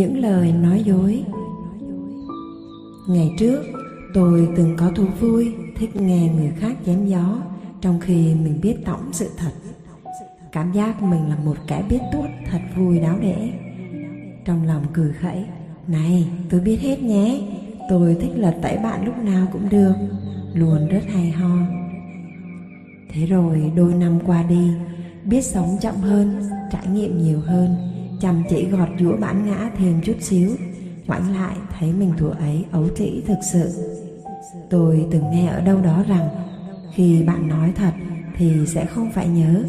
những 0.00 0.18
lời 0.18 0.52
nói 0.52 0.82
dối. 0.84 1.24
Ngày 3.08 3.32
trước, 3.38 3.62
tôi 4.14 4.48
từng 4.56 4.76
có 4.76 4.90
thú 4.96 5.04
vui 5.20 5.54
thích 5.76 5.96
nghe 5.96 6.28
người 6.36 6.52
khác 6.58 6.76
chém 6.86 7.06
gió 7.06 7.42
trong 7.80 8.00
khi 8.00 8.34
mình 8.34 8.60
biết 8.62 8.76
tổng 8.84 9.12
sự 9.12 9.28
thật. 9.36 9.50
Cảm 10.52 10.72
giác 10.72 11.02
mình 11.02 11.28
là 11.28 11.36
một 11.44 11.56
kẻ 11.66 11.82
biết 11.88 11.98
tuốt 12.12 12.24
thật 12.50 12.58
vui 12.76 12.98
đáo 12.98 13.18
để 13.22 13.50
trong 14.44 14.66
lòng 14.66 14.82
cười 14.92 15.12
khẩy, 15.12 15.44
này, 15.86 16.28
tôi 16.50 16.60
biết 16.60 16.80
hết 16.80 17.02
nhé, 17.02 17.40
tôi 17.90 18.16
thích 18.20 18.32
lật 18.36 18.54
tẩy 18.62 18.78
bạn 18.78 19.04
lúc 19.04 19.18
nào 19.18 19.46
cũng 19.52 19.68
được, 19.68 19.94
luôn 20.54 20.88
rất 20.88 21.02
hay 21.08 21.30
ho. 21.30 21.56
Thế 23.12 23.26
rồi 23.26 23.72
đôi 23.76 23.94
năm 23.94 24.18
qua 24.26 24.42
đi, 24.42 24.70
biết 25.24 25.44
sống 25.44 25.76
chậm 25.80 25.94
hơn, 25.94 26.42
trải 26.72 26.86
nghiệm 26.86 27.22
nhiều 27.22 27.40
hơn 27.40 27.89
chăm 28.20 28.42
chỉ 28.50 28.64
gọt 28.64 28.88
giũa 29.00 29.16
bản 29.16 29.46
ngã 29.46 29.70
thêm 29.76 30.00
chút 30.04 30.16
xíu. 30.20 30.50
Ngoảnh 31.06 31.34
lại, 31.34 31.56
thấy 31.78 31.92
mình 31.92 32.12
tuổi 32.18 32.32
ấy, 32.38 32.64
ấu 32.72 32.88
trĩ 32.96 33.22
thực 33.26 33.38
sự. 33.52 33.70
Tôi 34.70 35.06
từng 35.10 35.30
nghe 35.30 35.46
ở 35.46 35.60
đâu 35.60 35.80
đó 35.80 36.04
rằng, 36.08 36.28
khi 36.92 37.22
bạn 37.22 37.48
nói 37.48 37.72
thật 37.76 37.92
thì 38.36 38.66
sẽ 38.66 38.86
không 38.86 39.10
phải 39.12 39.28
nhớ. 39.28 39.62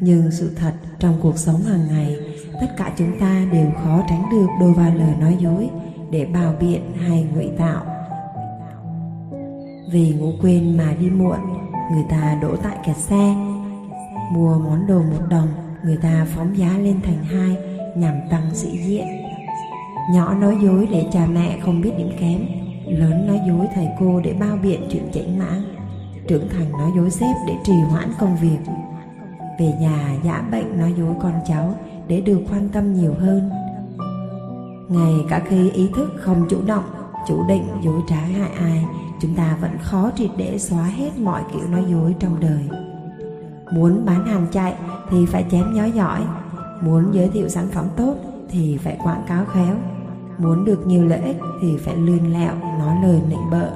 Nhưng 0.00 0.30
sự 0.30 0.50
thật 0.56 0.72
trong 0.98 1.18
cuộc 1.22 1.38
sống 1.38 1.62
hàng 1.62 1.86
ngày, 1.88 2.16
tất 2.60 2.66
cả 2.76 2.92
chúng 2.98 3.18
ta 3.20 3.46
đều 3.52 3.70
khó 3.84 4.02
tránh 4.08 4.22
được 4.30 4.46
đôi 4.60 4.72
vào 4.72 4.94
lời 4.94 5.14
nói 5.20 5.36
dối 5.40 5.68
để 6.10 6.24
bào 6.24 6.54
biện 6.60 6.82
hay 7.06 7.26
ngụy 7.34 7.48
tạo. 7.58 7.84
Vì 9.92 10.14
ngủ 10.14 10.32
quên 10.42 10.76
mà 10.76 10.94
đi 11.00 11.10
muộn, 11.10 11.38
người 11.92 12.04
ta 12.10 12.38
đổ 12.42 12.56
tại 12.56 12.76
kẹt 12.86 12.96
xe. 12.96 13.34
Mua 14.32 14.58
món 14.58 14.86
đồ 14.86 14.98
một 15.02 15.26
đồng, 15.30 15.48
người 15.84 15.96
ta 15.96 16.26
phóng 16.34 16.58
giá 16.58 16.78
lên 16.78 17.00
thành 17.02 17.24
hai 17.24 17.67
nhằm 18.00 18.14
tăng 18.30 18.54
sĩ 18.54 18.78
diện. 18.78 19.06
Nhỏ 20.14 20.34
nói 20.34 20.56
dối 20.62 20.88
để 20.90 21.06
cha 21.12 21.26
mẹ 21.26 21.58
không 21.64 21.80
biết 21.80 21.92
điểm 21.98 22.10
kém. 22.20 22.40
Lớn 22.86 23.26
nói 23.26 23.40
dối 23.48 23.66
thầy 23.74 23.88
cô 24.00 24.20
để 24.20 24.32
bao 24.32 24.56
biện 24.62 24.80
chuyện 24.90 25.10
chảnh 25.12 25.38
mãn 25.38 25.78
trưởng 26.28 26.48
thành 26.48 26.72
nói 26.72 26.90
dối 26.96 27.10
sếp 27.10 27.36
để 27.46 27.54
trì 27.64 27.72
hoãn 27.72 28.08
công 28.18 28.36
việc. 28.36 28.58
Về 29.58 29.72
nhà 29.80 30.16
giả 30.24 30.44
bệnh 30.50 30.78
nói 30.78 30.94
dối 30.98 31.14
con 31.22 31.32
cháu 31.48 31.74
để 32.08 32.20
được 32.20 32.40
quan 32.50 32.68
tâm 32.68 32.94
nhiều 32.94 33.14
hơn. 33.18 33.50
Ngay 34.88 35.14
cả 35.28 35.42
khi 35.48 35.70
ý 35.70 35.90
thức 35.96 36.12
không 36.16 36.46
chủ 36.50 36.58
động, 36.66 36.84
chủ 37.28 37.44
định 37.48 37.64
dối 37.82 38.00
trá 38.08 38.16
hại 38.16 38.50
ai, 38.58 38.84
chúng 39.20 39.34
ta 39.34 39.56
vẫn 39.60 39.78
khó 39.80 40.10
triệt 40.16 40.30
để 40.36 40.58
xóa 40.58 40.82
hết 40.82 41.18
mọi 41.18 41.42
kiểu 41.52 41.68
nói 41.68 41.84
dối 41.90 42.14
trong 42.18 42.40
đời. 42.40 42.68
Muốn 43.72 44.06
bán 44.06 44.26
hàng 44.26 44.46
chạy 44.52 44.74
thì 45.10 45.26
phải 45.26 45.44
chém 45.50 45.74
nhói 45.74 45.90
giỏi 45.90 46.20
muốn 46.80 47.14
giới 47.14 47.28
thiệu 47.28 47.48
sản 47.48 47.68
phẩm 47.72 47.86
tốt 47.96 48.14
thì 48.50 48.76
phải 48.76 48.98
quảng 49.04 49.22
cáo 49.28 49.44
khéo. 49.44 49.76
Muốn 50.38 50.64
được 50.64 50.86
nhiều 50.86 51.06
lợi 51.06 51.20
ích 51.20 51.36
thì 51.62 51.76
phải 51.76 51.96
lươn 51.96 52.32
lẹo, 52.32 52.54
nói 52.78 52.96
lời 53.02 53.20
nịnh 53.28 53.50
bợ. 53.50 53.70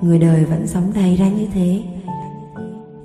Người 0.00 0.18
đời 0.18 0.44
vẫn 0.44 0.66
sống 0.66 0.92
đầy 0.94 1.16
ra 1.16 1.28
như 1.28 1.46
thế. 1.54 1.82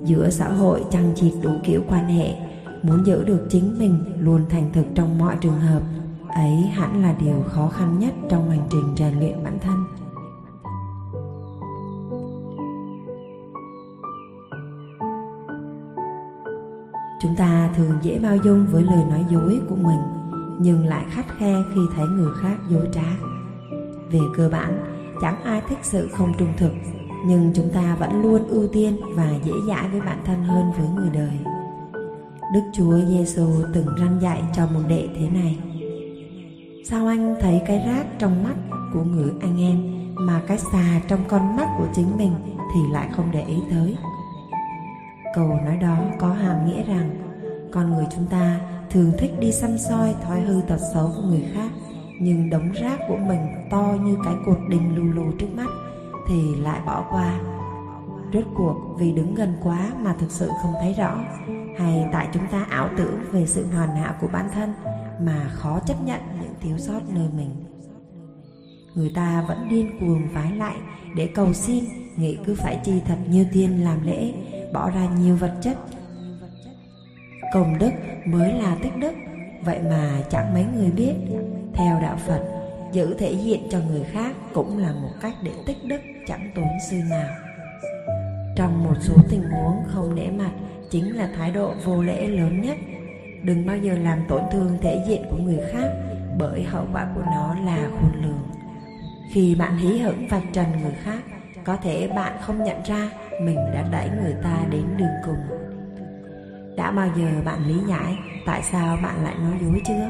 Giữa 0.02 0.30
xã 0.30 0.48
hội 0.48 0.84
chằng 0.90 1.12
chịt 1.16 1.32
đủ 1.42 1.50
kiểu 1.64 1.82
quan 1.88 2.06
hệ, 2.06 2.34
muốn 2.82 3.06
giữ 3.06 3.24
được 3.24 3.46
chính 3.50 3.78
mình 3.78 4.04
luôn 4.18 4.42
thành 4.50 4.70
thực 4.72 4.86
trong 4.94 5.18
mọi 5.18 5.36
trường 5.40 5.60
hợp, 5.60 5.82
ấy 6.28 6.56
hẳn 6.56 7.02
là 7.02 7.14
điều 7.20 7.42
khó 7.46 7.68
khăn 7.68 7.98
nhất 7.98 8.14
trong 8.28 8.50
hành 8.50 8.66
trình 8.70 8.94
rèn 8.96 9.18
luyện 9.18 9.44
bản 9.44 9.58
thân. 9.60 9.84
Chúng 17.20 17.36
ta 17.36 17.70
thường 17.76 17.98
dễ 18.02 18.18
bao 18.18 18.36
dung 18.36 18.66
với 18.66 18.82
lời 18.82 19.04
nói 19.10 19.24
dối 19.30 19.60
của 19.68 19.76
mình, 19.76 20.00
nhưng 20.60 20.86
lại 20.86 21.04
khắt 21.10 21.26
khe 21.38 21.54
khi 21.74 21.80
thấy 21.96 22.06
người 22.06 22.32
khác 22.40 22.56
dối 22.68 22.88
trá. 22.92 23.16
Về 24.10 24.20
cơ 24.36 24.48
bản, 24.48 24.78
chẳng 25.20 25.42
ai 25.44 25.62
thích 25.68 25.78
sự 25.82 26.08
không 26.12 26.32
trung 26.38 26.52
thực, 26.56 26.72
nhưng 27.26 27.52
chúng 27.54 27.70
ta 27.74 27.96
vẫn 28.00 28.22
luôn 28.22 28.48
ưu 28.48 28.68
tiên 28.68 28.96
và 29.14 29.30
dễ 29.44 29.52
dãi 29.68 29.88
với 29.88 30.00
bản 30.00 30.18
thân 30.24 30.44
hơn 30.44 30.72
với 30.78 30.88
người 30.88 31.10
đời. 31.10 31.38
Đức 32.54 32.60
chúa 32.72 32.98
giêsu 33.08 33.46
từng 33.74 33.86
răn 33.98 34.18
dạy 34.18 34.42
cho 34.56 34.66
một 34.66 34.80
đệ 34.88 35.08
thế 35.18 35.28
này. 35.30 35.58
Sao 36.84 37.06
anh 37.06 37.36
thấy 37.40 37.62
cái 37.66 37.82
rác 37.86 38.18
trong 38.18 38.44
mắt 38.44 38.54
của 38.92 39.02
người 39.02 39.30
anh 39.40 39.60
em 39.60 39.82
mà 40.26 40.42
cái 40.46 40.58
xà 40.58 41.00
trong 41.08 41.20
con 41.28 41.56
mắt 41.56 41.68
của 41.78 41.86
chính 41.94 42.16
mình 42.16 42.32
thì 42.74 42.80
lại 42.92 43.08
không 43.16 43.30
để 43.32 43.44
ý 43.44 43.56
tới? 43.70 43.96
Câu 45.34 45.48
nói 45.64 45.76
đó 45.76 45.98
có 46.18 46.32
hàm 46.32 46.66
nghĩa 46.66 46.82
rằng 46.82 47.10
con 47.72 47.90
người 47.90 48.04
chúng 48.10 48.26
ta 48.26 48.60
thường 48.90 49.12
thích 49.18 49.30
đi 49.40 49.52
xăm 49.52 49.78
soi, 49.78 50.14
thói 50.22 50.40
hư 50.40 50.60
tật 50.68 50.78
xấu 50.94 51.10
của 51.16 51.22
người 51.22 51.44
khác, 51.54 51.70
nhưng 52.20 52.50
đống 52.50 52.72
rác 52.72 52.98
của 53.08 53.16
mình 53.16 53.40
to 53.70 53.94
như 54.02 54.16
cái 54.24 54.34
cột 54.46 54.58
đình 54.68 54.96
lù 54.96 55.02
lù 55.02 55.32
trước 55.38 55.54
mắt 55.56 55.68
thì 56.28 56.54
lại 56.56 56.80
bỏ 56.86 57.04
qua. 57.10 57.40
Rốt 58.32 58.44
cuộc, 58.54 58.96
vì 58.98 59.12
đứng 59.12 59.34
gần 59.34 59.56
quá 59.62 59.92
mà 59.98 60.14
thực 60.18 60.30
sự 60.30 60.50
không 60.62 60.72
thấy 60.80 60.92
rõ, 60.92 61.18
hay 61.78 62.06
tại 62.12 62.28
chúng 62.32 62.46
ta 62.50 62.66
ảo 62.70 62.88
tưởng 62.96 63.20
về 63.32 63.46
sự 63.46 63.66
hoàn 63.66 63.96
hảo 63.96 64.14
của 64.20 64.28
bản 64.32 64.48
thân 64.54 64.72
mà 65.20 65.50
khó 65.52 65.80
chấp 65.86 66.02
nhận 66.04 66.20
những 66.40 66.54
thiếu 66.60 66.78
sót 66.78 67.00
nơi 67.14 67.28
mình. 67.36 67.50
Người 68.94 69.12
ta 69.14 69.44
vẫn 69.48 69.68
điên 69.70 69.98
cuồng 70.00 70.28
vái 70.34 70.52
lại 70.52 70.76
để 71.16 71.26
cầu 71.34 71.52
xin, 71.52 71.84
nghĩ 72.16 72.38
cứ 72.46 72.54
phải 72.54 72.80
chi 72.84 73.00
thật 73.06 73.16
như 73.28 73.46
tiên 73.52 73.84
làm 73.84 74.06
lễ 74.06 74.32
bỏ 74.72 74.90
ra 74.90 75.08
nhiều 75.18 75.36
vật 75.36 75.52
chất. 75.60 75.76
Công 77.52 77.78
đức 77.78 77.90
mới 78.24 78.52
là 78.52 78.76
tích 78.82 78.96
đức. 78.96 79.12
Vậy 79.64 79.80
mà 79.90 80.22
chẳng 80.30 80.54
mấy 80.54 80.64
người 80.74 80.90
biết, 80.90 81.14
theo 81.74 82.00
đạo 82.02 82.16
phật, 82.26 82.42
giữ 82.92 83.14
thể 83.18 83.32
diện 83.32 83.66
cho 83.70 83.78
người 83.88 84.04
khác 84.04 84.36
cũng 84.54 84.78
là 84.78 84.92
một 84.92 85.10
cách 85.20 85.34
để 85.42 85.50
tích 85.66 85.84
đức 85.84 86.00
chẳng 86.26 86.50
tốn 86.54 86.66
sư 86.90 86.96
nào. 87.10 87.28
Trong 88.56 88.84
một 88.84 88.94
số 89.00 89.14
tình 89.30 89.42
huống 89.42 89.82
không 89.86 90.14
nể 90.14 90.26
mặt 90.30 90.50
chính 90.90 91.16
là 91.16 91.28
thái 91.36 91.50
độ 91.50 91.72
vô 91.84 92.02
lễ 92.02 92.26
lớn 92.26 92.60
nhất. 92.60 92.76
Đừng 93.42 93.66
bao 93.66 93.76
giờ 93.76 93.94
làm 93.94 94.18
tổn 94.28 94.42
thương 94.52 94.78
thể 94.82 95.04
diện 95.08 95.22
của 95.30 95.36
người 95.36 95.60
khác 95.72 95.88
bởi 96.38 96.62
hậu 96.62 96.86
quả 96.92 97.08
của 97.14 97.22
nó 97.26 97.56
là 97.64 97.88
khôn 97.90 98.22
lường. 98.22 98.48
Khi 99.32 99.54
bạn 99.54 99.76
hí 99.76 99.98
hửng 99.98 100.28
vạch 100.28 100.42
trần 100.52 100.66
người 100.82 100.94
khác, 101.02 101.20
có 101.64 101.76
thể 101.76 102.08
bạn 102.08 102.32
không 102.40 102.64
nhận 102.64 102.82
ra 102.82 103.10
mình 103.40 103.56
đã 103.74 103.84
đẩy 103.92 104.10
người 104.22 104.34
ta 104.42 104.56
đến 104.70 104.84
đường 104.96 105.08
cùng. 105.26 105.58
Đã 106.76 106.90
bao 106.90 107.08
giờ 107.16 107.28
bạn 107.44 107.66
lý 107.66 107.74
giải 107.88 108.18
tại 108.46 108.62
sao 108.62 108.98
bạn 109.02 109.24
lại 109.24 109.34
nói 109.34 109.58
dối 109.62 109.82
chưa? 109.86 110.08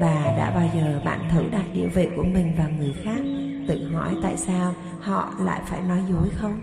Và 0.00 0.34
đã 0.38 0.52
bao 0.54 0.68
giờ 0.74 1.00
bạn 1.04 1.28
thử 1.32 1.42
đặt 1.52 1.64
địa 1.74 1.86
vị 1.86 2.08
của 2.16 2.24
mình 2.24 2.54
vào 2.58 2.68
người 2.78 2.94
khác, 3.04 3.20
tự 3.68 3.88
hỏi 3.94 4.16
tại 4.22 4.36
sao 4.36 4.72
họ 5.00 5.32
lại 5.40 5.60
phải 5.66 5.80
nói 5.80 6.02
dối 6.08 6.28
không? 6.36 6.60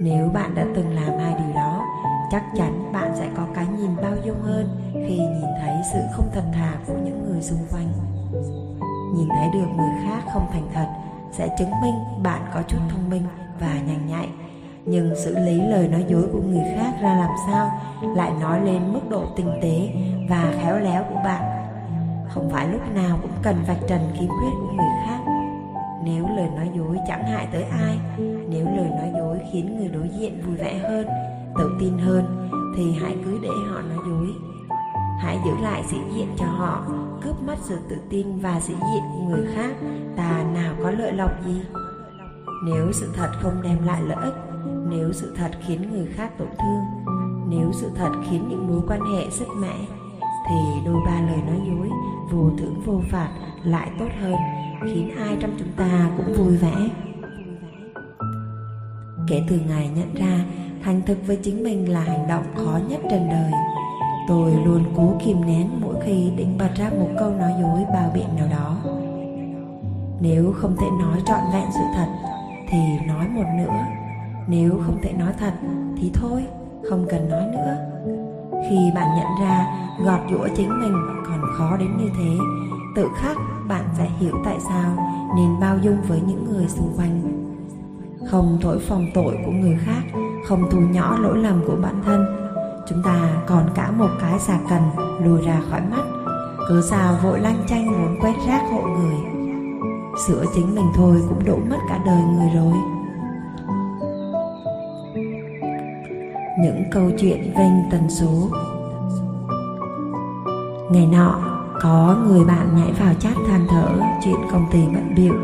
Nếu 0.00 0.28
bạn 0.28 0.54
đã 0.54 0.64
từng 0.74 0.94
làm 0.94 1.18
hai 1.18 1.34
điều 1.38 1.54
đó, 1.54 1.84
chắc 2.30 2.44
chắn 2.56 2.92
bạn 2.92 3.10
sẽ 3.14 3.28
có 3.36 3.46
cái 3.54 3.66
nhìn 3.78 3.96
bao 3.96 4.16
dung 4.24 4.42
hơn 4.42 4.68
khi 4.94 5.18
nhìn 5.18 5.50
thấy 5.60 5.74
sự 5.92 5.98
không 6.12 6.30
thật 6.32 6.44
thà 6.52 6.74
của 6.86 6.94
những 7.04 7.26
người 7.28 7.42
xung 7.42 7.66
quanh. 7.70 7.88
Nhìn 9.14 9.28
thấy 9.28 9.48
được 9.52 9.66
người 9.76 9.90
khác 10.04 10.22
không 10.32 10.46
thành 10.52 10.68
thật 10.74 10.86
sẽ 11.32 11.48
chứng 11.58 11.70
minh 11.82 11.94
bạn 12.22 12.40
có 12.54 12.62
chút 12.68 12.78
thông 12.90 13.10
minh 13.10 13.22
và 13.60 13.74
nhanh 13.86 14.06
nhạy. 14.06 14.28
Nhưng 14.86 15.14
xử 15.16 15.38
lý 15.38 15.60
lời 15.60 15.88
nói 15.88 16.04
dối 16.08 16.24
của 16.32 16.40
người 16.40 16.64
khác 16.76 16.94
ra 17.02 17.14
làm 17.14 17.30
sao 17.46 17.70
lại 18.16 18.32
nói 18.40 18.60
lên 18.64 18.92
mức 18.92 19.00
độ 19.10 19.24
tinh 19.36 19.50
tế 19.62 19.88
và 20.28 20.54
khéo 20.62 20.78
léo 20.78 21.04
của 21.04 21.20
bạn? 21.24 21.42
Không 22.28 22.50
phải 22.50 22.68
lúc 22.68 22.80
nào 22.94 23.18
cũng 23.22 23.30
cần 23.42 23.56
vạch 23.66 23.80
trần 23.88 24.00
khiếm 24.12 24.28
khuyết 24.28 24.52
của 24.60 24.72
người 24.76 24.90
khác. 25.06 25.18
Nếu 26.04 26.26
lời 26.36 26.48
nói 26.56 26.70
dối 26.76 26.98
chẳng 27.08 27.24
hại 27.24 27.46
tới 27.52 27.62
ai, 27.62 27.98
nếu 28.48 28.66
lời 28.76 28.90
nói 28.90 29.12
dối 29.18 29.38
khiến 29.52 29.76
người 29.76 29.88
đối 29.88 30.08
diện 30.18 30.42
vui 30.46 30.56
vẻ 30.56 30.78
hơn, 30.78 31.06
tự 31.58 31.76
tin 31.80 31.98
hơn, 31.98 32.48
thì 32.76 32.92
hãy 33.00 33.16
cứ 33.24 33.38
để 33.42 33.48
họ 33.70 33.80
nói 33.80 33.98
dối. 34.08 34.28
Hãy 35.18 35.38
giữ 35.44 35.50
lại 35.62 35.82
sĩ 35.90 35.96
diện 36.14 36.28
cho 36.36 36.46
họ, 36.46 36.84
cướp 37.22 37.42
mất 37.42 37.56
sự 37.62 37.78
tự 37.88 37.96
tin 38.10 38.38
và 38.38 38.60
sĩ 38.60 38.74
diện 38.74 39.02
của 39.12 39.24
người 39.28 39.46
khác, 39.54 39.70
ta 40.16 40.44
nào 40.54 40.74
có 40.82 40.90
lợi 40.90 41.12
lộc 41.12 41.30
gì? 41.46 41.60
Nếu 42.64 42.92
sự 42.92 43.10
thật 43.14 43.28
không 43.42 43.62
đem 43.62 43.86
lại 43.86 44.02
lợi 44.02 44.24
ích, 44.24 44.34
nếu 44.88 45.12
sự 45.12 45.34
thật 45.36 45.50
khiến 45.66 45.92
người 45.92 46.06
khác 46.06 46.38
tổn 46.38 46.48
thương, 46.48 46.84
nếu 47.48 47.72
sự 47.72 47.90
thật 47.96 48.10
khiến 48.30 48.48
những 48.48 48.68
mối 48.68 48.80
quan 48.88 49.00
hệ 49.00 49.30
sứt 49.30 49.48
mẻ, 49.60 49.76
thì 50.48 50.56
đôi 50.86 51.00
ba 51.06 51.20
lời 51.20 51.42
nói 51.46 51.60
dối, 51.66 51.88
vô 52.30 52.50
thưởng, 52.58 52.82
vô 52.86 53.00
phạt 53.10 53.28
lại 53.64 53.90
tốt 53.98 54.08
hơn, 54.20 54.34
khiến 54.84 55.10
ai 55.18 55.36
trong 55.40 55.50
chúng 55.58 55.72
ta 55.76 56.10
cũng 56.16 56.34
vui 56.34 56.56
vẻ. 56.56 56.88
Kể 59.28 59.42
từ 59.48 59.60
ngày 59.68 59.90
nhận 59.96 60.14
ra 60.14 60.44
thành 60.82 61.02
thực 61.06 61.18
với 61.26 61.36
chính 61.36 61.62
mình 61.62 61.92
là 61.92 62.00
hành 62.00 62.28
động 62.28 62.44
khó 62.54 62.78
nhất 62.88 63.00
trên 63.10 63.28
đời, 63.30 63.52
tôi 64.28 64.52
luôn 64.64 64.84
cố 64.96 65.14
kìm 65.24 65.46
nén 65.46 65.80
mỗi 65.80 65.94
khi 66.04 66.30
định 66.36 66.58
bật 66.58 66.70
ra 66.76 66.90
một 66.90 67.08
câu 67.18 67.30
nói 67.30 67.52
dối 67.60 67.84
bao 67.92 68.10
biện 68.14 68.36
nào 68.36 68.46
đó. 68.50 68.76
Nếu 70.20 70.52
không 70.56 70.76
thể 70.76 70.86
nói 71.00 71.22
trọn 71.26 71.40
vẹn 71.52 71.64
sự 71.74 71.80
thật 71.94 72.06
thì 72.68 72.78
nói 73.06 73.28
một 73.28 73.46
nữa 73.58 73.84
nếu 74.46 74.80
không 74.86 74.98
thể 75.02 75.12
nói 75.12 75.32
thật 75.38 75.52
thì 75.96 76.10
thôi, 76.14 76.44
không 76.90 77.06
cần 77.10 77.28
nói 77.28 77.42
nữa. 77.52 77.76
Khi 78.68 78.76
bạn 78.94 79.08
nhận 79.16 79.40
ra 79.40 79.66
gọt 80.04 80.20
giũa 80.30 80.48
chính 80.56 80.80
mình 80.80 80.92
còn 81.26 81.40
khó 81.56 81.76
đến 81.76 81.88
như 81.98 82.10
thế, 82.18 82.36
tự 82.96 83.08
khắc 83.16 83.36
bạn 83.68 83.84
sẽ 83.98 84.08
hiểu 84.18 84.34
tại 84.44 84.56
sao 84.68 84.96
nên 85.36 85.60
bao 85.60 85.78
dung 85.78 86.02
với 86.08 86.20
những 86.20 86.44
người 86.44 86.68
xung 86.68 86.92
quanh. 86.96 87.20
Không 88.30 88.58
thổi 88.62 88.78
phồng 88.78 89.06
tội 89.14 89.38
của 89.46 89.52
người 89.52 89.78
khác, 89.84 90.02
không 90.46 90.70
thu 90.70 90.80
nhỏ 90.80 91.18
lỗi 91.18 91.38
lầm 91.38 91.62
của 91.66 91.76
bản 91.82 92.02
thân. 92.04 92.26
Chúng 92.88 93.02
ta 93.02 93.42
còn 93.46 93.70
cả 93.74 93.90
một 93.90 94.10
cái 94.20 94.38
xà 94.38 94.58
cần 94.68 94.82
lùi 95.24 95.42
ra 95.42 95.60
khỏi 95.70 95.80
mắt. 95.90 96.04
Cứ 96.68 96.82
sao 96.90 97.14
vội 97.22 97.40
lanh 97.40 97.58
chanh 97.66 97.86
muốn 97.86 98.16
quét 98.20 98.34
rác 98.46 98.62
hộ 98.70 98.82
người 98.82 99.33
sửa 100.26 100.44
chính 100.54 100.74
mình 100.74 100.86
thôi 100.94 101.22
cũng 101.28 101.44
đủ 101.44 101.56
mất 101.70 101.78
cả 101.88 102.00
đời 102.06 102.22
người 102.22 102.50
rồi. 102.54 102.74
Những 106.60 106.84
câu 106.90 107.10
chuyện 107.18 107.52
vênh 107.56 107.90
tần 107.90 108.10
số. 108.10 108.48
Ngày 110.90 111.06
nọ, 111.06 111.40
có 111.80 112.16
người 112.26 112.44
bạn 112.44 112.76
nhảy 112.76 112.92
vào 112.92 113.14
chat 113.14 113.34
than 113.48 113.66
thở 113.68 113.88
chuyện 114.24 114.36
công 114.52 114.66
ty 114.72 114.78
bận 114.94 115.14
biệu 115.16 115.34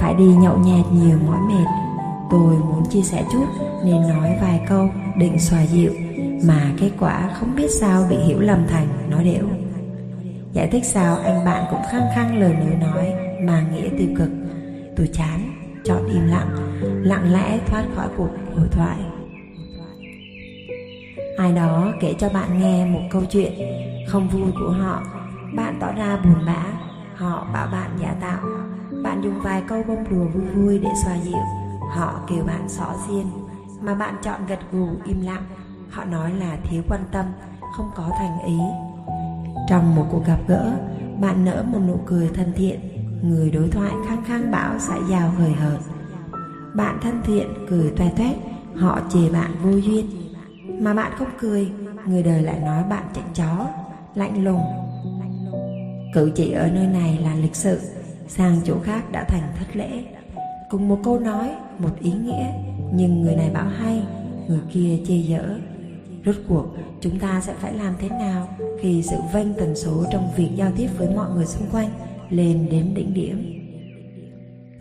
phải 0.00 0.14
đi 0.14 0.24
nhậu 0.24 0.58
nhẹt 0.58 0.84
nhiều 0.92 1.18
mỏi 1.26 1.38
mệt. 1.48 1.66
Tôi 2.30 2.54
muốn 2.54 2.86
chia 2.90 3.02
sẻ 3.02 3.24
chút 3.32 3.46
nên 3.84 4.08
nói 4.08 4.36
vài 4.42 4.60
câu, 4.68 4.88
định 5.16 5.38
xòa 5.38 5.62
dịu, 5.62 5.92
mà 6.46 6.72
kết 6.80 6.90
quả 7.00 7.30
không 7.40 7.56
biết 7.56 7.68
sao 7.80 8.06
bị 8.10 8.16
hiểu 8.16 8.40
lầm 8.40 8.66
thành, 8.68 8.86
nói 9.10 9.24
đểu. 9.24 9.44
Giải 10.52 10.68
thích 10.72 10.84
sao 10.84 11.16
anh 11.16 11.44
bạn 11.44 11.64
cũng 11.70 11.80
khăng 11.90 12.06
khăng 12.14 12.38
lời 12.38 12.54
nữa 12.54 12.74
nói 12.80 13.12
mà 13.46 13.64
nghĩa 13.72 13.88
tiêu 13.98 14.08
cực. 14.18 14.30
Tôi 14.96 15.08
chán, 15.12 15.40
chọn 15.84 16.06
im 16.06 16.26
lặng 16.26 16.48
lặng 17.02 17.32
lẽ 17.32 17.58
thoát 17.66 17.84
khỏi 17.94 18.08
cuộc 18.16 18.30
hội 18.56 18.68
thoại. 18.70 18.96
Ai 21.36 21.52
đó 21.52 21.92
kể 22.00 22.14
cho 22.18 22.28
bạn 22.28 22.60
nghe 22.60 22.86
một 22.86 23.02
câu 23.10 23.22
chuyện 23.30 23.52
không 24.08 24.28
vui 24.28 24.52
của 24.52 24.70
họ. 24.70 25.02
Bạn 25.56 25.76
tỏ 25.80 25.92
ra 25.92 26.16
buồn 26.24 26.46
bã. 26.46 26.64
Họ 27.14 27.46
bảo 27.52 27.68
bạn 27.72 27.90
giả 28.00 28.14
tạo. 28.20 28.40
Bạn 29.02 29.20
dùng 29.24 29.40
vài 29.42 29.62
câu 29.68 29.82
bông 29.82 30.04
đùa 30.10 30.24
vui 30.24 30.44
vui 30.44 30.78
để 30.78 30.88
xoa 31.04 31.16
dịu. 31.18 31.38
Họ 31.90 32.20
kêu 32.28 32.44
bạn 32.44 32.68
xỏ 32.68 32.94
xiên. 33.08 33.26
Mà 33.80 33.94
bạn 33.94 34.14
chọn 34.22 34.46
gật 34.46 34.58
gù, 34.72 34.88
im 35.04 35.20
lặng. 35.20 35.44
Họ 35.90 36.04
nói 36.04 36.32
là 36.32 36.56
thiếu 36.64 36.82
quan 36.88 37.00
tâm, 37.12 37.26
không 37.76 37.90
có 37.94 38.10
thành 38.18 38.38
ý. 38.46 38.58
Trong 39.68 39.96
một 39.96 40.06
cuộc 40.10 40.26
gặp 40.26 40.38
gỡ, 40.46 40.72
bạn 41.20 41.44
nở 41.44 41.64
một 41.72 41.80
nụ 41.86 42.00
cười 42.06 42.28
thân 42.28 42.52
thiện 42.56 42.93
người 43.28 43.50
đối 43.50 43.68
thoại 43.68 43.92
khăng 44.08 44.24
khăng 44.24 44.50
bảo 44.50 44.78
xã 44.78 44.98
giao 45.10 45.30
hời 45.30 45.52
hợt. 45.52 45.78
Bạn 46.74 46.98
thân 47.02 47.20
thiện 47.24 47.48
cười 47.68 47.90
toe 47.90 48.12
toét, 48.16 48.36
họ 48.76 49.00
chê 49.12 49.28
bạn 49.32 49.50
vô 49.62 49.70
duyên. 49.70 50.06
Mà 50.80 50.94
bạn 50.94 51.12
không 51.16 51.28
cười, 51.40 51.68
người 52.06 52.22
đời 52.22 52.42
lại 52.42 52.60
nói 52.60 52.84
bạn 52.90 53.04
chạy 53.14 53.24
chó, 53.34 53.66
lạnh 54.14 54.44
lùng. 54.44 54.62
Cử 56.14 56.32
chỉ 56.34 56.52
ở 56.52 56.70
nơi 56.70 56.86
này 56.86 57.18
là 57.22 57.34
lịch 57.34 57.56
sự, 57.56 57.80
sang 58.28 58.60
chỗ 58.64 58.76
khác 58.82 59.12
đã 59.12 59.24
thành 59.24 59.52
thất 59.58 59.76
lễ. 59.76 60.04
Cùng 60.70 60.88
một 60.88 60.98
câu 61.04 61.20
nói, 61.20 61.50
một 61.78 62.00
ý 62.00 62.12
nghĩa, 62.12 62.46
nhưng 62.94 63.22
người 63.22 63.36
này 63.36 63.50
bảo 63.54 63.68
hay, 63.78 64.02
người 64.48 64.60
kia 64.72 64.98
chê 65.06 65.14
dở. 65.14 65.58
Rốt 66.26 66.34
cuộc, 66.48 66.66
chúng 67.00 67.18
ta 67.18 67.40
sẽ 67.40 67.54
phải 67.54 67.74
làm 67.74 67.94
thế 67.98 68.08
nào 68.08 68.48
khi 68.80 69.02
sự 69.02 69.16
vênh 69.32 69.54
tần 69.54 69.76
số 69.76 70.04
trong 70.12 70.28
việc 70.36 70.48
giao 70.56 70.70
tiếp 70.76 70.88
với 70.98 71.08
mọi 71.16 71.30
người 71.30 71.46
xung 71.46 71.70
quanh 71.72 71.90
lên 72.30 72.66
đến 72.70 72.94
đỉnh 72.94 73.14
điểm. 73.14 73.60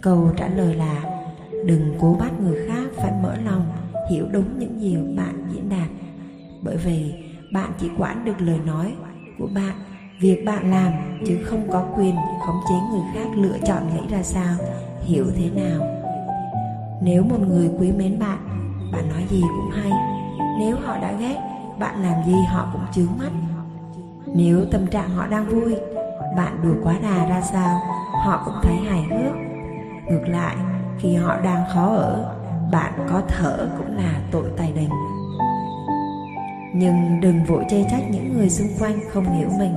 Câu 0.02 0.32
trả 0.38 0.48
lời 0.48 0.76
là, 0.76 1.04
đừng 1.66 1.94
cố 2.00 2.18
bắt 2.20 2.32
người 2.42 2.68
khác 2.68 2.90
phải 2.96 3.12
mở 3.24 3.36
lòng, 3.46 3.66
hiểu 4.12 4.26
đúng 4.32 4.60
những 4.60 4.82
gì 4.82 4.98
bạn 5.18 5.48
diễn 5.54 5.70
đạt. 5.70 5.90
Bởi 6.62 6.78
vì 6.78 7.14
bạn 7.54 7.72
chỉ 7.80 7.90
quản 7.98 8.26
được 8.26 8.42
lời 8.42 8.60
nói 8.66 8.94
của 9.40 9.48
bạn, 9.56 9.76
việc 10.20 10.46
bạn 10.46 10.72
làm 10.72 10.94
chứ 11.28 11.38
không 11.44 11.68
có 11.72 11.86
quyền 11.98 12.16
khống 12.46 12.60
chế 12.70 12.76
người 12.92 13.04
khác 13.14 13.30
lựa 13.36 13.58
chọn 13.66 13.84
nghĩ 13.88 14.02
ra 14.10 14.24
sao, 14.24 14.56
hiểu 15.02 15.26
thế 15.36 15.50
nào. 15.56 15.88
Nếu 17.02 17.24
một 17.24 17.40
người 17.48 17.70
quý 17.80 17.92
mến 17.92 18.20
bạn 18.20 18.38
bạn 18.94 19.10
nói 19.10 19.24
gì 19.30 19.42
cũng 19.42 19.70
hay. 19.72 19.92
Nếu 20.60 20.76
họ 20.76 20.98
đã 20.98 21.14
ghét, 21.20 21.38
bạn 21.80 22.04
làm 22.04 22.26
gì 22.26 22.36
họ 22.48 22.70
cũng 22.74 22.82
chướng 22.94 23.18
mắt. 23.20 23.32
Nếu 24.36 24.66
tâm 24.72 24.88
trạng 24.88 25.10
họ 25.10 25.28
đang 25.28 25.46
vui 25.46 25.76
bạn 26.38 26.60
đùa 26.64 26.76
quá 26.84 26.96
đà 27.04 27.26
ra 27.26 27.42
sao, 27.42 27.82
họ 28.26 28.42
cũng 28.46 28.56
thấy 28.64 28.76
hài 28.76 29.04
hước. 29.04 29.36
Ngược 30.08 30.28
lại, 30.28 30.56
khi 31.00 31.16
họ 31.16 31.42
đang 31.44 31.64
khó 31.74 31.86
ở, 31.86 32.36
bạn 32.72 32.94
có 33.10 33.22
thở 33.28 33.70
cũng 33.78 33.98
là 33.98 34.14
tội 34.32 34.46
tài 34.58 34.72
đình. 34.72 34.90
Nhưng 36.76 37.22
đừng 37.22 37.44
vội 37.44 37.66
chê 37.70 37.86
trách 37.92 38.04
những 38.10 38.34
người 38.38 38.50
xung 38.50 38.68
quanh 38.80 39.00
không 39.12 39.38
hiểu 39.38 39.48
mình. 39.60 39.76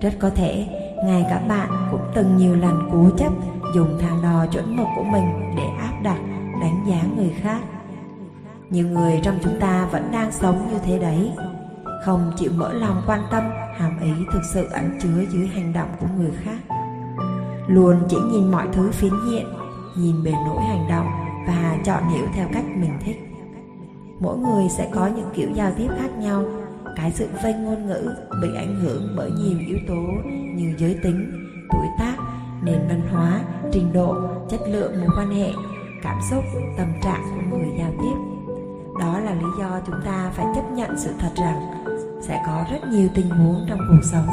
Rất 0.00 0.12
có 0.18 0.30
thể, 0.30 0.66
ngay 1.04 1.26
cả 1.30 1.40
bạn 1.48 1.68
cũng 1.90 2.00
từng 2.14 2.36
nhiều 2.36 2.56
lần 2.56 2.88
cố 2.92 3.10
chấp, 3.18 3.32
dùng 3.74 3.98
thang 4.00 4.22
đo 4.22 4.46
chuẩn 4.46 4.76
mực 4.76 4.86
của 4.96 5.04
mình 5.04 5.54
để 5.56 5.64
áp 5.80 5.92
đặt, 6.02 6.18
đánh 6.60 6.84
giá 6.88 7.02
người 7.16 7.34
khác. 7.42 7.60
Nhiều 8.70 8.88
người 8.88 9.20
trong 9.22 9.38
chúng 9.42 9.60
ta 9.60 9.88
vẫn 9.90 10.08
đang 10.12 10.32
sống 10.32 10.68
như 10.72 10.78
thế 10.84 10.98
đấy 10.98 11.30
không 12.06 12.32
chịu 12.36 12.50
mở 12.56 12.72
lòng 12.72 13.02
quan 13.06 13.20
tâm, 13.30 13.42
hàm 13.76 14.00
ý 14.00 14.12
thực 14.32 14.42
sự 14.52 14.66
ẩn 14.70 14.98
chứa 15.02 15.24
dưới 15.30 15.46
hành 15.46 15.72
động 15.72 15.88
của 16.00 16.06
người 16.18 16.30
khác. 16.42 16.58
Luôn 17.66 17.96
chỉ 18.08 18.16
nhìn 18.30 18.50
mọi 18.50 18.68
thứ 18.72 18.90
phiến 18.90 19.12
diện, 19.30 19.46
nhìn 19.96 20.24
bề 20.24 20.30
nổi 20.30 20.62
hành 20.62 20.86
động 20.88 21.06
và 21.46 21.78
chọn 21.84 22.08
hiểu 22.08 22.26
theo 22.34 22.48
cách 22.52 22.64
mình 22.76 22.98
thích. 23.04 23.16
Mỗi 24.20 24.38
người 24.38 24.68
sẽ 24.68 24.90
có 24.94 25.06
những 25.06 25.30
kiểu 25.34 25.48
giao 25.54 25.72
tiếp 25.76 25.88
khác 25.98 26.18
nhau. 26.18 26.44
Cái 26.96 27.10
sự 27.10 27.28
vây 27.42 27.54
ngôn 27.54 27.86
ngữ 27.86 28.14
bị 28.42 28.48
ảnh 28.56 28.80
hưởng 28.80 29.14
bởi 29.16 29.30
nhiều 29.30 29.58
yếu 29.66 29.78
tố 29.88 30.02
như 30.54 30.74
giới 30.78 30.98
tính, 31.02 31.48
tuổi 31.72 31.86
tác, 31.98 32.16
nền 32.62 32.88
văn 32.88 33.00
hóa, 33.12 33.40
trình 33.72 33.92
độ, 33.92 34.14
chất 34.48 34.60
lượng 34.68 35.00
mối 35.00 35.10
quan 35.18 35.30
hệ, 35.30 35.52
cảm 36.02 36.18
xúc, 36.30 36.44
tâm 36.78 36.88
trạng 37.02 37.22
của 37.34 37.56
người 37.56 37.68
giao 37.78 37.90
tiếp. 37.90 38.46
Đó 39.00 39.20
là 39.20 39.34
lý 39.34 39.46
do 39.58 39.80
chúng 39.86 40.00
ta 40.04 40.30
phải 40.34 40.46
chấp 40.54 40.72
nhận 40.72 40.98
sự 40.98 41.10
thật 41.18 41.30
rằng 41.36 41.75
sẽ 42.28 42.42
có 42.46 42.64
rất 42.70 42.88
nhiều 42.88 43.08
tình 43.14 43.30
huống 43.30 43.66
trong 43.68 43.78
cuộc 43.88 44.02
sống. 44.02 44.26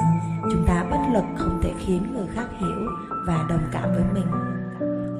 Chúng 0.51 0.65
ta 0.67 0.85
bất 0.91 0.99
lực 1.13 1.23
không 1.37 1.59
thể 1.63 1.73
khiến 1.79 2.13
người 2.13 2.27
khác 2.35 2.45
hiểu 2.59 2.87
và 3.27 3.45
đồng 3.49 3.63
cảm 3.71 3.89
với 3.91 4.03
mình. 4.13 4.27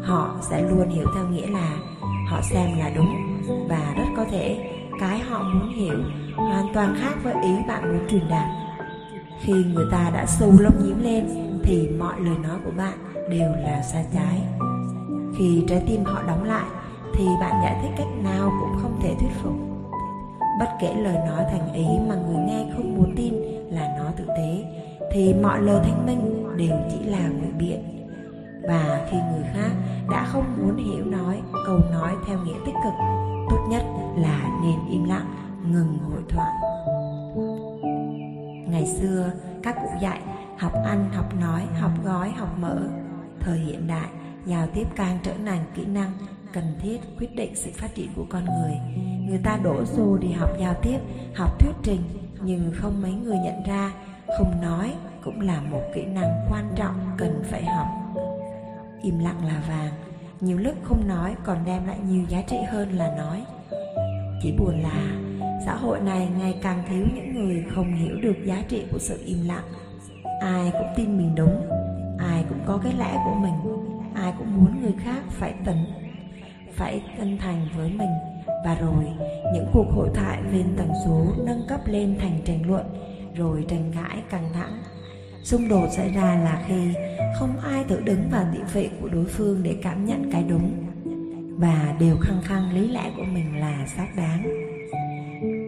Họ 0.04 0.36
sẽ 0.42 0.62
luôn 0.62 0.90
hiểu 0.90 1.06
theo 1.16 1.28
nghĩa 1.28 1.48
là 1.48 1.78
họ 2.30 2.42
xem 2.42 2.80
là 2.80 2.92
đúng 2.96 3.40
và 3.70 3.94
rất 3.98 4.06
có 4.18 4.26
thể 4.32 4.70
cái 5.00 5.20
họ 5.20 5.44
muốn 5.44 5.70
hiểu 5.70 5.98
hoàn 6.36 6.74
toàn 6.74 6.96
khác 7.00 7.14
với 7.24 7.34
ý 7.44 7.56
bạn 7.68 7.84
muốn 7.84 8.08
truyền 8.10 8.30
đạt. 8.30 8.50
Khi 9.40 9.54
người 9.54 9.86
ta 9.92 10.10
đã 10.14 10.26
sâu 10.26 10.54
lông 10.60 10.84
nhiễm 10.84 11.00
lên 11.04 11.28
thì 11.64 11.90
mọi 12.00 12.20
lời 12.20 12.38
nói 12.44 12.58
của 12.66 12.72
bạn 12.78 12.98
đều 13.30 13.52
là 13.52 13.82
sai 13.82 14.06
trái. 14.14 14.42
Khi 15.38 15.64
trái 15.68 15.84
tim 15.88 16.04
họ 16.04 16.24
đóng 16.28 16.44
lại 16.44 16.66
thì 17.14 17.26
bạn 17.42 17.54
giải 17.64 17.80
thích 17.82 17.92
cách 17.98 18.24
nào 18.24 18.52
cũng 18.62 18.82
không 18.82 19.00
thể 19.02 19.16
thuyết 19.20 19.32
phục 19.44 19.73
bất 20.60 20.70
kể 20.80 20.94
lời 20.94 21.18
nói 21.28 21.46
thành 21.52 21.74
ý 21.74 21.86
mà 22.08 22.16
người 22.16 22.38
nghe 22.46 22.66
không 22.74 22.96
muốn 22.96 23.14
tin 23.16 23.34
là 23.70 23.96
nó 23.98 24.12
thực 24.18 24.28
tế, 24.28 24.64
thì 25.12 25.34
mọi 25.34 25.62
lời 25.62 25.82
thanh 25.84 26.06
minh 26.06 26.48
đều 26.58 26.78
chỉ 26.92 27.10
là 27.10 27.28
ngụy 27.28 27.52
biện. 27.52 28.08
Và 28.68 29.08
khi 29.12 29.18
người 29.18 29.44
khác 29.54 29.72
đã 30.12 30.26
không 30.26 30.46
muốn 30.58 30.78
hiểu 30.78 31.06
nói, 31.06 31.42
câu 31.68 31.80
nói 31.92 32.16
theo 32.28 32.40
nghĩa 32.40 32.58
tích 32.66 32.76
cực, 32.84 32.94
tốt 33.50 33.66
nhất 33.70 33.84
là 34.18 34.60
nên 34.64 34.76
im 34.92 35.04
lặng, 35.04 35.36
ngừng 35.72 35.98
hội 36.12 36.22
thoại. 36.30 36.54
Ngày 38.68 38.86
xưa, 38.86 39.32
các 39.64 39.76
cụ 39.82 39.90
dạy 40.02 40.20
học 40.58 40.74
ăn, 40.86 41.10
học 41.14 41.36
nói, 41.42 41.62
học 41.80 41.92
gói, 42.04 42.30
học 42.30 42.50
mở 42.60 42.78
thời 43.40 43.58
hiện 43.58 43.88
đại, 43.88 44.08
giao 44.46 44.68
tiếp 44.74 44.88
càng 44.96 45.18
trở 45.24 45.32
thành 45.46 45.64
kỹ 45.76 45.86
năng 45.86 46.12
cần 46.54 46.64
thiết 46.82 47.00
quyết 47.20 47.36
định 47.36 47.56
sự 47.56 47.72
phát 47.74 47.96
triển 47.96 48.10
của 48.16 48.26
con 48.30 48.46
người. 48.46 48.74
Người 49.28 49.40
ta 49.44 49.60
đổ 49.64 49.86
xô 49.86 50.18
đi 50.18 50.32
học 50.32 50.50
giao 50.60 50.74
tiếp, 50.82 51.00
học 51.36 51.60
thuyết 51.60 51.74
trình, 51.84 52.02
nhưng 52.44 52.72
không 52.76 53.02
mấy 53.02 53.12
người 53.12 53.38
nhận 53.38 53.64
ra. 53.64 53.92
Không 54.38 54.62
nói 54.62 54.94
cũng 55.24 55.42
là 55.42 55.62
một 55.62 55.82
kỹ 55.96 56.06
năng 56.06 56.48
quan 56.50 56.72
trọng 56.76 56.96
cần 57.18 57.44
phải 57.44 57.66
học. 57.66 57.88
Im 59.04 59.20
lặng 59.20 59.46
là 59.46 59.64
vàng, 59.70 59.94
nhiều 60.42 60.58
lúc 60.58 60.76
không 60.84 61.08
nói 61.08 61.36
còn 61.46 61.58
đem 61.66 61.88
lại 61.88 61.98
nhiều 62.10 62.24
giá 62.30 62.42
trị 62.42 62.58
hơn 62.72 62.92
là 62.92 63.16
nói. 63.18 63.44
Chỉ 64.42 64.52
buồn 64.60 64.82
là 64.82 65.22
xã 65.66 65.76
hội 65.76 66.00
này 66.00 66.28
ngày 66.40 66.60
càng 66.62 66.84
thiếu 66.90 67.06
những 67.16 67.34
người 67.34 67.66
không 67.76 67.94
hiểu 67.94 68.16
được 68.22 68.36
giá 68.46 68.64
trị 68.70 68.84
của 68.92 69.00
sự 69.00 69.22
im 69.26 69.48
lặng. 69.48 69.66
Ai 70.42 70.72
cũng 70.72 70.88
tin 70.96 71.18
mình 71.18 71.36
đúng, 71.36 71.68
ai 72.18 72.46
cũng 72.50 72.60
có 72.66 72.80
cái 72.84 72.94
lẽ 72.98 73.14
của 73.26 73.36
mình, 73.36 73.54
ai 74.16 74.34
cũng 74.38 74.58
muốn 74.58 74.82
người 74.82 74.94
khác 75.04 75.24
phải 75.30 75.54
tỉnh 75.66 75.86
phải 76.76 77.02
chân 77.18 77.38
thành 77.38 77.68
với 77.78 77.90
mình. 77.90 78.10
Và 78.66 78.78
rồi, 78.82 79.06
những 79.54 79.68
cuộc 79.74 79.86
hội 79.96 80.10
thoại 80.14 80.38
lên 80.52 80.66
tần 80.78 80.92
số 81.06 81.26
nâng 81.46 81.62
cấp 81.68 81.80
lên 81.86 82.18
thành 82.20 82.40
tranh 82.46 82.70
luận, 82.70 82.86
rồi 83.36 83.66
tranh 83.70 83.92
cãi 83.96 84.18
căng 84.30 84.50
thẳng. 84.54 84.84
Xung 85.44 85.70
đột 85.70 85.88
xảy 85.92 86.10
ra 86.10 86.42
là 86.44 86.64
khi 86.68 86.94
không 87.40 87.60
ai 87.60 87.84
tự 87.84 88.02
đứng 88.02 88.30
vào 88.32 88.46
địa 88.54 88.64
vị 88.74 88.90
của 89.02 89.08
đối 89.08 89.26
phương 89.26 89.64
để 89.64 89.76
cảm 89.84 90.06
nhận 90.06 90.32
cái 90.32 90.44
đúng. 90.50 90.72
Và 91.58 91.96
đều 92.00 92.18
khăng 92.22 92.42
khăng 92.44 92.74
lý 92.74 92.88
lẽ 92.88 93.12
của 93.18 93.24
mình 93.34 93.60
là 93.60 93.86
xác 93.98 94.08
đáng. 94.18 94.44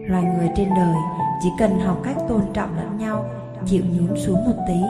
Loài 0.08 0.24
người 0.24 0.48
trên 0.56 0.68
đời 0.76 0.96
chỉ 1.42 1.48
cần 1.58 1.78
học 1.78 2.00
cách 2.04 2.16
tôn 2.28 2.42
trọng 2.54 2.76
lẫn 2.76 2.98
nhau, 2.98 3.24
chịu 3.66 3.82
nhún 3.84 4.16
xuống 4.16 4.44
một 4.44 4.64
tí 4.68 4.80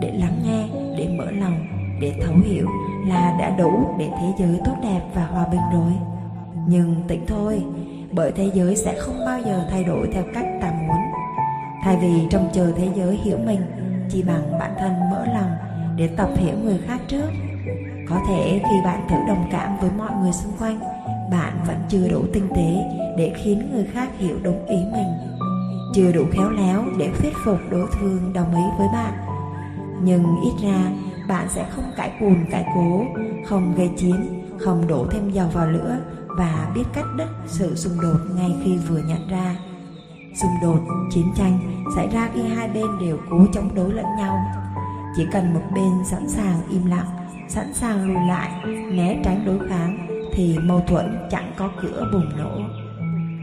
để 0.00 0.12
lắng 0.18 0.38
nghe, 0.44 0.68
để 0.98 1.08
mở 1.18 1.30
lòng 1.30 1.75
để 2.00 2.14
thấu 2.22 2.34
hiểu 2.44 2.66
là 3.06 3.36
đã 3.40 3.50
đủ 3.50 3.94
để 3.98 4.08
thế 4.20 4.32
giới 4.38 4.60
tốt 4.64 4.74
đẹp 4.82 5.00
và 5.14 5.26
hòa 5.26 5.46
bình 5.50 5.60
rồi. 5.72 5.92
Nhưng 6.68 6.94
tỉnh 7.08 7.26
thôi, 7.26 7.62
bởi 8.12 8.32
thế 8.32 8.50
giới 8.54 8.76
sẽ 8.76 8.94
không 8.98 9.18
bao 9.26 9.40
giờ 9.40 9.66
thay 9.70 9.84
đổi 9.84 10.08
theo 10.12 10.24
cách 10.34 10.46
ta 10.60 10.72
muốn. 10.72 10.96
Thay 11.82 11.96
vì 11.96 12.26
trông 12.30 12.48
chờ 12.52 12.72
thế 12.76 12.88
giới 12.96 13.16
hiểu 13.16 13.38
mình, 13.46 13.60
chỉ 14.10 14.22
bằng 14.22 14.58
bản 14.58 14.74
thân 14.78 14.92
mở 15.10 15.26
lòng 15.26 15.50
để 15.96 16.08
tập 16.16 16.28
hiểu 16.36 16.56
người 16.64 16.78
khác 16.86 17.00
trước. 17.08 17.30
Có 18.08 18.20
thể 18.28 18.60
khi 18.70 18.76
bạn 18.84 19.06
thử 19.08 19.16
đồng 19.28 19.48
cảm 19.52 19.76
với 19.80 19.90
mọi 19.98 20.10
người 20.20 20.32
xung 20.32 20.52
quanh, 20.58 20.80
bạn 21.30 21.52
vẫn 21.66 21.76
chưa 21.88 22.08
đủ 22.08 22.24
tinh 22.32 22.48
tế 22.56 22.84
để 23.18 23.32
khiến 23.36 23.70
người 23.72 23.84
khác 23.84 24.08
hiểu 24.18 24.36
đúng 24.42 24.66
ý 24.66 24.76
mình. 24.76 25.08
Chưa 25.94 26.12
đủ 26.12 26.24
khéo 26.30 26.50
léo 26.50 26.82
để 26.98 27.10
thuyết 27.18 27.32
phục 27.44 27.58
đối 27.70 27.86
phương 28.00 28.32
đồng 28.32 28.54
ý 28.54 28.62
với 28.78 28.88
bạn. 28.92 29.12
Nhưng 30.02 30.22
ít 30.22 30.66
ra 30.68 30.90
bạn 31.28 31.48
sẽ 31.48 31.66
không 31.70 31.84
cãi 31.96 32.12
cùn, 32.20 32.36
cãi 32.50 32.64
cố, 32.74 33.04
không 33.46 33.74
gây 33.76 33.90
chiến, 33.96 34.42
không 34.58 34.86
đổ 34.86 35.06
thêm 35.10 35.30
dầu 35.30 35.48
vào 35.52 35.66
lửa 35.66 35.96
và 36.28 36.70
biết 36.74 36.84
cắt 36.92 37.04
đứt 37.16 37.28
sự 37.46 37.74
xung 37.74 38.00
đột 38.00 38.18
ngay 38.36 38.56
khi 38.64 38.76
vừa 38.76 38.98
nhận 38.98 39.28
ra. 39.28 39.56
Xung 40.42 40.50
đột, 40.62 40.80
chiến 41.10 41.32
tranh 41.36 41.58
xảy 41.96 42.08
ra 42.08 42.30
khi 42.34 42.42
hai 42.42 42.68
bên 42.68 42.86
đều 43.00 43.18
cố 43.30 43.46
chống 43.52 43.74
đối 43.74 43.92
lẫn 43.92 44.06
nhau. 44.18 44.38
Chỉ 45.16 45.26
cần 45.32 45.54
một 45.54 45.62
bên 45.74 45.92
sẵn 46.04 46.28
sàng 46.28 46.60
im 46.70 46.86
lặng, 46.86 47.06
sẵn 47.48 47.74
sàng 47.74 48.06
lùi 48.06 48.26
lại, 48.28 48.50
né 48.92 49.20
tránh 49.24 49.44
đối 49.46 49.68
kháng 49.68 50.08
thì 50.34 50.58
mâu 50.58 50.80
thuẫn 50.80 51.18
chẳng 51.30 51.52
có 51.56 51.70
cửa 51.82 52.10
bùng 52.12 52.38
nổ. 52.38 52.50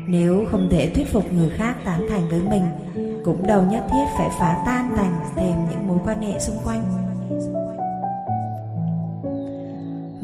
Nếu 0.07 0.45
không 0.51 0.67
thể 0.71 0.91
thuyết 0.95 1.13
phục 1.13 1.33
người 1.33 1.49
khác 1.49 1.75
tán 1.85 2.01
thành 2.09 2.29
với 2.29 2.41
mình, 2.41 2.63
cũng 3.25 3.47
đâu 3.47 3.63
nhất 3.63 3.85
thiết 3.91 4.05
phải 4.17 4.29
phá 4.39 4.63
tan 4.65 4.89
thành 4.95 5.19
thêm 5.35 5.55
những 5.69 5.87
mối 5.87 5.97
quan 6.05 6.21
hệ 6.21 6.39
xung 6.39 6.57
quanh. 6.63 7.02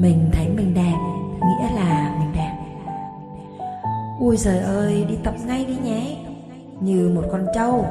Mình 0.02 0.30
thấy 0.34 0.50
mình 0.50 0.74
đẹp, 0.74 0.98
nghĩa 1.42 1.76
là 1.76 2.16
mình 2.20 2.32
đẹp. 2.36 2.56
Ui 4.20 4.38
giời 4.38 4.60
ơi, 4.60 5.06
đi 5.10 5.16
tập 5.24 5.34
ngay 5.46 5.66
đi 5.66 5.78
nhé. 5.84 6.18
Như 6.80 7.12
một 7.16 7.24
con 7.32 7.46
trâu. 7.56 7.86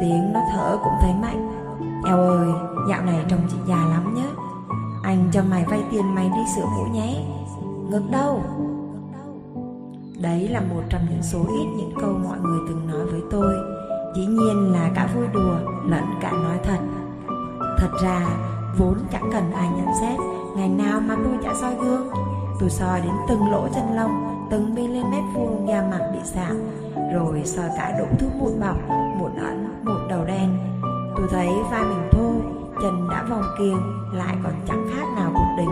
Tiếng 0.00 0.32
nó 0.32 0.40
thở 0.52 0.78
cũng 0.84 0.92
thấy 1.00 1.12
mạnh. 1.22 1.50
Eo 2.06 2.16
ơi, 2.16 2.48
dạo 2.88 3.02
này 3.02 3.24
trông 3.28 3.40
chị 3.50 3.56
già 3.68 3.86
lắm 3.90 4.14
nhé. 4.14 4.28
Anh 5.02 5.28
cho 5.32 5.42
mày 5.42 5.64
vay 5.64 5.80
tiền 5.90 6.14
mày 6.14 6.28
đi 6.28 6.42
sửa 6.56 6.66
mũi 6.66 6.88
nhé. 6.90 7.24
Ngược 7.90 8.02
đâu? 8.10 8.42
Đấy 10.22 10.48
là 10.48 10.60
một 10.60 10.82
trong 10.88 11.02
những 11.10 11.22
số 11.22 11.38
ít 11.38 11.66
những 11.76 11.92
câu 12.00 12.10
mọi 12.28 12.38
người 12.40 12.60
từng 12.68 12.86
nói 12.86 13.06
với 13.06 13.20
tôi. 13.30 13.54
Dĩ 14.16 14.26
nhiên 14.26 14.72
là 14.72 14.90
cả 14.94 15.08
vui 15.14 15.26
đùa 15.32 15.56
lẫn 15.86 16.04
cả 16.20 16.30
nói 16.30 16.58
thật. 16.62 16.78
Thật 17.78 17.90
ra, 18.02 18.26
vốn 18.78 18.94
chẳng 19.12 19.30
cần 19.32 19.52
ai 19.52 19.68
nhận 19.68 19.88
xét 20.00 20.37
ngày 20.58 20.68
nào 20.68 21.00
mà 21.00 21.16
tôi 21.24 21.38
chả 21.44 21.50
soi 21.60 21.74
gương, 21.74 22.08
tôi 22.60 22.70
soi 22.70 23.00
đến 23.00 23.12
từng 23.28 23.50
lỗ 23.50 23.68
chân 23.74 23.96
lông, 23.96 24.46
từng 24.50 24.74
mm 24.74 25.34
vuông 25.34 25.68
da 25.68 25.82
mặt 25.90 26.10
bị 26.12 26.18
sạm 26.24 26.56
rồi 27.12 27.42
soi 27.44 27.68
cả 27.76 27.98
đủ 27.98 28.04
thứ 28.18 28.28
mụn 28.38 28.60
bọc, 28.60 28.76
mụn 29.18 29.34
ẩn, 29.36 29.82
mụn 29.84 30.08
đầu 30.08 30.24
đen. 30.24 30.58
Tôi 31.16 31.26
thấy 31.30 31.48
vai 31.70 31.82
mình 31.82 32.08
thô, 32.12 32.32
chân 32.82 33.08
đã 33.10 33.22
vòng 33.30 33.44
kiềng 33.58 33.80
lại 34.12 34.36
còn 34.42 34.52
chẳng 34.68 34.86
khác 34.94 35.06
nào 35.16 35.30
cuộc 35.34 35.54
đình. 35.58 35.70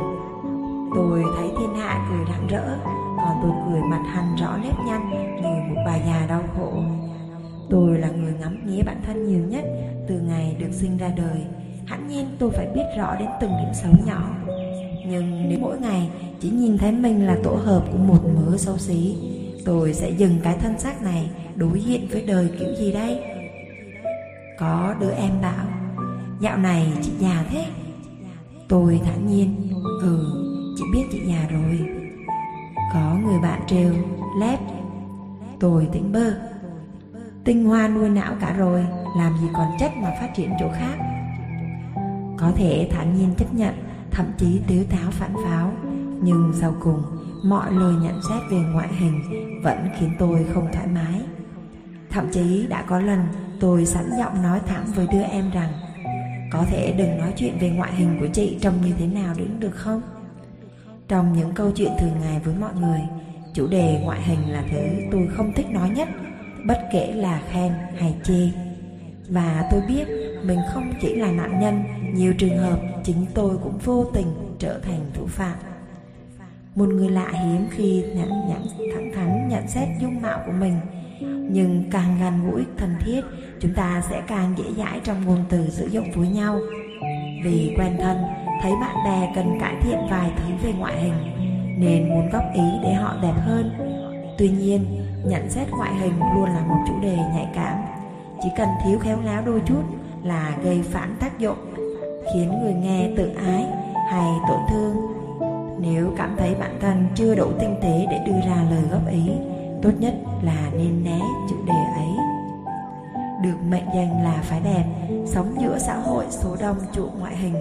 Tôi 0.95 1.25
thấy 1.37 1.51
thiên 1.59 1.75
hạ 1.75 2.09
cười 2.11 2.27
rạng 2.29 2.47
rỡ, 2.47 2.79
còn 3.17 3.37
tôi 3.43 3.51
cười 3.67 3.81
mặt 3.83 4.03
hằn 4.07 4.37
rõ 4.41 4.57
nếp 4.63 4.75
nhăn 4.87 5.11
như 5.43 5.75
một 5.75 5.83
bà 5.87 5.97
già 5.97 6.27
đau 6.29 6.43
khổ. 6.57 6.73
Tôi 7.71 7.99
là 7.99 8.09
người 8.09 8.35
ngắm 8.41 8.67
nghía 8.67 8.83
bản 8.83 9.01
thân 9.07 9.27
nhiều 9.27 9.45
nhất 9.49 9.65
từ 10.09 10.21
ngày 10.21 10.57
được 10.59 10.73
sinh 10.73 10.97
ra 10.97 11.09
đời. 11.17 11.47
Hẳn 11.87 12.09
nhiên 12.09 12.27
tôi 12.39 12.51
phải 12.51 12.67
biết 12.75 12.85
rõ 12.99 13.15
đến 13.19 13.29
từng 13.41 13.51
điểm 13.51 13.75
xấu 13.75 13.93
nhỏ 14.07 14.23
nhưng 15.09 15.49
nếu 15.49 15.59
mỗi 15.59 15.81
ngày 15.81 16.11
chỉ 16.41 16.51
nhìn 16.51 16.79
thấy 16.79 16.93
mình 16.93 17.27
là 17.27 17.37
tổ 17.43 17.55
hợp 17.55 17.85
của 17.93 17.99
một 17.99 18.21
mớ 18.25 18.57
xấu 18.57 18.79
xí, 18.79 19.17
tôi 19.65 19.95
sẽ 19.95 20.11
dừng 20.11 20.39
cái 20.43 20.57
thân 20.61 20.79
xác 20.79 21.03
này 21.03 21.31
đối 21.57 21.81
diện 21.81 22.09
với 22.11 22.23
đời 22.23 22.51
kiểu 22.59 22.75
gì 22.79 22.93
đây? 22.93 23.21
Có 24.59 24.95
đứa 25.01 25.11
em 25.11 25.31
bảo, 25.43 25.67
Dạo 26.41 26.59
này 26.59 26.93
chị 27.03 27.13
già 27.19 27.45
thế. 27.51 27.67
Tôi 28.69 29.01
thản 29.05 29.27
nhiên 29.27 29.73
Ừ 30.03 30.27
chị 30.77 30.85
biết 30.93 31.05
chị 31.13 31.19
già 31.29 31.47
rồi. 31.51 31.89
Có 32.93 33.19
người 33.27 33.39
bạn 33.43 33.61
trêu, 33.67 33.93
Lép. 34.41 34.59
Tôi 35.61 35.89
tỉnh 35.93 36.13
bơ, 36.13 36.33
Tinh 37.45 37.65
hoa 37.65 37.89
nuôi 37.89 38.09
não 38.09 38.35
cả 38.41 38.53
rồi, 38.53 38.87
Làm 39.17 39.39
gì 39.41 39.47
còn 39.53 39.67
chất 39.81 39.93
mà 39.97 40.11
phát 40.21 40.29
triển 40.37 40.51
chỗ 40.61 40.67
khác. 40.73 40.97
Có 42.39 42.53
thể 42.57 42.89
thản 42.93 43.17
nhiên 43.17 43.35
chấp 43.39 43.55
nhận 43.55 43.75
Thậm 44.17 44.27
chí 44.39 44.61
tiếu 44.69 44.85
táo 44.91 45.11
phản 45.11 45.35
pháo 45.45 45.73
Nhưng 46.23 46.53
sau 46.61 46.75
cùng 46.81 47.03
Mọi 47.43 47.73
lời 47.73 47.95
nhận 48.03 48.21
xét 48.29 48.43
về 48.51 48.59
ngoại 48.73 48.89
hình 48.95 49.23
Vẫn 49.63 49.89
khiến 49.99 50.11
tôi 50.19 50.47
không 50.55 50.69
thoải 50.73 50.87
mái 50.87 51.23
Thậm 52.11 52.29
chí 52.33 52.67
đã 52.67 52.83
có 52.83 53.01
lần 53.01 53.21
tôi 53.61 53.87
sẵn 53.87 54.05
giọng 54.19 54.43
nói 54.43 54.61
thẳng 54.67 54.87
với 54.95 55.07
đứa 55.13 55.23
em 55.23 55.51
rằng 55.51 55.73
có 56.51 56.65
thể 56.71 56.95
đừng 56.99 57.19
nói 57.19 57.33
chuyện 57.37 57.59
về 57.61 57.71
ngoại 57.71 57.95
hình 57.95 58.17
của 58.21 58.27
chị 58.27 58.59
trông 58.61 58.75
như 58.85 58.93
thế 58.99 59.07
nào 59.07 59.35
đến 59.39 59.61
được 59.61 59.75
không? 59.75 60.03
Trong 61.09 61.33
những 61.33 61.53
câu 61.55 61.71
chuyện 61.71 61.93
thường 62.01 62.21
ngày 62.21 62.41
với 62.45 62.55
mọi 62.61 62.75
người, 62.81 63.01
chủ 63.55 63.67
đề 63.67 64.01
ngoại 64.05 64.23
hình 64.23 64.53
là 64.53 64.65
thứ 64.71 64.79
tôi 65.13 65.29
không 65.37 65.53
thích 65.53 65.71
nói 65.71 65.91
nhất, 65.91 66.09
bất 66.67 66.89
kể 66.93 67.13
là 67.13 67.43
khen 67.51 67.73
hay 67.99 68.15
chê. 68.25 68.49
Và 69.29 69.69
tôi 69.71 69.83
biết 69.89 70.07
mình 70.47 70.59
không 70.75 70.93
chỉ 71.01 71.15
là 71.15 71.31
nạn 71.31 71.61
nhân, 71.61 71.85
nhiều 72.15 72.35
trường 72.39 72.59
hợp 72.59 72.79
chính 73.05 73.27
tôi 73.35 73.57
cũng 73.63 73.79
vô 73.79 74.05
tình 74.15 74.27
trở 74.59 74.79
thành 74.79 75.01
thủ 75.15 75.27
phạm. 75.27 75.57
Một 76.75 76.89
người 76.89 77.09
lạ 77.09 77.29
hiếm 77.33 77.67
khi 77.71 78.05
nhẫn 78.15 78.31
nhẫn 78.49 78.67
thẳng 78.95 79.13
thắn 79.15 79.49
nhận 79.49 79.69
xét 79.69 79.89
dung 80.01 80.23
mạo 80.23 80.43
của 80.47 80.53
mình. 80.53 80.75
Nhưng 81.51 81.85
càng 81.91 82.17
gần 82.21 82.51
gũi 82.51 82.65
thân 82.77 82.95
thiết 83.01 83.21
chúng 83.61 83.75
ta 83.75 84.03
sẽ 84.11 84.23
càng 84.27 84.55
dễ 84.59 84.65
dãi 84.77 85.01
trong 85.05 85.25
ngôn 85.25 85.45
từ 85.49 85.69
sử 85.69 85.87
dụng 85.87 86.13
với 86.15 86.29
nhau. 86.29 86.61
Vì 87.45 87.75
quen 87.79 87.97
thân 88.01 88.17
thấy 88.63 88.73
bạn 88.81 88.97
bè 89.05 89.33
cần 89.35 89.59
cải 89.61 89.75
thiện 89.81 89.99
vài 90.11 90.31
thứ 90.37 90.55
về 90.63 90.73
ngoại 90.79 91.03
hình 91.03 91.15
nên 91.79 92.09
muốn 92.09 92.31
góp 92.31 92.45
ý 92.55 92.63
để 92.83 92.93
họ 92.93 93.15
đẹp 93.23 93.35
hơn. 93.37 93.71
Tuy 94.39 94.49
nhiên 94.49 94.85
nhận 95.27 95.51
xét 95.51 95.69
ngoại 95.71 95.95
hình 95.95 96.21
luôn 96.35 96.45
là 96.45 96.67
một 96.69 96.85
chủ 96.89 96.95
đề 97.03 97.17
nhạy 97.17 97.49
cảm. 97.55 97.79
Chỉ 98.43 98.49
cần 98.57 98.69
thiếu 98.85 98.99
khéo 98.99 99.19
léo 99.25 99.43
đôi 99.47 99.63
chút 99.67 99.83
là 100.27 100.57
gây 100.63 100.83
phản 100.83 101.17
tác 101.21 101.39
dụng, 101.39 101.75
khiến 102.35 102.59
người 102.63 102.75
nghe 102.75 103.11
tự 103.17 103.31
ái 103.47 103.67
hay 104.11 104.31
tổn 104.49 104.61
thương. 104.71 104.97
Nếu 105.81 106.13
cảm 106.17 106.37
thấy 106.39 106.55
bản 106.55 106.79
thân 106.81 107.07
chưa 107.15 107.35
đủ 107.35 107.47
tinh 107.61 107.77
tế 107.83 108.07
để 108.11 108.25
đưa 108.27 108.41
ra 108.49 108.65
lời 108.71 108.83
góp 108.91 109.09
ý, 109.11 109.31
tốt 109.83 109.91
nhất 109.99 110.15
là 110.43 110.71
nên 110.73 111.05
né 111.05 111.21
chủ 111.51 111.57
đề 111.67 111.85
ấy. 111.97 112.09
Được 113.43 113.57
mệnh 113.69 113.87
danh 113.95 114.25
là 114.25 114.39
phải 114.43 114.61
đẹp, 114.61 114.85
sống 115.27 115.55
giữa 115.61 115.79
xã 115.79 115.97
hội 115.97 116.25
số 116.31 116.57
đông 116.61 116.77
chuộng 116.93 117.19
ngoại 117.19 117.37
hình. 117.37 117.55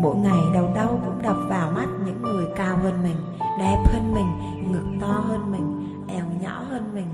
Mỗi 0.00 0.16
ngày 0.16 0.38
đầu 0.54 0.68
đâu 0.74 1.00
cũng 1.04 1.22
đập 1.22 1.36
vào 1.48 1.70
mắt 1.70 1.86
những 2.06 2.22
người 2.22 2.46
cao 2.56 2.76
hơn 2.76 3.02
mình, 3.02 3.16
đẹp 3.58 3.82
hơn 3.84 4.14
mình, 4.14 4.26
ngực 4.72 4.98
to 5.00 5.06
hơn 5.06 5.52
mình, 5.52 5.88
eo 6.08 6.24
nhỏ 6.42 6.62
hơn 6.70 6.94
mình. 6.94 7.06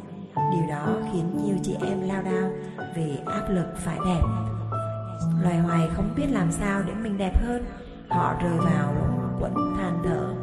Điều 0.52 0.68
đó 0.68 0.88
khiến 1.12 1.24
nhiều 1.44 1.56
chị 1.62 1.76
em 1.88 2.08
lao 2.08 2.22
đao 2.22 2.50
vì 2.96 3.16
áp 3.26 3.46
lực 3.48 3.66
phải 3.76 3.98
đẹp 4.06 4.20
loài 5.42 5.58
hoài 5.58 5.88
không 5.92 6.14
biết 6.16 6.26
làm 6.30 6.52
sao 6.52 6.82
để 6.86 6.92
mình 6.94 7.18
đẹp 7.18 7.32
hơn. 7.42 7.64
Họ 8.08 8.34
rơi 8.42 8.58
vào 8.58 8.94
quẫn 9.40 9.52
than 9.76 9.98
thở, 10.04 10.34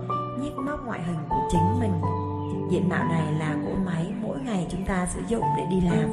nhích 0.42 0.56
móc 0.56 0.86
ngoại 0.86 1.04
hình 1.04 1.20
của 1.30 1.48
chính 1.51 1.80
mình. 1.80 1.94
Diện 2.72 2.89
mạo 2.89 3.04
này 3.04 3.34
là 3.39 3.56
cỗ 3.66 3.72
máy 3.86 4.13
mỗi 4.22 4.39
ngày 4.39 4.68
chúng 4.72 4.86
ta 4.86 5.06
sử 5.06 5.22
dụng 5.27 5.44
để 5.58 5.63
đi 5.70 5.82
làm, 5.82 6.10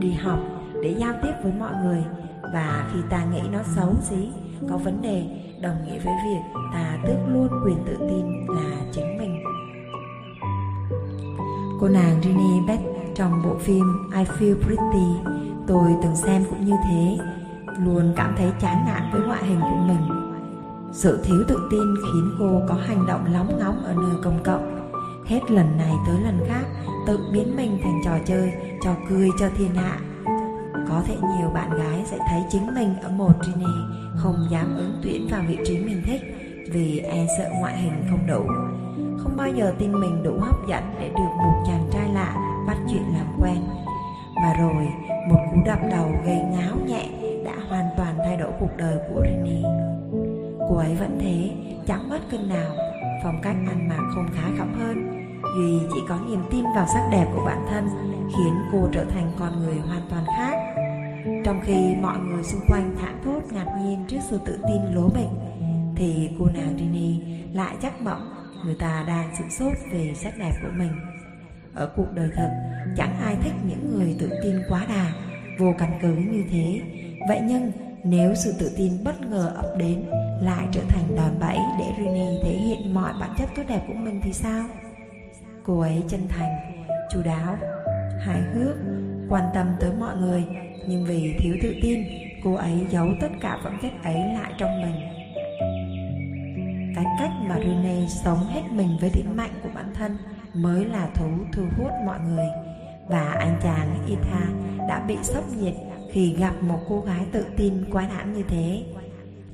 đi 0.00 0.12
học, 0.12 0.38
để 0.82 0.94
giao 0.98 1.12
tiếp 1.22 1.32
với 1.42 1.52
mọi 1.58 1.72
người. 1.84 2.04
Và 2.52 2.90
khi 2.92 2.98
ta 3.10 3.24
nghĩ 3.24 3.40
nó 3.52 3.58
xấu 3.62 3.94
xí, 4.02 4.28
có 4.70 4.76
vấn 4.76 5.02
đề, 5.02 5.24
đồng 5.62 5.76
nghĩa 5.84 5.98
với 5.98 6.14
việc 6.24 6.60
ta 6.72 6.98
tước 7.06 7.16
luôn 7.28 7.48
quyền 7.64 7.76
tự 7.86 7.96
tin 7.96 8.46
là 8.48 8.76
chính 8.92 9.18
mình. 9.18 9.42
Cô 11.80 11.88
nàng 11.88 12.20
Rini 12.22 12.60
Beth 12.68 12.82
trong 13.14 13.42
bộ 13.44 13.54
phim 13.58 14.10
I 14.14 14.24
Feel 14.24 14.62
Pretty, 14.62 15.32
tôi 15.66 15.94
từng 16.02 16.16
xem 16.16 16.44
cũng 16.50 16.64
như 16.64 16.74
thế 16.88 17.18
luôn 17.78 18.12
cảm 18.16 18.34
thấy 18.36 18.52
chán 18.60 18.84
nản 18.86 19.02
với 19.12 19.20
ngoại 19.26 19.44
hình 19.44 19.60
của 19.60 19.76
mình. 19.86 20.32
Sự 20.92 21.20
thiếu 21.24 21.42
tự 21.48 21.68
tin 21.70 21.94
khiến 21.96 22.30
cô 22.38 22.60
có 22.68 22.74
hành 22.74 23.06
động 23.06 23.24
lóng 23.32 23.58
ngóng 23.58 23.84
ở 23.84 23.94
nơi 23.94 24.16
công 24.22 24.42
cộng. 24.44 24.90
Hết 25.26 25.50
lần 25.50 25.76
này 25.76 25.92
tới 26.06 26.16
lần 26.24 26.38
khác, 26.48 26.64
tự 27.06 27.18
biến 27.32 27.56
mình 27.56 27.78
thành 27.82 28.00
trò 28.04 28.18
chơi, 28.26 28.52
trò 28.82 28.94
cười 29.08 29.28
cho 29.40 29.48
thiên 29.56 29.74
hạ. 29.74 29.98
Có 30.88 31.02
thể 31.06 31.16
nhiều 31.16 31.50
bạn 31.54 31.70
gái 31.70 32.04
sẽ 32.04 32.18
thấy 32.28 32.42
chính 32.50 32.74
mình 32.74 32.94
ở 33.02 33.08
một 33.08 33.32
Trini 33.42 33.74
không 34.16 34.46
dám 34.50 34.76
ứng 34.76 35.00
tuyển 35.02 35.28
vào 35.30 35.42
vị 35.48 35.58
trí 35.64 35.78
mình 35.78 36.02
thích 36.06 36.22
vì 36.72 36.98
e 36.98 37.26
sợ 37.38 37.50
ngoại 37.60 37.78
hình 37.78 38.04
không 38.10 38.26
đủ. 38.26 38.46
Không 39.18 39.36
bao 39.36 39.48
giờ 39.48 39.74
tin 39.78 39.92
mình 39.92 40.22
đủ 40.22 40.38
hấp 40.40 40.68
dẫn 40.68 40.82
để 41.00 41.08
được 41.08 41.32
một 41.36 41.62
chàng 41.66 41.88
trai 41.92 42.08
lạ 42.12 42.36
bắt 42.66 42.76
chuyện 42.90 43.02
làm 43.16 43.26
quen. 43.40 43.56
Và 44.42 44.54
rồi, 44.60 44.88
một 45.28 45.40
cú 45.50 45.60
đập 45.66 45.78
đầu 45.90 46.12
gây 46.26 46.38
ngáo 46.52 46.76
nhẹ 46.86 47.25
đã 47.46 47.54
hoàn 47.68 47.88
toàn 47.96 48.18
thay 48.18 48.36
đổi 48.36 48.52
cuộc 48.60 48.76
đời 48.76 48.98
của 49.08 49.22
Rini. 49.26 49.62
Cô 50.68 50.76
ấy 50.76 50.94
vẫn 50.94 51.18
thế, 51.20 51.50
chẳng 51.86 52.08
mất 52.08 52.18
cân 52.30 52.48
nào, 52.48 52.76
phong 53.22 53.40
cách 53.42 53.56
ăn 53.68 53.88
mặc 53.88 54.02
không 54.14 54.26
khá 54.34 54.48
khẩm 54.58 54.74
hơn. 54.78 55.26
Duy 55.56 55.86
chỉ 55.94 56.00
có 56.08 56.18
niềm 56.28 56.40
tin 56.50 56.64
vào 56.76 56.86
sắc 56.86 57.08
đẹp 57.12 57.26
của 57.34 57.44
bản 57.46 57.66
thân 57.70 57.88
khiến 58.36 58.54
cô 58.72 58.88
trở 58.92 59.04
thành 59.04 59.32
con 59.38 59.60
người 59.60 59.76
hoàn 59.76 60.02
toàn 60.10 60.24
khác. 60.36 60.74
Trong 61.44 61.60
khi 61.64 61.94
mọi 62.02 62.18
người 62.18 62.42
xung 62.42 62.60
quanh 62.68 62.96
thản 63.00 63.20
thốt 63.24 63.40
ngạc 63.50 63.66
nhiên 63.80 64.04
trước 64.08 64.20
sự 64.30 64.40
tự 64.46 64.58
tin 64.68 64.94
lố 64.94 65.08
bịch, 65.08 65.30
thì 65.96 66.30
cô 66.38 66.46
nàng 66.54 66.76
Rini 66.78 67.20
lại 67.52 67.74
chắc 67.82 68.02
mộng 68.02 68.32
người 68.64 68.76
ta 68.78 69.04
đang 69.08 69.36
sửng 69.38 69.50
sốt 69.50 69.72
về 69.92 70.12
sắc 70.14 70.38
đẹp 70.38 70.52
của 70.62 70.72
mình. 70.76 70.92
Ở 71.74 71.92
cuộc 71.96 72.12
đời 72.14 72.28
thật, 72.34 72.50
chẳng 72.96 73.16
ai 73.24 73.36
thích 73.42 73.54
những 73.68 73.98
người 73.98 74.16
tự 74.18 74.30
tin 74.42 74.56
quá 74.68 74.86
đà, 74.88 75.12
vô 75.58 75.74
căn 75.78 75.98
cứ 76.02 76.08
như 76.08 76.44
thế. 76.50 76.80
Vậy 77.28 77.40
nhưng 77.44 77.72
nếu 78.04 78.34
sự 78.34 78.54
tự 78.58 78.74
tin 78.76 78.92
bất 79.04 79.20
ngờ 79.20 79.52
ập 79.56 79.78
đến 79.78 80.04
lại 80.40 80.66
trở 80.72 80.80
thành 80.88 81.16
đòn 81.16 81.38
bẩy 81.40 81.58
để 81.78 81.84
Rini 81.98 82.38
thể 82.42 82.52
hiện 82.52 82.94
mọi 82.94 83.12
bản 83.20 83.30
chất 83.38 83.48
tốt 83.56 83.62
đẹp 83.68 83.80
của 83.88 83.94
mình 83.94 84.20
thì 84.22 84.32
sao? 84.32 84.64
Cô 85.64 85.80
ấy 85.80 86.02
chân 86.08 86.20
thành, 86.28 86.82
chu 87.12 87.22
đáo, 87.24 87.56
hài 88.20 88.40
hước, 88.40 88.76
quan 89.28 89.44
tâm 89.54 89.66
tới 89.80 89.90
mọi 90.00 90.16
người, 90.16 90.44
nhưng 90.88 91.04
vì 91.04 91.34
thiếu 91.38 91.56
tự 91.62 91.74
tin, 91.82 92.04
cô 92.44 92.54
ấy 92.54 92.86
giấu 92.90 93.08
tất 93.20 93.28
cả 93.40 93.58
phẩm 93.64 93.78
chất 93.82 93.92
ấy 94.04 94.14
lại 94.14 94.52
trong 94.58 94.82
mình. 94.82 95.00
Cái 96.96 97.04
cách 97.18 97.30
mà 97.48 97.58
Rene 97.58 98.06
sống 98.24 98.46
hết 98.48 98.62
mình 98.72 98.96
với 99.00 99.10
điểm 99.14 99.36
mạnh 99.36 99.50
của 99.62 99.68
bản 99.74 99.94
thân 99.94 100.16
mới 100.54 100.84
là 100.84 101.08
thú 101.14 101.28
thu 101.52 101.62
hút 101.78 101.90
mọi 102.06 102.18
người. 102.20 102.46
Và 103.08 103.32
anh 103.38 103.58
chàng 103.62 103.98
Itha 104.06 104.46
đã 104.88 105.04
bị 105.08 105.16
sốc 105.22 105.44
nhiệt 105.60 105.74
khi 106.16 106.34
gặp 106.38 106.62
một 106.62 106.78
cô 106.88 107.00
gái 107.00 107.26
tự 107.32 107.46
tin 107.56 107.84
quái 107.92 108.06
đản 108.16 108.32
như 108.32 108.42
thế. 108.48 108.84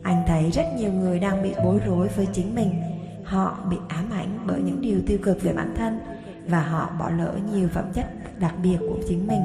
Anh 0.03 0.23
thấy 0.27 0.51
rất 0.51 0.65
nhiều 0.77 0.93
người 0.93 1.21
đang 1.21 1.43
bị 1.43 1.53
bối 1.65 1.81
rối 1.87 2.09
với 2.09 2.27
chính 2.33 2.55
mình. 2.55 2.83
Họ 3.25 3.59
bị 3.71 3.77
ám 3.89 4.11
ảnh 4.13 4.39
bởi 4.47 4.63
những 4.63 4.81
điều 4.81 5.01
tiêu 5.07 5.19
cực 5.23 5.43
về 5.43 5.53
bản 5.53 5.75
thân 5.77 6.01
và 6.47 6.63
họ 6.63 6.91
bỏ 6.99 7.11
lỡ 7.11 7.35
nhiều 7.53 7.69
phẩm 7.69 7.85
chất 7.95 8.07
đặc 8.41 8.55
biệt 8.63 8.77
của 8.81 8.97
chính 9.09 9.27
mình. 9.27 9.43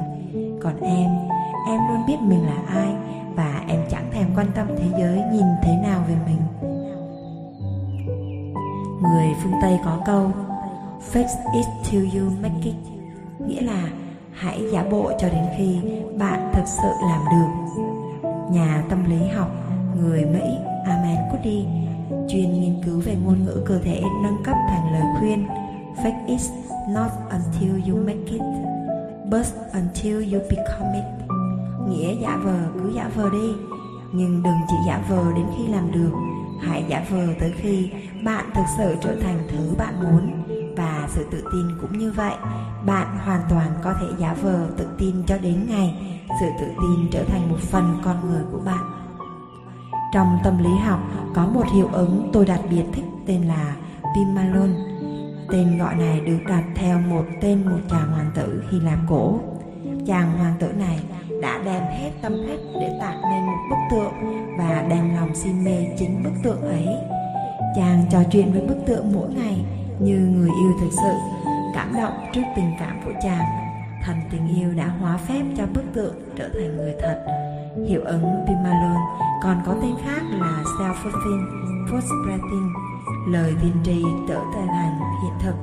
Còn 0.62 0.80
em, 0.80 1.10
em 1.68 1.80
luôn 1.88 2.06
biết 2.06 2.16
mình 2.20 2.46
là 2.46 2.62
ai 2.66 2.94
và 3.34 3.64
em 3.68 3.80
chẳng 3.90 4.10
thèm 4.12 4.26
quan 4.36 4.46
tâm 4.54 4.66
thế 4.78 4.88
giới 4.98 5.20
nhìn 5.32 5.46
thế 5.62 5.72
nào 5.82 6.04
về 6.08 6.14
mình. 6.26 6.40
Người 9.02 9.28
phương 9.42 9.54
Tây 9.62 9.78
có 9.84 10.02
câu 10.06 10.32
Fake 11.12 11.54
it 11.54 11.66
till 11.90 12.20
you 12.20 12.30
make 12.42 12.60
it 12.64 12.74
Nghĩa 13.38 13.60
là 13.60 13.88
hãy 14.38 14.62
giả 14.72 14.84
bộ 14.90 15.12
cho 15.18 15.28
đến 15.28 15.44
khi 15.56 15.78
bạn 16.18 16.50
thực 16.54 16.64
sự 16.66 16.88
làm 17.08 17.20
được. 17.30 17.80
Nhà 18.50 18.84
tâm 18.88 19.10
lý 19.10 19.26
học, 19.26 19.50
người 20.00 20.24
Mỹ 20.24 20.56
Amen 20.86 21.16
Cuddy 21.32 21.66
chuyên 22.28 22.52
nghiên 22.52 22.82
cứu 22.84 23.00
về 23.00 23.16
ngôn 23.24 23.44
ngữ 23.44 23.62
cơ 23.66 23.78
thể 23.78 24.02
nâng 24.22 24.42
cấp 24.44 24.56
thành 24.68 24.92
lời 24.92 25.02
khuyên, 25.18 25.46
Fake 26.02 26.26
it, 26.26 26.40
not 26.88 27.10
until 27.30 27.90
you 27.90 27.96
make 28.06 28.26
it, 28.26 28.40
but 29.30 29.46
until 29.72 30.34
you 30.34 30.40
become 30.50 30.94
it 30.94 31.04
Nghĩa 31.88 32.14
giả 32.22 32.36
vờ, 32.44 32.58
cứ 32.74 32.92
giả 32.96 33.10
vờ 33.14 33.30
đi, 33.30 33.52
Nhưng 34.12 34.42
đừng 34.42 34.58
chỉ 34.68 34.76
giả 34.86 35.04
vờ 35.08 35.32
đến 35.36 35.46
khi 35.56 35.72
làm 35.72 35.92
được, 35.92 36.12
Hãy 36.62 36.84
giả 36.88 37.04
vờ 37.10 37.26
tới 37.40 37.52
khi 37.56 37.90
bạn 38.24 38.44
thực 38.54 38.64
sự 38.78 38.96
trở 39.00 39.16
thành 39.22 39.38
thứ 39.50 39.74
bạn 39.78 39.94
muốn 40.02 40.37
và 40.78 41.08
sự 41.08 41.26
tự 41.30 41.44
tin 41.52 41.78
cũng 41.80 41.98
như 41.98 42.12
vậy. 42.12 42.34
Bạn 42.86 43.18
hoàn 43.24 43.40
toàn 43.50 43.70
có 43.82 43.94
thể 44.00 44.06
giả 44.18 44.34
vờ 44.42 44.66
tự 44.76 44.88
tin 44.98 45.22
cho 45.26 45.38
đến 45.38 45.66
ngày 45.68 46.18
Sự 46.40 46.46
tự 46.60 46.66
tin 46.66 47.08
trở 47.12 47.24
thành 47.24 47.50
một 47.50 47.58
phần 47.58 48.00
con 48.04 48.30
người 48.30 48.42
của 48.52 48.58
bạn. 48.58 48.84
Trong 50.14 50.38
tâm 50.44 50.58
lý 50.58 50.70
học, 50.86 51.00
có 51.34 51.46
một 51.46 51.64
hiệu 51.74 51.88
ứng 51.92 52.30
tôi 52.32 52.46
đặc 52.46 52.60
biệt 52.70 52.84
thích 52.92 53.04
tên 53.26 53.42
là 53.42 53.76
Pimalon 54.14 54.74
Tên 55.52 55.78
gọi 55.78 55.94
này 55.94 56.20
được 56.20 56.38
đặt 56.48 56.64
theo 56.74 57.00
một 57.00 57.24
tên 57.40 57.64
một 57.70 57.78
chàng 57.90 58.12
hoàng 58.12 58.30
tử 58.34 58.62
Hy 58.70 58.80
Lạp 58.80 58.98
cổ. 59.08 59.40
Chàng 60.06 60.38
hoàng 60.38 60.54
tử 60.60 60.72
này 60.72 61.00
đã 61.42 61.60
đem 61.64 61.82
hết 61.82 62.10
tâm 62.22 62.32
huyết 62.32 62.60
để 62.80 62.98
tạo 63.00 63.14
nên 63.30 63.46
một 63.46 63.58
bức 63.70 63.76
tượng 63.90 64.12
và 64.58 64.86
đem 64.90 65.16
lòng 65.16 65.34
si 65.34 65.52
mê 65.52 65.86
chính 65.98 66.22
bức 66.22 66.30
tượng 66.42 66.60
ấy. 66.60 66.86
Chàng 67.76 68.04
trò 68.10 68.18
chuyện 68.32 68.52
với 68.52 68.60
bức 68.60 68.76
tượng 68.86 69.12
mỗi 69.12 69.28
ngày 69.34 69.64
như 70.00 70.18
người 70.18 70.50
yêu 70.60 70.72
thực 70.80 70.90
sự, 70.90 71.12
cảm 71.74 71.94
động 71.96 72.12
trước 72.34 72.42
tình 72.56 72.72
cảm 72.80 73.00
của 73.04 73.12
chàng. 73.22 73.44
thành 74.02 74.20
tình 74.30 74.56
yêu 74.56 74.74
đã 74.76 74.88
hóa 75.00 75.16
phép 75.16 75.42
cho 75.56 75.66
bức 75.74 75.84
tượng 75.94 76.14
trở 76.36 76.48
thành 76.48 76.76
người 76.76 76.94
thật. 77.00 77.24
Hiệu 77.88 78.00
ứng 78.04 78.24
Pimalon 78.46 78.96
còn 79.42 79.62
có 79.66 79.74
tên 79.82 79.94
khác 80.04 80.22
là 80.30 80.62
self-fulfilling 80.78 81.46
prosperity, 81.88 82.62
lời 83.26 83.54
tiên 83.62 83.72
tri 83.84 84.02
trở 84.28 84.40
thành 84.54 85.00
hiện 85.22 85.32
thực, 85.40 85.54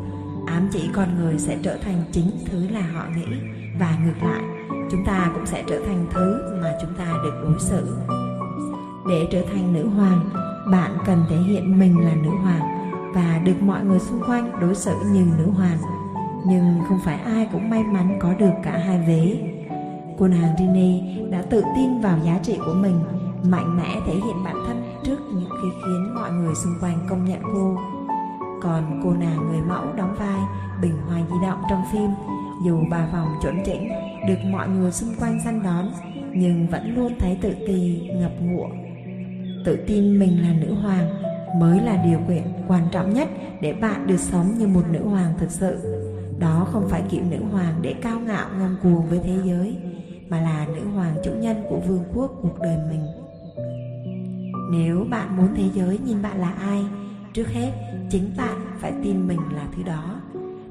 ám 0.48 0.70
chỉ 0.72 0.90
con 0.94 1.20
người 1.20 1.40
sẽ 1.40 1.58
trở 1.64 1.78
thành 1.78 2.04
chính 2.12 2.32
thứ 2.52 2.68
là 2.68 2.82
họ 2.94 3.06
nghĩ 3.16 3.38
và 3.80 3.98
ngược 4.06 4.28
lại 4.28 4.42
chúng 4.92 5.06
ta 5.06 5.32
cũng 5.34 5.46
sẽ 5.46 5.64
trở 5.68 5.80
thành 5.86 6.06
thứ 6.14 6.60
mà 6.62 6.74
chúng 6.82 6.94
ta 6.98 7.06
được 7.24 7.34
đối 7.44 7.60
xử 7.60 7.98
để 9.10 9.28
trở 9.32 9.42
thành 9.54 9.74
nữ 9.74 9.88
hoàng 9.88 10.30
bạn 10.72 10.98
cần 11.06 11.26
thể 11.30 11.36
hiện 11.36 11.80
mình 11.80 12.00
là 12.00 12.16
nữ 12.16 12.30
hoàng 12.30 12.85
và 13.16 13.42
được 13.46 13.62
mọi 13.62 13.86
người 13.86 14.00
xung 14.00 14.22
quanh 14.28 14.52
đối 14.62 14.76
xử 14.76 14.96
như 15.12 15.26
nữ 15.38 15.50
hoàng. 15.50 15.78
Nhưng 16.48 16.80
không 16.90 17.00
phải 17.06 17.18
ai 17.18 17.48
cũng 17.52 17.70
may 17.70 17.84
mắn 17.84 18.20
có 18.22 18.34
được 18.34 18.52
cả 18.64 18.78
hai 18.78 19.00
vế. 19.08 19.38
Cô 20.18 20.28
nàng 20.28 20.56
Rini 20.60 21.02
đã 21.30 21.42
tự 21.42 21.64
tin 21.76 22.02
vào 22.02 22.20
giá 22.24 22.40
trị 22.44 22.58
của 22.66 22.74
mình, 22.74 23.00
mạnh 23.44 23.78
mẽ 23.78 23.96
thể 24.08 24.14
hiện 24.14 24.44
bản 24.44 24.56
thân 24.68 24.84
trước 25.04 25.20
những 25.34 25.50
khi 25.62 25.68
khiến 25.86 26.16
mọi 26.16 26.32
người 26.32 26.56
xung 26.56 26.74
quanh 26.82 27.06
công 27.10 27.26
nhận 27.26 27.42
cô. 27.54 27.78
Còn 28.62 29.02
cô 29.04 29.14
nàng 29.14 29.48
người 29.48 29.62
mẫu 29.62 29.84
đóng 29.98 30.16
vai 30.20 30.42
bình 30.82 30.98
hoa 31.08 31.20
di 31.30 31.36
động 31.48 31.62
trong 31.70 31.84
phim, 31.92 32.10
dù 32.66 32.80
bà 32.92 33.08
vòng 33.14 33.28
chuẩn 33.42 33.64
chỉnh, 33.66 33.90
được 34.28 34.40
mọi 34.52 34.70
người 34.70 34.92
xung 34.92 35.16
quanh 35.20 35.40
săn 35.44 35.64
đón, 35.64 35.92
nhưng 36.34 36.68
vẫn 36.68 36.96
luôn 36.96 37.14
thấy 37.20 37.38
tự 37.42 37.56
ti, 37.68 38.10
ngập 38.16 38.32
ngụa. 38.42 38.68
Tự 39.66 39.84
tin 39.88 40.20
mình 40.20 40.42
là 40.42 40.54
nữ 40.54 40.74
hoàng 40.74 41.35
mới 41.60 41.82
là 41.82 41.96
điều 41.96 42.20
kiện 42.28 42.44
quan 42.68 42.88
trọng 42.92 43.14
nhất 43.14 43.30
để 43.62 43.74
bạn 43.74 44.08
được 44.08 44.20
sống 44.20 44.58
như 44.58 44.68
một 44.68 44.84
nữ 44.92 45.08
hoàng 45.08 45.34
thực 45.38 45.52
sự. 45.52 46.02
Đó 46.40 46.68
không 46.72 46.88
phải 46.90 47.04
kiểu 47.10 47.22
nữ 47.30 47.38
hoàng 47.52 47.76
để 47.82 47.96
cao 48.02 48.20
ngạo, 48.20 48.50
ngông 48.60 48.76
cuồng 48.84 49.06
với 49.10 49.20
thế 49.24 49.38
giới, 49.44 49.78
mà 50.30 50.42
là 50.42 50.68
nữ 50.76 50.82
hoàng 50.96 51.16
chủ 51.24 51.32
nhân 51.32 51.64
của 51.70 51.80
vương 51.80 52.04
quốc 52.14 52.32
cuộc 52.42 52.60
đời 52.60 52.78
mình. 52.90 53.08
Nếu 54.72 55.06
bạn 55.10 55.38
muốn 55.38 55.48
thế 55.56 55.64
giới 55.74 56.00
nhìn 56.06 56.22
bạn 56.22 56.38
là 56.38 56.52
ai, 56.52 56.86
trước 57.34 57.48
hết 57.48 57.72
chính 58.10 58.34
bạn 58.38 58.62
phải 58.80 58.94
tin 59.04 59.28
mình 59.28 59.40
là 59.56 59.68
thứ 59.76 59.84
đó. 59.84 60.16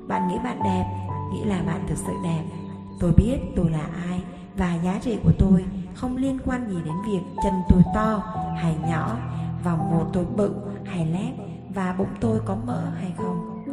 Bạn 0.09 0.29
nghĩ 0.29 0.35
bạn 0.44 0.59
đẹp, 0.64 0.85
nghĩ 1.33 1.44
là 1.44 1.62
bạn 1.66 1.81
thực 1.88 1.99
sự 1.99 2.12
đẹp. 2.25 2.42
Tôi 3.01 3.12
biết 3.16 3.37
tôi 3.57 3.70
là 3.70 3.87
ai 4.09 4.23
và 4.57 4.75
giá 4.85 4.99
trị 5.03 5.18
của 5.25 5.33
tôi 5.38 5.64
không 5.94 6.16
liên 6.16 6.38
quan 6.44 6.70
gì 6.70 6.77
đến 6.85 6.94
việc 7.07 7.20
chân 7.44 7.55
tôi 7.68 7.83
to 7.94 8.23
hay 8.57 8.77
nhỏ 8.88 9.16
vòng 9.64 9.90
một 9.90 10.11
tôi 10.12 10.24
bự 10.24 10.55
hay 10.85 11.07
lép, 11.07 11.35
và 11.74 11.94
bụng 11.98 12.14
tôi 12.20 12.40
có 12.44 12.57
mỡ, 12.66 12.90
hay 13.00 13.12
không? 13.16 13.64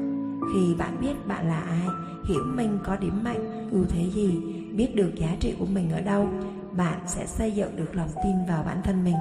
Khi 0.54 0.76
bạn 0.76 0.98
biết 1.02 1.28
bạn 1.28 1.48
là 1.48 1.60
ai, 1.60 1.88
hiểu 2.28 2.44
mình 2.56 2.80
có 2.84 2.96
điểm 2.96 3.24
mạnh, 3.24 3.70
ưu 3.72 3.86
thế 3.90 4.10
gì, 4.10 4.42
biết 4.76 4.96
được 4.96 5.12
giá 5.16 5.36
trị 5.40 5.56
của 5.60 5.66
mình 5.66 5.92
ở 5.92 6.02
đâu, 6.02 6.28
bạn 6.72 7.00
sẽ 7.06 7.26
xây 7.26 7.52
dựng 7.52 7.76
được 7.76 7.96
lòng 7.96 8.10
tin 8.24 8.46
vào 8.48 8.64
bản 8.64 8.82
thân 8.84 9.04
mình. 9.04 9.16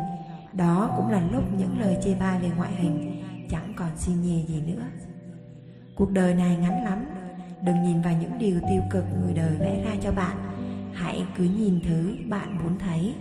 Đó 0.52 0.90
cũng 0.96 1.08
là 1.08 1.22
lúc 1.32 1.44
những 1.58 1.80
lời 1.80 1.96
chê 2.04 2.14
bai 2.14 2.40
về 2.40 2.50
ngoại 2.56 2.74
hình, 2.74 3.22
chẳng 3.48 3.72
còn 3.76 3.88
xin 3.96 4.22
nhề 4.22 4.42
gì 4.42 4.62
nữa. 4.66 4.82
Cuộc 5.94 6.10
đời 6.10 6.34
này 6.34 6.56
ngắn 6.56 6.84
lắm, 6.84 7.04
đừng 7.62 7.82
nhìn 7.82 8.02
vào 8.02 8.12
những 8.20 8.38
điều 8.38 8.60
tiêu 8.70 8.82
cực 8.90 9.04
người 9.22 9.34
đời 9.34 9.56
vẽ 9.60 9.84
ra 9.84 9.90
cho 10.00 10.12
bạn. 10.12 10.36
Hãy 10.92 11.26
cứ 11.36 11.44
nhìn 11.44 11.80
thứ 11.88 12.14
bạn 12.28 12.58
muốn 12.62 12.78
thấy. 12.78 13.14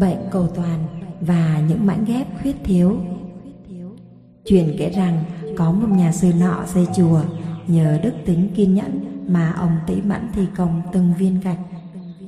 Bệnh 0.00 0.18
cầu 0.30 0.46
toàn 0.46 0.84
và 1.20 1.60
những 1.68 1.86
mảnh 1.86 2.04
ghép 2.04 2.26
khuyết 2.42 2.56
thiếu. 2.64 2.96
Truyền 4.44 4.74
kể 4.78 4.90
rằng 4.90 5.24
có 5.56 5.72
một 5.72 5.88
nhà 5.88 6.12
sư 6.12 6.32
nọ 6.40 6.64
xây 6.66 6.86
chùa 6.96 7.20
nhờ 7.66 7.98
đức 8.02 8.12
tính 8.24 8.48
kiên 8.54 8.74
nhẫn 8.74 9.00
mà 9.28 9.52
ông 9.52 9.76
tỉ 9.86 10.02
mẫn 10.02 10.28
thi 10.32 10.46
công 10.56 10.82
từng 10.92 11.14
viên 11.18 11.40
gạch. 11.40 11.58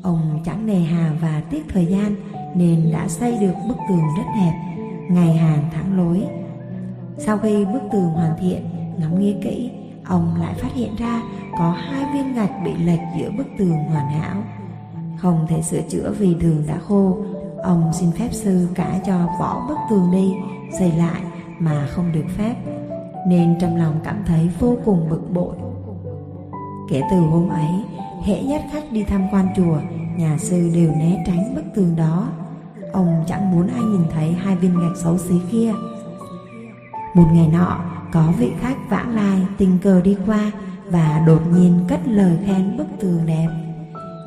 Ông 0.03 0.43
chẳng 0.45 0.67
nề 0.67 0.79
hà 0.81 1.13
và 1.21 1.43
tiếc 1.51 1.65
thời 1.69 1.87
gian 1.87 2.17
nên 2.55 2.93
đã 2.93 3.09
xây 3.09 3.39
được 3.41 3.55
bức 3.69 3.77
tường 3.89 4.03
rất 4.17 4.25
đẹp 4.37 4.53
ngày 5.11 5.37
hàng 5.37 5.65
tháng 5.73 5.97
lối. 5.97 6.25
Sau 7.19 7.39
khi 7.39 7.65
bức 7.65 7.83
tường 7.93 8.11
hoàn 8.11 8.33
thiện, 8.41 8.65
ngắm 8.99 9.21
nghĩa 9.21 9.35
kỹ, 9.43 9.71
ông 10.05 10.35
lại 10.41 10.55
phát 10.55 10.75
hiện 10.75 10.97
ra 10.99 11.23
có 11.59 11.71
hai 11.71 12.05
viên 12.15 12.35
gạch 12.35 12.51
bị 12.65 12.71
lệch 12.85 13.01
giữa 13.19 13.31
bức 13.39 13.47
tường 13.59 13.77
hoàn 13.77 14.11
hảo. 14.11 14.43
Không 15.17 15.47
thể 15.49 15.63
sửa 15.63 15.83
chữa 15.89 16.15
vì 16.19 16.37
tường 16.41 16.65
đã 16.67 16.79
khô, 16.79 17.17
ông 17.63 17.93
xin 17.93 18.11
phép 18.13 18.29
sư 18.33 18.69
cả 18.75 19.01
cho 19.07 19.27
bỏ 19.41 19.65
bức 19.69 19.79
tường 19.91 20.11
đi, 20.13 20.35
xây 20.79 20.93
lại 20.93 21.23
mà 21.59 21.87
không 21.91 22.13
được 22.13 22.27
phép, 22.37 22.55
nên 23.29 23.59
trong 23.61 23.77
lòng 23.77 24.01
cảm 24.05 24.23
thấy 24.27 24.51
vô 24.61 24.77
cùng 24.85 25.09
bực 25.11 25.31
bội. 25.33 25.55
Kể 26.91 27.03
từ 27.11 27.17
hôm 27.17 27.49
ấy, 27.49 27.71
hễ 28.25 28.43
dắt 28.43 28.63
khách 28.73 28.93
đi 28.93 29.05
tham 29.05 29.23
quan 29.33 29.49
chùa 29.57 29.79
nhà 30.17 30.39
sư 30.39 30.71
đều 30.75 30.91
né 30.91 31.25
tránh 31.27 31.55
bức 31.55 31.65
tường 31.75 31.97
đó. 31.97 32.29
Ông 32.93 33.25
chẳng 33.27 33.53
muốn 33.53 33.69
ai 33.69 33.83
nhìn 33.83 34.03
thấy 34.11 34.33
hai 34.33 34.57
viên 34.57 34.81
gạch 34.81 34.97
xấu 34.97 35.19
xí 35.19 35.35
kia. 35.51 35.73
Một 37.15 37.27
ngày 37.33 37.49
nọ 37.53 37.81
có 38.13 38.33
vị 38.39 38.53
khách 38.61 38.77
vãng 38.91 39.15
lai 39.15 39.47
tình 39.59 39.79
cờ 39.83 40.01
đi 40.01 40.17
qua 40.27 40.51
và 40.91 41.23
đột 41.27 41.41
nhiên 41.53 41.85
cất 41.89 42.01
lời 42.05 42.39
khen 42.47 42.77
bức 42.77 42.87
tường 43.01 43.21
đẹp. 43.27 43.49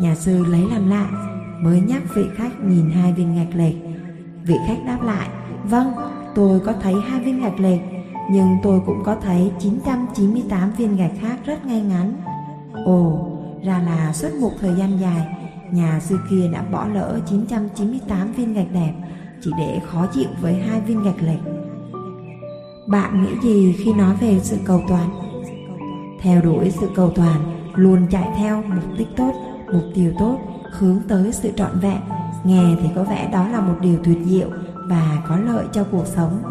Nhà 0.01 0.15
sư 0.15 0.45
lấy 0.45 0.61
làm 0.71 0.89
lạ 0.89 1.30
mới 1.63 1.81
nhắc 1.81 2.01
vị 2.15 2.25
khách 2.35 2.63
nhìn 2.63 2.89
hai 2.89 3.13
viên 3.13 3.35
gạch 3.35 3.55
lệch. 3.55 3.75
Vị 4.43 4.55
khách 4.67 4.79
đáp 4.85 5.03
lại 5.03 5.29
vâng 5.63 5.93
tôi 6.35 6.59
có 6.59 6.73
thấy 6.81 6.95
hai 7.09 7.19
viên 7.19 7.41
gạch 7.41 7.59
lệch, 7.59 7.79
nhưng 8.31 8.47
tôi 8.63 8.81
cũng 8.85 9.03
có 9.03 9.15
thấy 9.15 9.51
998 9.59 10.71
viên 10.77 10.95
gạch 10.95 11.11
khác 11.21 11.37
rất 11.45 11.65
ngay 11.65 11.81
ngắn. 11.81 12.13
Ồ, 12.85 13.29
ra 13.63 13.81
là 13.85 14.13
suốt 14.13 14.29
một 14.41 14.51
thời 14.59 14.73
gian 14.75 14.99
dài, 14.99 15.27
nhà 15.71 15.99
sư 15.99 16.17
kia 16.29 16.49
đã 16.53 16.63
bỏ 16.71 16.87
lỡ 16.93 17.19
998 17.29 18.31
viên 18.31 18.53
gạch 18.53 18.71
đẹp, 18.73 18.93
chỉ 19.41 19.51
để 19.57 19.79
khó 19.85 20.07
chịu 20.13 20.29
với 20.41 20.53
hai 20.53 20.81
viên 20.81 21.03
gạch 21.03 21.21
lệch. 21.21 21.41
Bạn 22.87 23.23
nghĩ 23.23 23.29
gì 23.43 23.75
khi 23.77 23.93
nói 23.93 24.15
về 24.21 24.39
sự 24.39 24.57
cầu 24.65 24.83
toàn? 24.87 25.09
Theo 26.21 26.41
đuổi 26.41 26.71
sự 26.71 26.89
cầu 26.95 27.11
toàn, 27.15 27.41
luôn 27.75 28.07
chạy 28.11 28.27
theo 28.37 28.63
mục 28.67 28.97
đích 28.97 29.07
tốt, 29.17 29.31
mục 29.73 29.83
tiêu 29.95 30.13
tốt 30.19 30.37
hướng 30.71 30.99
tới 31.07 31.31
sự 31.31 31.51
trọn 31.55 31.79
vẹn. 31.79 31.99
Nghe 32.43 32.63
thì 32.81 32.89
có 32.95 33.03
vẻ 33.03 33.29
đó 33.31 33.47
là 33.47 33.59
một 33.59 33.75
điều 33.81 33.97
tuyệt 34.03 34.17
diệu 34.25 34.49
và 34.89 35.23
có 35.27 35.37
lợi 35.37 35.65
cho 35.71 35.83
cuộc 35.91 36.07
sống. 36.07 36.41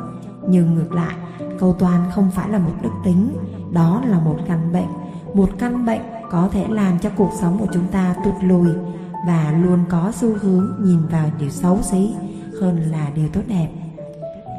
Nhưng 0.49 0.75
ngược 0.75 0.93
lại 0.93 1.15
cầu 1.59 1.77
toàn 1.79 2.11
không 2.15 2.31
phải 2.31 2.49
là 2.49 2.59
một 2.59 2.73
đức 2.83 2.93
tính, 3.05 3.37
đó 3.73 4.03
là 4.07 4.21
một 4.21 4.37
căn 4.49 4.73
bệnh. 4.73 4.89
Một 5.35 5.51
căn 5.59 5.87
bệnh 5.87 6.01
có 6.31 6.49
thể 6.53 6.67
làm 6.69 6.99
cho 6.99 7.11
cuộc 7.17 7.31
sống 7.41 7.59
của 7.59 7.67
chúng 7.73 7.87
ta 7.89 8.15
tụt 8.25 8.35
lùi 8.43 8.69
và 9.27 9.55
luôn 9.63 9.79
có 9.89 10.13
xu 10.15 10.35
hướng 10.41 10.73
nhìn 10.81 11.07
vào 11.07 11.31
điều 11.39 11.51
xấu 11.51 11.83
xí 11.83 12.15
hơn 12.61 12.77
là 12.91 13.11
điều 13.15 13.29
tốt 13.29 13.41
đẹp. 13.47 13.69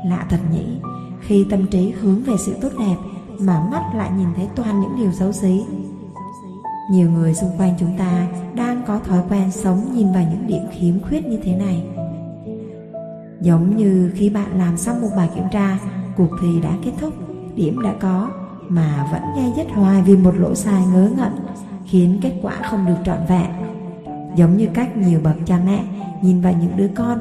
Lạ 0.05 0.25
thật 0.29 0.39
nhỉ, 0.51 0.65
khi 1.21 1.45
tâm 1.49 1.67
trí 1.67 1.91
hướng 1.91 2.23
về 2.23 2.33
sự 2.37 2.55
tốt 2.61 2.69
đẹp 2.79 2.95
mà 3.39 3.67
mắt 3.71 3.91
lại 3.95 4.11
nhìn 4.17 4.27
thấy 4.35 4.49
toàn 4.55 4.81
những 4.81 4.95
điều 4.97 5.11
xấu 5.11 5.31
xí 5.31 5.65
nhiều 6.91 7.11
người 7.11 7.33
xung 7.33 7.57
quanh 7.57 7.73
chúng 7.79 7.97
ta 7.97 8.27
đang 8.55 8.83
có 8.87 8.99
thói 8.99 9.21
quen 9.29 9.51
sống 9.51 9.93
nhìn 9.93 10.13
vào 10.13 10.23
những 10.23 10.47
điểm 10.47 10.63
khiếm 10.71 11.01
khuyết 11.01 11.25
như 11.25 11.39
thế 11.43 11.55
này. 11.55 11.83
Giống 13.41 13.77
như 13.77 14.11
khi 14.15 14.29
bạn 14.29 14.59
làm 14.59 14.77
xong 14.77 15.01
một 15.01 15.09
bài 15.17 15.29
kiểm 15.35 15.43
tra, 15.51 15.79
cuộc 16.17 16.29
thi 16.41 16.61
đã 16.63 16.69
kết 16.85 16.91
thúc, 16.99 17.13
điểm 17.55 17.81
đã 17.81 17.93
có, 17.99 18.29
mà 18.67 19.07
vẫn 19.11 19.21
dây 19.35 19.51
dứt 19.57 19.71
hoài 19.73 20.01
vì 20.01 20.17
một 20.17 20.35
lỗi 20.37 20.55
sai 20.55 20.83
ngớ 20.93 21.09
ngẩn, 21.17 21.31
khiến 21.85 22.19
kết 22.21 22.33
quả 22.41 22.53
không 22.69 22.85
được 22.85 22.97
trọn 23.05 23.17
vẹn. 23.29 23.51
Giống 24.35 24.57
như 24.57 24.67
cách 24.73 24.97
nhiều 24.97 25.19
bậc 25.23 25.35
cha 25.45 25.59
mẹ 25.65 25.83
nhìn 26.21 26.41
vào 26.41 26.53
những 26.53 26.77
đứa 26.77 26.87
con. 26.95 27.19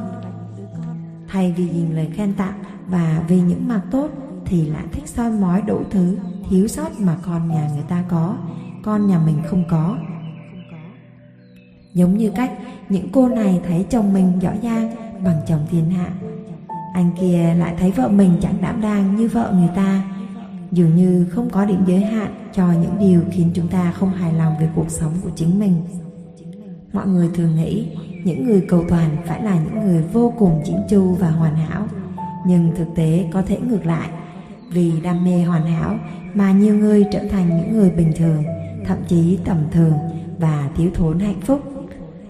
Thay 1.28 1.54
vì 1.56 1.64
nhìn 1.64 1.96
lời 1.96 2.08
khen 2.14 2.34
tặng 2.34 2.54
và 2.86 3.24
vì 3.28 3.40
những 3.40 3.68
mặt 3.68 3.80
tốt 3.90 4.08
thì 4.44 4.66
lại 4.66 4.84
thích 4.92 5.08
soi 5.08 5.30
mói 5.30 5.62
đủ 5.62 5.80
thứ 5.90 6.16
thiếu 6.50 6.68
sót 6.68 7.00
mà 7.00 7.16
con 7.22 7.48
nhà 7.48 7.70
người 7.74 7.84
ta 7.88 8.04
có 8.08 8.36
con 8.82 9.06
nhà 9.06 9.18
mình 9.26 9.36
không 9.46 9.64
có. 9.68 9.96
Giống 11.94 12.16
như 12.16 12.30
cách 12.36 12.52
những 12.88 13.08
cô 13.12 13.28
này 13.28 13.60
thấy 13.66 13.86
chồng 13.90 14.12
mình 14.12 14.38
rõ 14.38 14.50
ràng 14.62 14.90
bằng 15.24 15.40
chồng 15.46 15.66
thiên 15.70 15.90
hạ. 15.90 16.10
Anh 16.94 17.10
kia 17.20 17.54
lại 17.58 17.74
thấy 17.78 17.90
vợ 17.90 18.08
mình 18.08 18.32
chẳng 18.42 18.54
đảm 18.60 18.80
đang 18.80 19.16
như 19.16 19.28
vợ 19.28 19.52
người 19.54 19.70
ta. 19.76 20.02
Dường 20.72 20.96
như 20.96 21.26
không 21.30 21.50
có 21.50 21.64
điểm 21.64 21.84
giới 21.86 22.00
hạn 22.00 22.34
cho 22.52 22.72
những 22.72 22.98
điều 22.98 23.20
khiến 23.30 23.50
chúng 23.54 23.68
ta 23.68 23.92
không 23.92 24.12
hài 24.12 24.32
lòng 24.32 24.54
về 24.60 24.68
cuộc 24.74 24.90
sống 24.90 25.12
của 25.22 25.30
chính 25.36 25.58
mình. 25.58 25.82
Mọi 26.92 27.06
người 27.06 27.28
thường 27.34 27.56
nghĩ 27.56 27.86
những 28.24 28.46
người 28.46 28.64
cầu 28.68 28.84
toàn 28.88 29.16
phải 29.26 29.42
là 29.42 29.58
những 29.64 29.84
người 29.84 30.02
vô 30.12 30.32
cùng 30.38 30.62
chỉnh 30.64 30.82
chu 30.90 31.14
và 31.14 31.30
hoàn 31.30 31.56
hảo. 31.56 31.86
Nhưng 32.46 32.72
thực 32.76 32.86
tế 32.96 33.24
có 33.32 33.42
thể 33.42 33.58
ngược 33.60 33.86
lại, 33.86 34.08
vì 34.72 34.92
đam 35.02 35.24
mê 35.24 35.42
hoàn 35.42 35.66
hảo 35.66 35.98
mà 36.34 36.52
nhiều 36.52 36.78
người 36.78 37.04
trở 37.12 37.20
thành 37.30 37.48
những 37.48 37.78
người 37.78 37.90
bình 37.90 38.12
thường 38.16 38.44
thậm 38.90 38.98
chí 39.08 39.38
tầm 39.44 39.56
thường 39.70 39.92
và 40.38 40.68
thiếu 40.76 40.90
thốn 40.94 41.18
hạnh 41.18 41.40
phúc. 41.40 41.60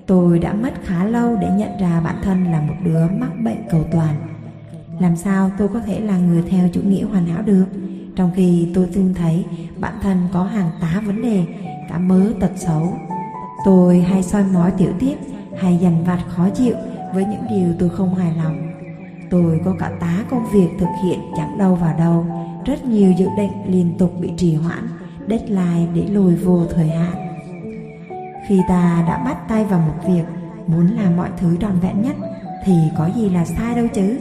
Tôi 0.07 0.39
đã 0.39 0.53
mất 0.53 0.73
khá 0.85 1.05
lâu 1.05 1.37
để 1.41 1.49
nhận 1.57 1.79
ra 1.81 2.01
bản 2.01 2.17
thân 2.23 2.45
là 2.45 2.61
một 2.61 2.75
đứa 2.85 3.09
mắc 3.09 3.31
bệnh 3.45 3.63
cầu 3.71 3.85
toàn. 3.93 4.15
Làm 5.01 5.17
sao 5.17 5.51
tôi 5.59 5.69
có 5.69 5.81
thể 5.81 6.01
là 6.01 6.19
người 6.19 6.43
theo 6.43 6.69
chủ 6.73 6.81
nghĩa 6.83 7.05
hoàn 7.05 7.27
hảo 7.27 7.43
được? 7.43 7.65
Trong 8.17 8.31
khi 8.35 8.69
tôi 8.75 8.87
tin 8.95 9.15
thấy 9.15 9.45
bản 9.79 9.95
thân 10.03 10.19
có 10.33 10.45
hàng 10.45 10.71
tá 10.81 11.03
vấn 11.07 11.23
đề, 11.23 11.45
cả 11.89 11.99
mớ 11.99 12.27
tật 12.41 12.51
xấu, 12.57 12.93
tôi 13.65 14.01
hay 14.01 14.23
soi 14.23 14.45
mói 14.53 14.71
tiểu 14.71 14.93
tiết, 14.99 15.17
hay 15.59 15.79
dằn 15.79 16.05
vặt 16.05 16.19
khó 16.29 16.49
chịu 16.49 16.75
với 17.15 17.25
những 17.25 17.45
điều 17.51 17.69
tôi 17.79 17.89
không 17.89 18.15
hài 18.15 18.37
lòng. 18.37 18.73
Tôi 19.31 19.61
có 19.65 19.75
cả 19.79 19.93
tá 20.01 20.25
công 20.31 20.47
việc 20.53 20.69
thực 20.79 20.91
hiện 21.05 21.21
chẳng 21.37 21.59
đâu 21.59 21.75
vào 21.75 21.99
đâu, 21.99 22.27
rất 22.65 22.85
nhiều 22.85 23.13
dự 23.13 23.27
định 23.37 23.53
liên 23.67 23.99
tục 23.99 24.13
bị 24.21 24.33
trì 24.37 24.55
hoãn 24.55 24.89
deadline 25.31 25.87
để 25.95 26.07
lùi 26.07 26.35
vô 26.35 26.67
thời 26.75 26.89
hạn. 26.89 27.31
Khi 28.49 28.61
ta 28.69 29.05
đã 29.09 29.23
bắt 29.25 29.49
tay 29.49 29.65
vào 29.65 29.81
một 29.81 30.09
việc, 30.09 30.25
muốn 30.67 30.87
làm 30.87 31.17
mọi 31.17 31.29
thứ 31.39 31.57
đòn 31.61 31.79
vẹn 31.81 32.03
nhất, 32.03 32.17
thì 32.65 32.75
có 32.99 33.11
gì 33.17 33.29
là 33.29 33.45
sai 33.45 33.75
đâu 33.75 33.87
chứ? 33.95 34.19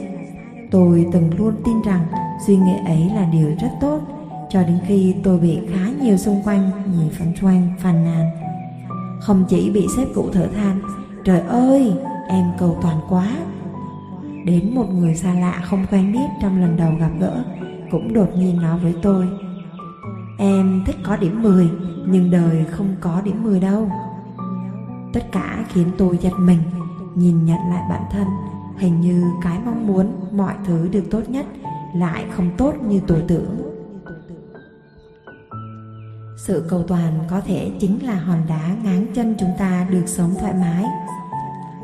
Tôi 0.70 1.06
từng 1.12 1.30
luôn 1.38 1.54
tin 1.64 1.82
rằng 1.82 2.06
suy 2.46 2.56
nghĩ 2.56 2.72
ấy 2.86 3.10
là 3.14 3.28
điều 3.32 3.48
rất 3.60 3.70
tốt, 3.80 4.00
cho 4.50 4.62
đến 4.62 4.78
khi 4.86 5.14
tôi 5.22 5.38
bị 5.38 5.58
khá 5.72 5.86
nhiều 6.02 6.16
xung 6.16 6.42
quanh 6.42 6.70
nhìn 6.86 7.10
phấn 7.10 7.32
xoanh 7.40 7.68
phàn 7.78 8.04
nàn. 8.04 8.30
Không 9.20 9.44
chỉ 9.48 9.70
bị 9.70 9.86
sếp 9.96 10.08
cụ 10.14 10.24
thở 10.32 10.46
than, 10.56 10.80
trời 11.24 11.40
ơi, 11.40 11.92
em 12.28 12.44
cầu 12.58 12.78
toàn 12.82 12.96
quá. 13.08 13.36
Đến 14.44 14.74
một 14.74 14.86
người 14.90 15.14
xa 15.14 15.34
lạ 15.34 15.60
không 15.64 15.86
quen 15.90 16.12
biết 16.12 16.28
trong 16.42 16.60
lần 16.60 16.76
đầu 16.76 16.92
gặp 17.00 17.10
gỡ, 17.20 17.44
cũng 17.90 18.12
đột 18.12 18.28
nhiên 18.36 18.62
nói 18.62 18.78
với 18.78 18.94
tôi 19.02 19.28
em 20.40 20.82
thích 20.86 20.96
có 21.02 21.16
điểm 21.16 21.42
10 21.42 21.70
nhưng 22.06 22.30
đời 22.30 22.64
không 22.70 22.94
có 23.00 23.20
điểm 23.24 23.42
10 23.42 23.60
đâu. 23.60 23.90
Tất 25.12 25.32
cả 25.32 25.64
khiến 25.68 25.90
tôi 25.98 26.18
giật 26.18 26.32
mình, 26.38 26.58
nhìn 27.14 27.44
nhận 27.44 27.58
lại 27.70 27.82
bản 27.90 28.02
thân. 28.10 28.26
Hình 28.78 29.00
như 29.00 29.24
cái 29.42 29.58
mong 29.64 29.86
muốn 29.86 30.12
mọi 30.32 30.54
thứ 30.66 30.88
được 30.88 31.04
tốt 31.10 31.28
nhất 31.28 31.46
lại 31.94 32.24
không 32.30 32.50
tốt 32.56 32.74
như 32.88 33.00
tôi 33.06 33.22
tưởng. 33.28 33.56
Sự 36.36 36.66
cầu 36.68 36.82
toàn 36.82 37.12
có 37.30 37.40
thể 37.40 37.70
chính 37.80 38.06
là 38.06 38.14
hòn 38.14 38.42
đá 38.48 38.76
ngáng 38.82 39.06
chân 39.14 39.34
chúng 39.38 39.52
ta 39.58 39.86
được 39.90 40.04
sống 40.06 40.34
thoải 40.40 40.54
mái. 40.54 40.84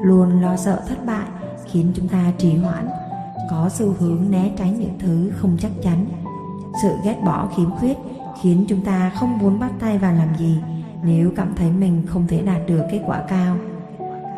Luôn 0.00 0.42
lo 0.42 0.56
sợ 0.56 0.82
thất 0.88 1.06
bại 1.06 1.26
khiến 1.64 1.92
chúng 1.94 2.08
ta 2.08 2.32
trì 2.38 2.56
hoãn. 2.56 2.88
Có 3.50 3.68
xu 3.68 3.94
hướng 3.98 4.30
né 4.30 4.50
tránh 4.58 4.80
những 4.80 4.98
thứ 4.98 5.30
không 5.36 5.56
chắc 5.60 5.72
chắn. 5.82 6.06
Sự 6.82 6.88
ghét 7.04 7.16
bỏ 7.24 7.48
khiếm 7.56 7.70
khuyết 7.70 7.96
khiến 8.42 8.64
chúng 8.68 8.80
ta 8.80 9.12
không 9.14 9.38
muốn 9.38 9.60
bắt 9.60 9.70
tay 9.80 9.98
vào 9.98 10.12
làm 10.12 10.28
gì 10.38 10.58
nếu 11.04 11.32
cảm 11.36 11.54
thấy 11.56 11.70
mình 11.70 12.02
không 12.06 12.26
thể 12.28 12.42
đạt 12.42 12.60
được 12.66 12.82
kết 12.90 13.02
quả 13.06 13.22
cao. 13.28 13.56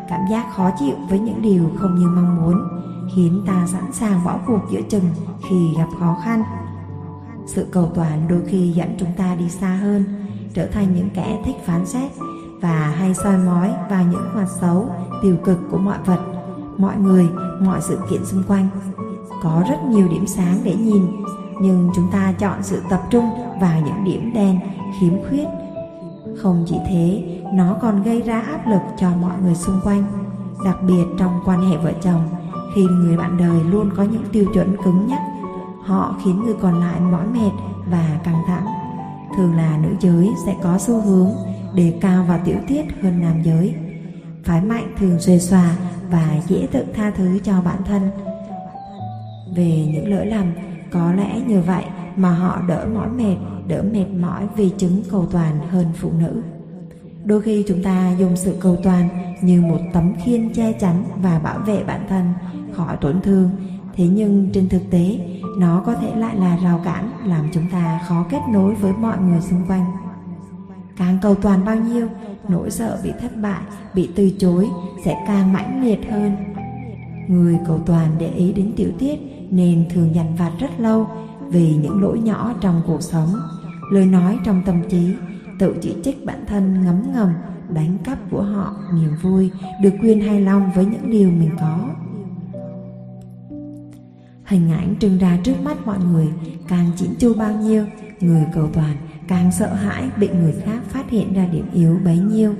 Cảm 0.09 0.21
giác 0.31 0.45
khó 0.55 0.71
chịu 0.79 0.95
với 1.09 1.19
những 1.19 1.41
điều 1.41 1.63
không 1.77 1.95
như 1.95 2.07
mong 2.07 2.35
muốn 2.41 2.79
khiến 3.15 3.43
ta 3.47 3.67
sẵn 3.67 3.93
sàng 3.93 4.25
bỏ 4.25 4.39
cuộc 4.47 4.61
giữa 4.71 4.81
chừng 4.89 5.09
khi 5.49 5.73
gặp 5.77 5.87
khó 5.99 6.17
khăn. 6.23 6.43
Sự 7.47 7.67
cầu 7.71 7.91
toàn 7.95 8.27
đôi 8.27 8.41
khi 8.47 8.71
dẫn 8.71 8.95
chúng 8.99 9.13
ta 9.17 9.35
đi 9.35 9.49
xa 9.49 9.69
hơn, 9.69 10.03
trở 10.53 10.67
thành 10.67 10.95
những 10.95 11.09
kẻ 11.09 11.41
thích 11.45 11.55
phán 11.65 11.85
xét 11.85 12.11
và 12.61 12.93
hay 12.97 13.13
soi 13.13 13.37
mói 13.37 13.71
vào 13.89 14.03
những 14.11 14.35
mặt 14.35 14.47
xấu, 14.61 14.89
tiêu 15.21 15.37
cực 15.43 15.59
của 15.71 15.77
mọi 15.77 15.97
vật, 16.05 16.19
mọi 16.77 16.97
người, 16.97 17.27
mọi 17.61 17.81
sự 17.81 17.99
kiện 18.09 18.25
xung 18.25 18.43
quanh. 18.47 18.67
Có 19.43 19.63
rất 19.69 19.77
nhiều 19.89 20.07
điểm 20.07 20.27
sáng 20.27 20.57
để 20.63 20.75
nhìn 20.75 21.05
nhưng 21.61 21.91
chúng 21.95 22.11
ta 22.11 22.33
chọn 22.39 22.63
sự 22.63 22.81
tập 22.89 23.01
trung 23.09 23.29
vào 23.61 23.81
những 23.81 24.03
điểm 24.03 24.33
đen, 24.33 24.59
khiếm 24.99 25.13
khuyết. 25.29 25.45
Không 26.37 26.65
chỉ 26.67 26.75
thế, 26.89 27.23
nó 27.53 27.77
còn 27.81 28.03
gây 28.03 28.21
ra 28.21 28.41
áp 28.41 28.67
lực 28.67 28.81
cho 28.97 29.09
mọi 29.21 29.37
người 29.41 29.55
xung 29.55 29.79
quanh, 29.83 30.03
đặc 30.65 30.77
biệt 30.87 31.03
trong 31.19 31.39
quan 31.45 31.69
hệ 31.71 31.77
vợ 31.77 31.91
chồng. 32.01 32.29
Khi 32.75 32.83
người 32.83 33.17
bạn 33.17 33.37
đời 33.37 33.63
luôn 33.71 33.89
có 33.97 34.03
những 34.03 34.23
tiêu 34.31 34.45
chuẩn 34.53 34.75
cứng 34.83 35.07
nhắc, 35.07 35.21
họ 35.83 36.15
khiến 36.23 36.43
người 36.43 36.55
còn 36.61 36.79
lại 36.79 36.99
mỏi 36.99 37.27
mệt 37.27 37.51
và 37.91 38.19
căng 38.23 38.43
thẳng. 38.47 38.65
Thường 39.37 39.55
là 39.55 39.77
nữ 39.77 39.89
giới 39.99 40.29
sẽ 40.45 40.55
có 40.63 40.77
xu 40.77 41.01
hướng 41.01 41.29
đề 41.73 41.93
cao 42.01 42.25
và 42.27 42.37
tiểu 42.37 42.57
tiết 42.67 42.85
hơn 43.01 43.21
nam 43.21 43.43
giới, 43.43 43.75
phái 44.43 44.61
mạnh 44.61 44.93
thường 44.97 45.19
xuề 45.19 45.39
xòa 45.39 45.75
và 46.11 46.27
dễ 46.47 46.67
tự 46.71 46.85
tha 46.95 47.11
thứ 47.11 47.39
cho 47.43 47.61
bản 47.61 47.83
thân. 47.85 48.01
Về 49.55 49.87
những 49.93 50.11
lỗi 50.15 50.25
lầm 50.25 50.45
có 50.91 51.13
lẽ 51.13 51.41
như 51.47 51.61
vậy 51.61 51.85
mà 52.15 52.29
họ 52.29 52.61
đỡ 52.67 52.87
mỏi 52.93 53.09
mệt, 53.09 53.35
đỡ 53.67 53.83
mệt 53.93 54.05
mỏi 54.19 54.47
vì 54.55 54.69
chứng 54.77 55.01
cầu 55.11 55.25
toàn 55.31 55.59
hơn 55.69 55.85
phụ 55.95 56.11
nữ. 56.19 56.41
Đôi 57.23 57.41
khi 57.41 57.63
chúng 57.67 57.83
ta 57.83 58.11
dùng 58.19 58.35
sự 58.35 58.55
cầu 58.59 58.77
toàn 58.83 59.09
như 59.41 59.61
một 59.61 59.79
tấm 59.93 60.13
khiên 60.25 60.53
che 60.53 60.71
chắn 60.71 61.03
và 61.21 61.39
bảo 61.39 61.59
vệ 61.59 61.83
bản 61.83 62.01
thân 62.09 62.33
khỏi 62.73 62.97
tổn 62.97 63.21
thương. 63.21 63.49
Thế 63.95 64.07
nhưng 64.07 64.49
trên 64.53 64.69
thực 64.69 64.81
tế, 64.89 65.19
nó 65.57 65.83
có 65.85 65.95
thể 65.95 66.15
lại 66.15 66.35
là 66.35 66.57
rào 66.63 66.81
cản 66.85 67.11
làm 67.25 67.49
chúng 67.53 67.69
ta 67.71 67.99
khó 68.07 68.25
kết 68.29 68.39
nối 68.53 68.75
với 68.75 68.93
mọi 68.93 69.17
người 69.17 69.41
xung 69.41 69.65
quanh. 69.67 69.85
Càng 70.97 71.17
cầu 71.21 71.35
toàn 71.35 71.65
bao 71.65 71.75
nhiêu, 71.75 72.07
nỗi 72.47 72.71
sợ 72.71 72.99
bị 73.03 73.11
thất 73.21 73.31
bại, 73.41 73.61
bị 73.93 74.09
từ 74.15 74.31
chối 74.39 74.69
sẽ 75.05 75.23
càng 75.27 75.53
mãnh 75.53 75.83
liệt 75.83 76.11
hơn. 76.11 76.35
Người 77.27 77.57
cầu 77.67 77.79
toàn 77.85 78.07
để 78.19 78.27
ý 78.27 78.53
đến 78.53 78.73
tiểu 78.75 78.89
tiết 78.99 79.19
nên 79.51 79.85
thường 79.89 80.15
dằn 80.15 80.35
vặt 80.35 80.51
rất 80.59 80.79
lâu 80.79 81.07
vì 81.49 81.75
những 81.75 82.01
lỗi 82.01 82.19
nhỏ 82.19 82.53
trong 82.61 82.81
cuộc 82.87 83.01
sống. 83.01 83.29
Lời 83.91 84.05
nói 84.05 84.39
trong 84.45 84.61
tâm 84.65 84.81
trí, 84.89 85.13
tự 85.59 85.75
chỉ 85.81 85.95
trích 86.03 86.25
bản 86.25 86.45
thân 86.47 86.83
ngấm 86.83 87.13
ngầm 87.13 87.29
đánh 87.69 87.97
cắp 88.03 88.17
của 88.31 88.41
họ 88.41 88.75
niềm 88.93 89.15
vui, 89.21 89.51
được 89.83 89.93
quyền 90.01 90.21
hài 90.21 90.41
lòng 90.41 90.71
với 90.75 90.85
những 90.85 91.11
điều 91.11 91.29
mình 91.31 91.51
có. 91.59 91.79
Hình 94.45 94.71
ảnh 94.71 94.95
trưng 94.99 95.17
ra 95.17 95.37
trước 95.43 95.61
mắt 95.63 95.77
mọi 95.85 95.97
người 96.11 96.27
càng 96.67 96.91
chỉnh 96.95 97.15
chu 97.19 97.33
bao 97.33 97.53
nhiêu, 97.53 97.85
người 98.19 98.45
cầu 98.53 98.69
toàn 98.73 98.95
càng 99.27 99.51
sợ 99.51 99.73
hãi 99.73 100.09
bị 100.17 100.29
người 100.29 100.53
khác 100.65 100.79
phát 100.87 101.09
hiện 101.09 101.33
ra 101.33 101.45
điểm 101.51 101.65
yếu 101.73 101.99
bấy 102.05 102.17
nhiêu. 102.17 102.53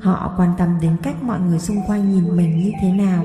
Họ 0.00 0.34
quan 0.36 0.50
tâm 0.58 0.68
đến 0.82 0.96
cách 1.02 1.22
mọi 1.22 1.40
người 1.40 1.58
xung 1.58 1.76
quanh 1.86 2.12
nhìn 2.12 2.36
mình 2.36 2.58
như 2.58 2.72
thế 2.82 2.92
nào. 2.92 3.24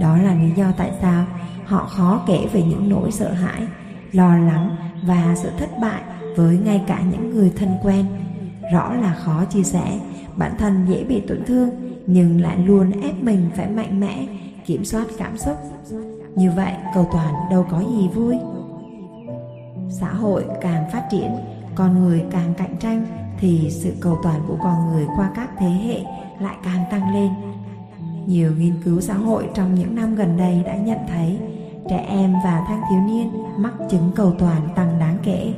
Đó 0.00 0.16
là 0.16 0.34
lý 0.34 0.50
do 0.56 0.72
tại 0.76 0.92
sao 1.00 1.26
họ 1.70 1.86
khó 1.86 2.22
kể 2.26 2.46
về 2.52 2.62
những 2.62 2.88
nỗi 2.88 3.10
sợ 3.10 3.32
hãi, 3.32 3.62
lo 4.12 4.36
lắng 4.36 4.76
và 5.02 5.34
sự 5.36 5.50
thất 5.58 5.70
bại 5.80 6.02
với 6.36 6.58
ngay 6.58 6.82
cả 6.86 7.00
những 7.10 7.30
người 7.30 7.52
thân 7.56 7.68
quen. 7.82 8.06
Rõ 8.72 8.92
là 8.94 9.14
khó 9.14 9.44
chia 9.44 9.62
sẻ, 9.62 9.98
bản 10.36 10.52
thân 10.58 10.86
dễ 10.88 11.04
bị 11.04 11.20
tổn 11.20 11.44
thương, 11.46 11.70
nhưng 12.06 12.40
lại 12.40 12.58
luôn 12.58 12.90
ép 13.02 13.22
mình 13.22 13.50
phải 13.56 13.70
mạnh 13.70 14.00
mẽ, 14.00 14.26
kiểm 14.66 14.84
soát 14.84 15.04
cảm 15.18 15.38
xúc. 15.38 15.56
Như 16.34 16.50
vậy, 16.56 16.72
cầu 16.94 17.08
toàn 17.12 17.34
đâu 17.50 17.66
có 17.70 17.80
gì 17.80 18.08
vui. 18.08 18.36
Xã 19.88 20.12
hội 20.12 20.44
càng 20.60 20.90
phát 20.92 21.02
triển, 21.10 21.30
con 21.74 21.98
người 21.98 22.24
càng 22.30 22.54
cạnh 22.54 22.76
tranh, 22.80 23.06
thì 23.38 23.70
sự 23.70 23.92
cầu 24.00 24.18
toàn 24.22 24.40
của 24.48 24.56
con 24.62 24.92
người 24.92 25.06
qua 25.16 25.30
các 25.34 25.50
thế 25.58 25.68
hệ 25.68 26.00
lại 26.40 26.56
càng 26.64 26.84
tăng 26.90 27.14
lên. 27.14 27.30
Nhiều 28.26 28.52
nghiên 28.58 28.74
cứu 28.84 29.00
xã 29.00 29.14
hội 29.14 29.48
trong 29.54 29.74
những 29.74 29.94
năm 29.94 30.14
gần 30.14 30.36
đây 30.36 30.62
đã 30.66 30.76
nhận 30.76 30.98
thấy 31.08 31.38
trẻ 31.90 32.04
em 32.08 32.34
và 32.44 32.64
thanh 32.68 32.80
thiếu 32.90 33.00
niên 33.00 33.32
mắc 33.56 33.72
chứng 33.90 34.10
cầu 34.14 34.32
toàn 34.38 34.68
tăng 34.76 34.98
đáng 34.98 35.16
kể. 35.22 35.54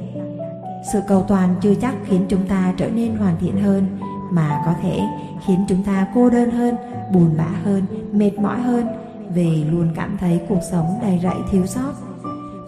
Sự 0.92 1.01
cầu 1.09 1.25
toàn 1.29 1.55
chưa 1.61 1.75
chắc 1.75 1.95
khiến 2.05 2.25
chúng 2.29 2.47
ta 2.47 2.75
trở 2.77 2.90
nên 2.90 3.16
hoàn 3.16 3.37
thiện 3.40 3.62
hơn, 3.62 3.99
mà 4.31 4.62
có 4.66 4.75
thể 4.83 5.01
khiến 5.47 5.64
chúng 5.68 5.83
ta 5.83 6.07
cô 6.14 6.31
đơn 6.31 6.51
hơn, 6.51 6.77
buồn 7.12 7.35
bã 7.38 7.49
hơn, 7.64 7.83
mệt 8.12 8.38
mỏi 8.38 8.61
hơn 8.61 8.87
vì 9.35 9.64
luôn 9.64 9.88
cảm 9.97 10.16
thấy 10.21 10.40
cuộc 10.49 10.61
sống 10.71 10.87
đầy 11.03 11.21
rẫy 11.23 11.37
thiếu 11.51 11.66
sót. 11.66 11.92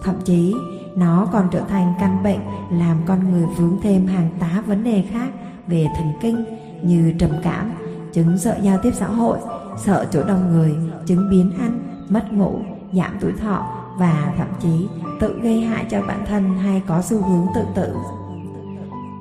Thậm 0.02 0.14
chí, 0.24 0.54
nó 0.96 1.28
còn 1.32 1.48
trở 1.50 1.60
thành 1.60 1.94
căn 2.00 2.22
bệnh 2.22 2.40
làm 2.70 2.96
con 3.06 3.30
người 3.30 3.46
vướng 3.56 3.78
thêm 3.82 4.06
hàng 4.06 4.30
tá 4.38 4.62
vấn 4.66 4.84
đề 4.84 5.04
khác 5.10 5.28
về 5.66 5.86
thần 5.96 6.12
kinh 6.20 6.44
như 6.82 7.14
trầm 7.18 7.30
cảm, 7.42 7.72
chứng 8.12 8.38
sợ 8.38 8.56
giao 8.62 8.78
tiếp 8.82 8.90
xã 8.94 9.06
hội, 9.06 9.38
sợ 9.76 10.06
chỗ 10.10 10.22
đông 10.22 10.52
người, 10.52 10.74
chứng 11.06 11.30
biến 11.30 11.52
ăn, 11.58 11.80
mất 12.08 12.32
ngủ 12.32 12.58
giảm 12.96 13.16
tuổi 13.20 13.32
thọ 13.32 13.66
và 13.98 14.34
thậm 14.38 14.48
chí 14.60 14.88
tự 15.20 15.40
gây 15.42 15.60
hại 15.60 15.86
cho 15.90 16.02
bản 16.02 16.24
thân 16.26 16.58
hay 16.58 16.82
có 16.86 17.02
xu 17.02 17.22
hướng 17.22 17.46
tự 17.54 17.64
tử. 17.74 17.94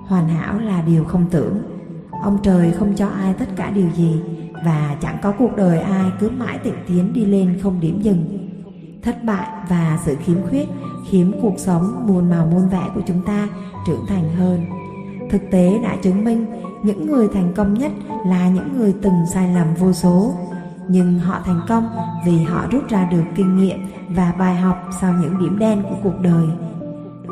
Hoàn 0.07 0.27
hảo 0.27 0.59
là 0.59 0.81
điều 0.81 1.03
không 1.03 1.25
tưởng. 1.31 1.57
Ông 2.23 2.37
trời 2.43 2.71
không 2.71 2.93
cho 2.95 3.07
ai 3.07 3.33
tất 3.33 3.49
cả 3.55 3.69
điều 3.69 3.89
gì 3.95 4.21
và 4.65 4.95
chẳng 5.01 5.17
có 5.21 5.33
cuộc 5.39 5.55
đời 5.55 5.79
ai 5.79 6.11
cứ 6.19 6.29
mãi 6.29 6.57
tịnh 6.57 6.77
tiến 6.87 7.13
đi 7.13 7.25
lên 7.25 7.59
không 7.63 7.79
điểm 7.79 8.01
dừng. 8.01 8.49
Thất 9.01 9.23
bại 9.23 9.47
và 9.69 9.99
sự 10.05 10.15
khiếm 10.15 10.37
khuyết 10.49 10.69
khiến 11.09 11.33
cuộc 11.41 11.53
sống 11.57 12.07
muôn 12.07 12.29
màu 12.29 12.45
muôn 12.45 12.69
vẻ 12.69 12.89
của 12.95 13.01
chúng 13.07 13.21
ta 13.21 13.47
trưởng 13.87 14.05
thành 14.07 14.35
hơn. 14.35 14.65
Thực 15.29 15.41
tế 15.51 15.79
đã 15.83 15.95
chứng 16.01 16.23
minh 16.23 16.45
những 16.83 17.11
người 17.11 17.27
thành 17.33 17.53
công 17.55 17.73
nhất 17.73 17.91
là 18.25 18.49
những 18.49 18.77
người 18.77 18.95
từng 19.01 19.25
sai 19.33 19.55
lầm 19.55 19.67
vô 19.73 19.93
số 19.93 20.33
nhưng 20.87 21.19
họ 21.19 21.39
thành 21.45 21.61
công 21.67 21.89
vì 22.25 22.43
họ 22.43 22.65
rút 22.71 22.89
ra 22.89 23.07
được 23.11 23.23
kinh 23.35 23.57
nghiệm 23.57 23.79
và 24.09 24.33
bài 24.39 24.55
học 24.55 24.89
sau 25.01 25.13
những 25.21 25.39
điểm 25.39 25.59
đen 25.59 25.83
của 25.83 25.95
cuộc 26.03 26.19
đời. 26.21 26.47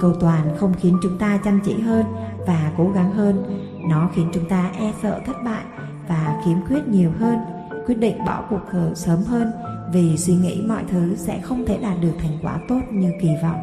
Cầu 0.01 0.13
toàn 0.19 0.55
không 0.59 0.73
khiến 0.73 0.97
chúng 1.03 1.17
ta 1.17 1.39
chăm 1.43 1.59
chỉ 1.65 1.81
hơn 1.81 2.05
và 2.47 2.71
cố 2.77 2.91
gắng 2.95 3.13
hơn. 3.13 3.43
Nó 3.89 4.09
khiến 4.13 4.29
chúng 4.33 4.45
ta 4.49 4.71
e 4.79 4.93
sợ 5.01 5.19
thất 5.25 5.43
bại 5.45 5.63
và 6.07 6.41
khiếm 6.45 6.57
khuyết 6.67 6.87
nhiều 6.87 7.11
hơn, 7.19 7.39
quyết 7.87 7.97
định 7.99 8.25
bỏ 8.25 8.43
cuộc 8.49 8.61
cờ 8.71 8.91
sớm 8.95 9.23
hơn 9.23 9.51
vì 9.93 10.17
suy 10.17 10.33
nghĩ 10.33 10.61
mọi 10.67 10.83
thứ 10.89 11.15
sẽ 11.15 11.41
không 11.41 11.65
thể 11.65 11.77
đạt 11.77 12.01
được 12.01 12.13
thành 12.19 12.37
quả 12.41 12.59
tốt 12.67 12.81
như 12.91 13.11
kỳ 13.21 13.29
vọng. 13.43 13.61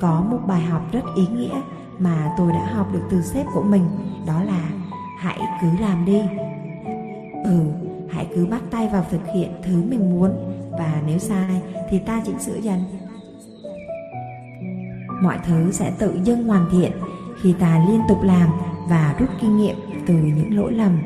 Có 0.00 0.24
một 0.30 0.40
bài 0.46 0.62
học 0.62 0.82
rất 0.92 1.04
ý 1.16 1.26
nghĩa 1.26 1.60
mà 1.98 2.32
tôi 2.38 2.52
đã 2.52 2.66
học 2.74 2.86
được 2.92 3.02
từ 3.10 3.22
sếp 3.22 3.46
của 3.54 3.62
mình, 3.62 3.84
đó 4.26 4.42
là 4.42 4.68
hãy 5.18 5.40
cứ 5.60 5.68
làm 5.80 6.04
đi. 6.04 6.20
Ừ 7.44 7.81
hãy 8.12 8.26
cứ 8.34 8.46
bắt 8.46 8.62
tay 8.70 8.88
vào 8.88 9.06
thực 9.10 9.20
hiện 9.34 9.50
thứ 9.62 9.82
mình 9.82 10.10
muốn. 10.10 10.30
Và 10.70 11.02
nếu 11.06 11.18
sai, 11.18 11.60
thì 11.90 11.98
ta 11.98 12.22
chỉnh 12.26 12.38
sửa 12.38 12.56
dần. 12.56 12.78
Mọi 15.22 15.38
thứ 15.46 15.72
sẽ 15.72 15.92
tự 15.98 16.20
dưng 16.24 16.44
hoàn 16.44 16.68
thiện 16.72 16.92
khi 17.42 17.54
ta 17.58 17.84
liên 17.88 18.00
tục 18.08 18.22
làm 18.22 18.48
và 18.88 19.14
rút 19.18 19.28
kinh 19.40 19.56
nghiệm 19.56 19.76
từ 20.06 20.14
những 20.14 20.56
lỗi 20.56 20.72
lầm. 20.72 21.02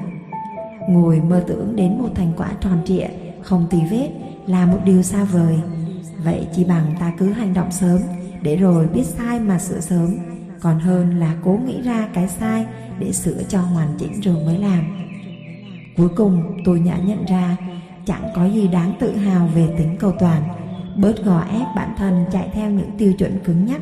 Ngồi 0.89 1.21
mơ 1.21 1.45
tưởng 1.47 1.77
đến 1.77 1.99
một 1.99 2.09
thành 2.15 2.33
quả 2.37 2.49
tròn 2.61 2.83
trịa, 2.85 3.07
không 3.43 3.67
tì 3.71 3.79
vết 3.91 4.09
là 4.47 4.67
một 4.67 4.79
điều 4.85 5.03
xa 5.03 5.25
vời. 5.25 5.61
Vậy 6.25 6.47
chỉ 6.57 6.65
bằng 6.65 6.95
ta 7.01 7.13
cứ 7.19 7.33
hành 7.33 7.55
động 7.55 7.71
sớm 7.71 8.01
để 8.43 8.57
rồi 8.57 8.87
biết 8.87 9.05
sai 9.05 9.41
mà 9.41 9.59
sửa 9.59 9.81
sớm. 9.81 10.17
Còn 10.61 10.79
hơn 10.79 11.21
là 11.21 11.35
cố 11.45 11.59
nghĩ 11.67 11.83
ra 11.83 12.09
cái 12.15 12.29
sai 12.29 12.67
để 12.99 13.13
sửa 13.13 13.43
cho 13.49 13.61
hoàn 13.61 13.89
chỉnh 13.99 14.21
rồi 14.21 14.45
mới 14.47 14.59
làm 14.59 15.06
cuối 15.97 16.09
cùng 16.17 16.61
tôi 16.65 16.81
nhã 16.81 16.97
nhận 16.97 17.25
ra 17.25 17.57
chẳng 18.05 18.29
có 18.35 18.45
gì 18.45 18.69
đáng 18.69 18.93
tự 19.01 19.17
hào 19.17 19.47
về 19.55 19.75
tính 19.79 19.97
cầu 19.99 20.13
toàn. 20.19 20.43
Bớt 20.97 21.25
gò 21.25 21.41
ép 21.41 21.67
bản 21.77 21.95
thân 21.97 22.25
chạy 22.33 22.49
theo 22.53 22.71
những 22.71 22.91
tiêu 22.99 23.13
chuẩn 23.13 23.39
cứng 23.45 23.67
nhắc, 23.67 23.81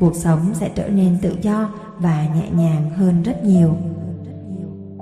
cuộc 0.00 0.14
sống 0.14 0.40
sẽ 0.54 0.70
trở 0.74 0.88
nên 0.88 1.18
tự 1.22 1.36
do 1.42 1.70
và 1.98 2.26
nhẹ 2.34 2.50
nhàng 2.50 2.90
hơn 2.90 3.22
rất 3.22 3.44
nhiều. 3.44 3.76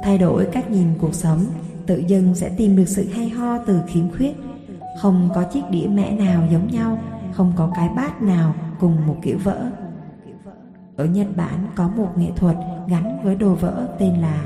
Thay 0.02 0.18
đổi 0.18 0.46
cách 0.52 0.70
nhìn 0.70 0.86
cuộc 1.00 1.14
sống, 1.14 1.44
tự 1.86 2.02
dưng 2.06 2.34
sẽ 2.34 2.48
tìm 2.48 2.76
được 2.76 2.88
sự 2.88 3.08
hay 3.08 3.28
ho 3.28 3.58
từ 3.58 3.80
khiếm 3.86 4.10
khuyết. 4.16 4.36
Không 5.00 5.28
có 5.34 5.42
chiếc 5.42 5.62
đĩa 5.70 5.86
mẹ 5.86 6.12
nào 6.12 6.42
giống 6.52 6.68
nhau, 6.72 6.98
không 7.32 7.52
có 7.56 7.72
cái 7.76 7.88
bát 7.96 8.22
nào 8.22 8.54
cùng 8.80 9.06
một 9.06 9.16
kiểu 9.22 9.38
vỡ. 9.44 9.70
Ở 10.96 11.04
Nhật 11.04 11.26
Bản 11.36 11.66
có 11.76 11.88
một 11.88 12.08
nghệ 12.16 12.30
thuật 12.36 12.56
gắn 12.88 13.18
với 13.24 13.34
đồ 13.34 13.54
vỡ 13.54 13.88
tên 13.98 14.14
là 14.14 14.44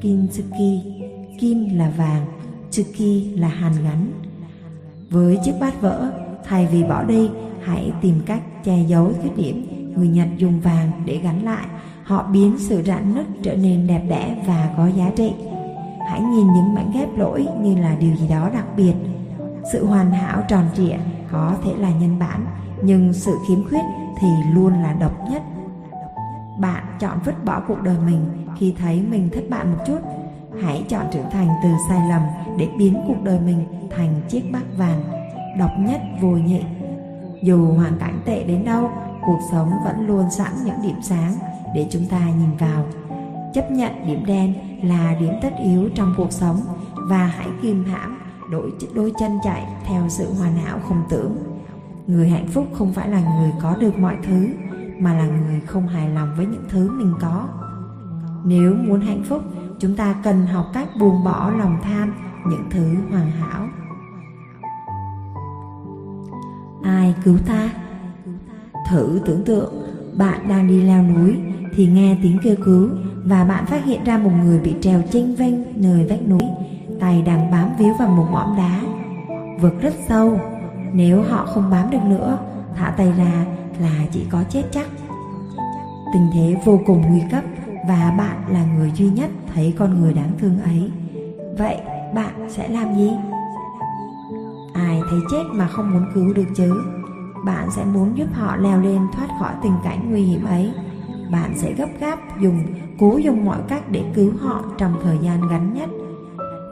Kintsugi 0.00 0.93
Kim 1.38 1.78
là 1.78 1.90
vàng, 1.96 2.26
chuki 2.70 3.38
là 3.38 3.48
hàn 3.48 3.72
gắn 3.84 4.12
Với 5.10 5.38
chiếc 5.44 5.54
bát 5.60 5.80
vỡ, 5.80 6.12
thay 6.44 6.66
vì 6.66 6.84
bỏ 6.84 7.02
đi, 7.02 7.30
hãy 7.62 7.92
tìm 8.00 8.14
cách 8.26 8.42
che 8.64 8.84
giấu 8.88 9.12
khuyết 9.20 9.36
điểm. 9.36 9.66
Người 9.96 10.08
Nhật 10.08 10.28
dùng 10.38 10.60
vàng 10.60 10.90
để 11.06 11.20
gắn 11.22 11.44
lại 11.44 11.66
Họ 12.04 12.22
biến 12.32 12.56
sự 12.58 12.82
rạn 12.82 13.14
nứt 13.14 13.26
trở 13.42 13.56
nên 13.56 13.86
đẹp 13.86 14.02
đẽ 14.08 14.36
và 14.46 14.74
có 14.76 14.86
giá 14.86 15.10
trị. 15.16 15.32
Hãy 16.08 16.20
nhìn 16.20 16.46
những 16.46 16.74
mảnh 16.74 16.90
ghép 16.94 17.18
lỗi 17.18 17.46
như 17.60 17.76
là 17.76 17.96
điều 18.00 18.16
gì 18.16 18.28
đó 18.28 18.50
đặc 18.54 18.64
biệt. 18.76 18.94
Sự 19.72 19.86
hoàn 19.86 20.10
hảo 20.10 20.42
tròn 20.48 20.64
trịa 20.74 20.96
có 21.32 21.56
thể 21.64 21.70
là 21.78 21.90
nhân 21.90 22.18
bản 22.18 22.46
Nhưng 22.82 23.12
sự 23.12 23.32
khiếm 23.48 23.68
khuyết 23.68 23.82
thì 24.20 24.28
luôn 24.54 24.72
là 24.82 24.92
độc 24.92 25.30
nhất. 25.30 25.42
Bạn 26.58 26.84
chọn 27.00 27.18
vứt 27.24 27.44
bỏ 27.44 27.62
cuộc 27.68 27.82
đời 27.82 27.96
mình 28.06 28.20
khi 28.58 28.74
thấy 28.78 29.02
mình 29.10 29.30
thất 29.32 29.44
bại 29.50 29.64
một 29.64 29.78
chút 29.86 29.98
Hãy 30.62 30.84
chọn 30.88 31.06
trưởng 31.12 31.30
thành 31.30 31.48
từ 31.62 31.68
sai 31.88 32.08
lầm 32.08 32.22
để 32.58 32.68
biến 32.78 33.04
cuộc 33.06 33.22
đời 33.22 33.40
mình 33.40 33.64
thành 33.96 34.20
chiếc 34.28 34.52
bát 34.52 34.64
vàng 34.76 35.02
Độc 35.58 35.70
nhất 35.78 36.00
vô 36.20 36.28
nhị. 36.28 36.62
Dù 37.42 37.72
hoàn 37.72 37.98
cảnh 37.98 38.20
tệ 38.24 38.44
đến 38.44 38.64
đâu, 38.64 38.90
cuộc 39.26 39.38
sống 39.52 39.70
vẫn 39.84 40.06
luôn 40.06 40.30
sẵn 40.30 40.52
những 40.64 40.82
điểm 40.82 41.02
sáng 41.02 41.34
để 41.74 41.86
chúng 41.90 42.06
ta 42.06 42.18
nhìn 42.18 42.56
vào. 42.58 42.84
Chấp 43.54 43.70
nhận 43.70 44.06
điểm 44.06 44.26
đen 44.26 44.54
là 44.82 45.16
điểm 45.20 45.34
tất 45.42 45.52
yếu 45.64 45.88
trong 45.94 46.14
cuộc 46.16 46.32
sống 46.32 46.60
và 46.96 47.26
hãy 47.26 47.48
kìm 47.62 47.84
hãm, 47.84 48.18
đổi 48.50 48.72
đôi 48.94 49.12
chân 49.18 49.38
chạy 49.44 49.66
theo 49.84 50.08
sự 50.08 50.32
hoàn 50.38 50.56
hảo 50.56 50.78
không 50.88 51.02
tưởng. 51.08 51.36
Người 52.06 52.28
hạnh 52.28 52.46
phúc 52.48 52.66
không 52.72 52.92
phải 52.92 53.08
là 53.08 53.20
người 53.20 53.52
có 53.62 53.76
được 53.76 53.98
mọi 53.98 54.16
thứ, 54.22 54.48
mà 54.98 55.14
là 55.14 55.26
người 55.26 55.60
không 55.66 55.86
hài 55.88 56.08
lòng 56.08 56.34
với 56.36 56.46
những 56.46 56.64
thứ 56.68 56.90
mình 56.90 57.14
có. 57.20 57.48
Nếu 58.44 58.74
muốn 58.74 59.00
hạnh 59.00 59.22
phúc 59.28 59.42
chúng 59.84 59.96
ta 59.96 60.14
cần 60.24 60.46
học 60.46 60.70
cách 60.74 60.88
buông 61.00 61.24
bỏ 61.24 61.50
lòng 61.58 61.78
tham 61.82 62.14
những 62.46 62.64
thứ 62.70 62.94
hoàn 63.10 63.30
hảo 63.30 63.68
ai 66.82 67.14
cứu 67.24 67.38
ta 67.46 67.70
Thử 68.88 69.20
tưởng 69.26 69.44
tượng 69.44 69.72
bạn 70.18 70.48
đang 70.48 70.68
đi 70.68 70.82
leo 70.82 71.02
núi 71.02 71.36
thì 71.74 71.86
nghe 71.86 72.16
tiếng 72.22 72.38
kêu 72.44 72.56
cứu 72.64 72.88
và 73.24 73.44
bạn 73.44 73.66
phát 73.66 73.84
hiện 73.84 74.04
ra 74.04 74.18
một 74.18 74.30
người 74.44 74.58
bị 74.58 74.74
treo 74.80 75.02
chênh 75.10 75.34
vênh 75.34 75.82
nơi 75.82 76.06
vách 76.08 76.28
núi, 76.28 76.42
tay 77.00 77.22
đang 77.22 77.50
bám 77.50 77.68
víu 77.78 77.94
vào 77.98 78.08
một 78.08 78.26
mỏm 78.30 78.56
đá. 78.56 78.80
Vực 79.60 79.80
rất 79.80 79.94
sâu, 80.08 80.40
nếu 80.92 81.22
họ 81.22 81.46
không 81.46 81.70
bám 81.70 81.90
được 81.90 82.02
nữa, 82.04 82.38
thả 82.76 82.94
tay 82.96 83.12
ra 83.16 83.46
là 83.80 84.06
chỉ 84.12 84.26
có 84.30 84.44
chết 84.50 84.62
chắc. 84.70 84.86
Tình 86.14 86.26
thế 86.34 86.56
vô 86.64 86.80
cùng 86.86 87.02
nguy 87.02 87.22
cấp 87.30 87.44
và 87.88 88.14
bạn 88.18 88.52
là 88.52 88.64
người 88.64 88.92
duy 88.94 89.08
nhất 89.08 89.30
thấy 89.54 89.74
con 89.78 90.00
người 90.00 90.14
đáng 90.14 90.32
thương 90.38 90.62
ấy, 90.62 90.90
vậy 91.58 91.76
bạn 92.14 92.46
sẽ 92.48 92.68
làm 92.68 92.96
gì? 92.96 93.10
Ai 94.74 95.00
thấy 95.10 95.20
chết 95.30 95.42
mà 95.52 95.66
không 95.66 95.92
muốn 95.92 96.04
cứu 96.14 96.34
được 96.34 96.46
chứ? 96.56 96.82
Bạn 97.44 97.70
sẽ 97.70 97.84
muốn 97.84 98.18
giúp 98.18 98.26
họ 98.32 98.56
leo 98.56 98.80
lên 98.80 99.00
thoát 99.12 99.28
khỏi 99.40 99.52
tình 99.62 99.72
cảnh 99.84 100.10
nguy 100.10 100.22
hiểm 100.22 100.44
ấy. 100.44 100.70
Bạn 101.32 101.52
sẽ 101.56 101.72
gấp 101.72 101.88
gáp 102.00 102.40
dùng, 102.40 102.64
cố 102.98 103.16
dùng 103.16 103.44
mọi 103.44 103.58
cách 103.68 103.90
để 103.90 104.04
cứu 104.14 104.32
họ 104.40 104.62
trong 104.78 104.94
thời 105.02 105.18
gian 105.18 105.48
ngắn 105.48 105.74
nhất. 105.74 105.88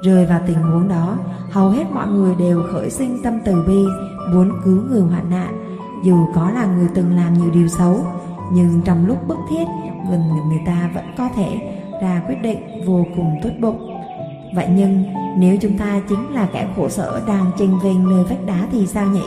Rơi 0.04 0.26
vào 0.26 0.40
tình 0.46 0.62
huống 0.62 0.88
đó, 0.88 1.16
hầu 1.50 1.70
hết 1.70 1.84
mọi 1.94 2.06
người 2.06 2.34
đều 2.34 2.62
khởi 2.72 2.90
sinh 2.90 3.18
tâm 3.22 3.38
từ 3.44 3.64
bi, 3.66 3.84
muốn 4.32 4.52
cứu 4.64 4.82
người 4.90 5.02
hoạn 5.02 5.30
nạn. 5.30 5.78
Dù 6.04 6.26
có 6.34 6.50
là 6.50 6.66
người 6.66 6.88
từng 6.94 7.16
làm 7.16 7.34
nhiều 7.34 7.50
điều 7.54 7.68
xấu, 7.68 8.06
nhưng 8.52 8.80
trong 8.84 9.06
lúc 9.06 9.28
bức 9.28 9.38
thiết 9.50 9.64
gần 10.10 10.20
người 10.48 10.60
ta 10.66 10.90
vẫn 10.94 11.04
có 11.18 11.28
thể 11.36 11.71
ra 12.02 12.22
quyết 12.28 12.42
định 12.42 12.58
vô 12.86 13.06
cùng 13.16 13.40
tốt 13.42 13.50
bụng. 13.60 13.98
Vậy 14.54 14.66
nhưng, 14.76 15.04
nếu 15.38 15.56
chúng 15.60 15.78
ta 15.78 16.00
chính 16.08 16.34
là 16.34 16.48
kẻ 16.52 16.68
khổ 16.76 16.88
sở 16.88 17.22
đang 17.26 17.50
trình 17.58 17.78
về 17.82 17.92
nơi 17.94 18.24
vách 18.24 18.46
đá 18.46 18.68
thì 18.72 18.86
sao 18.86 19.06
nhỉ? 19.06 19.24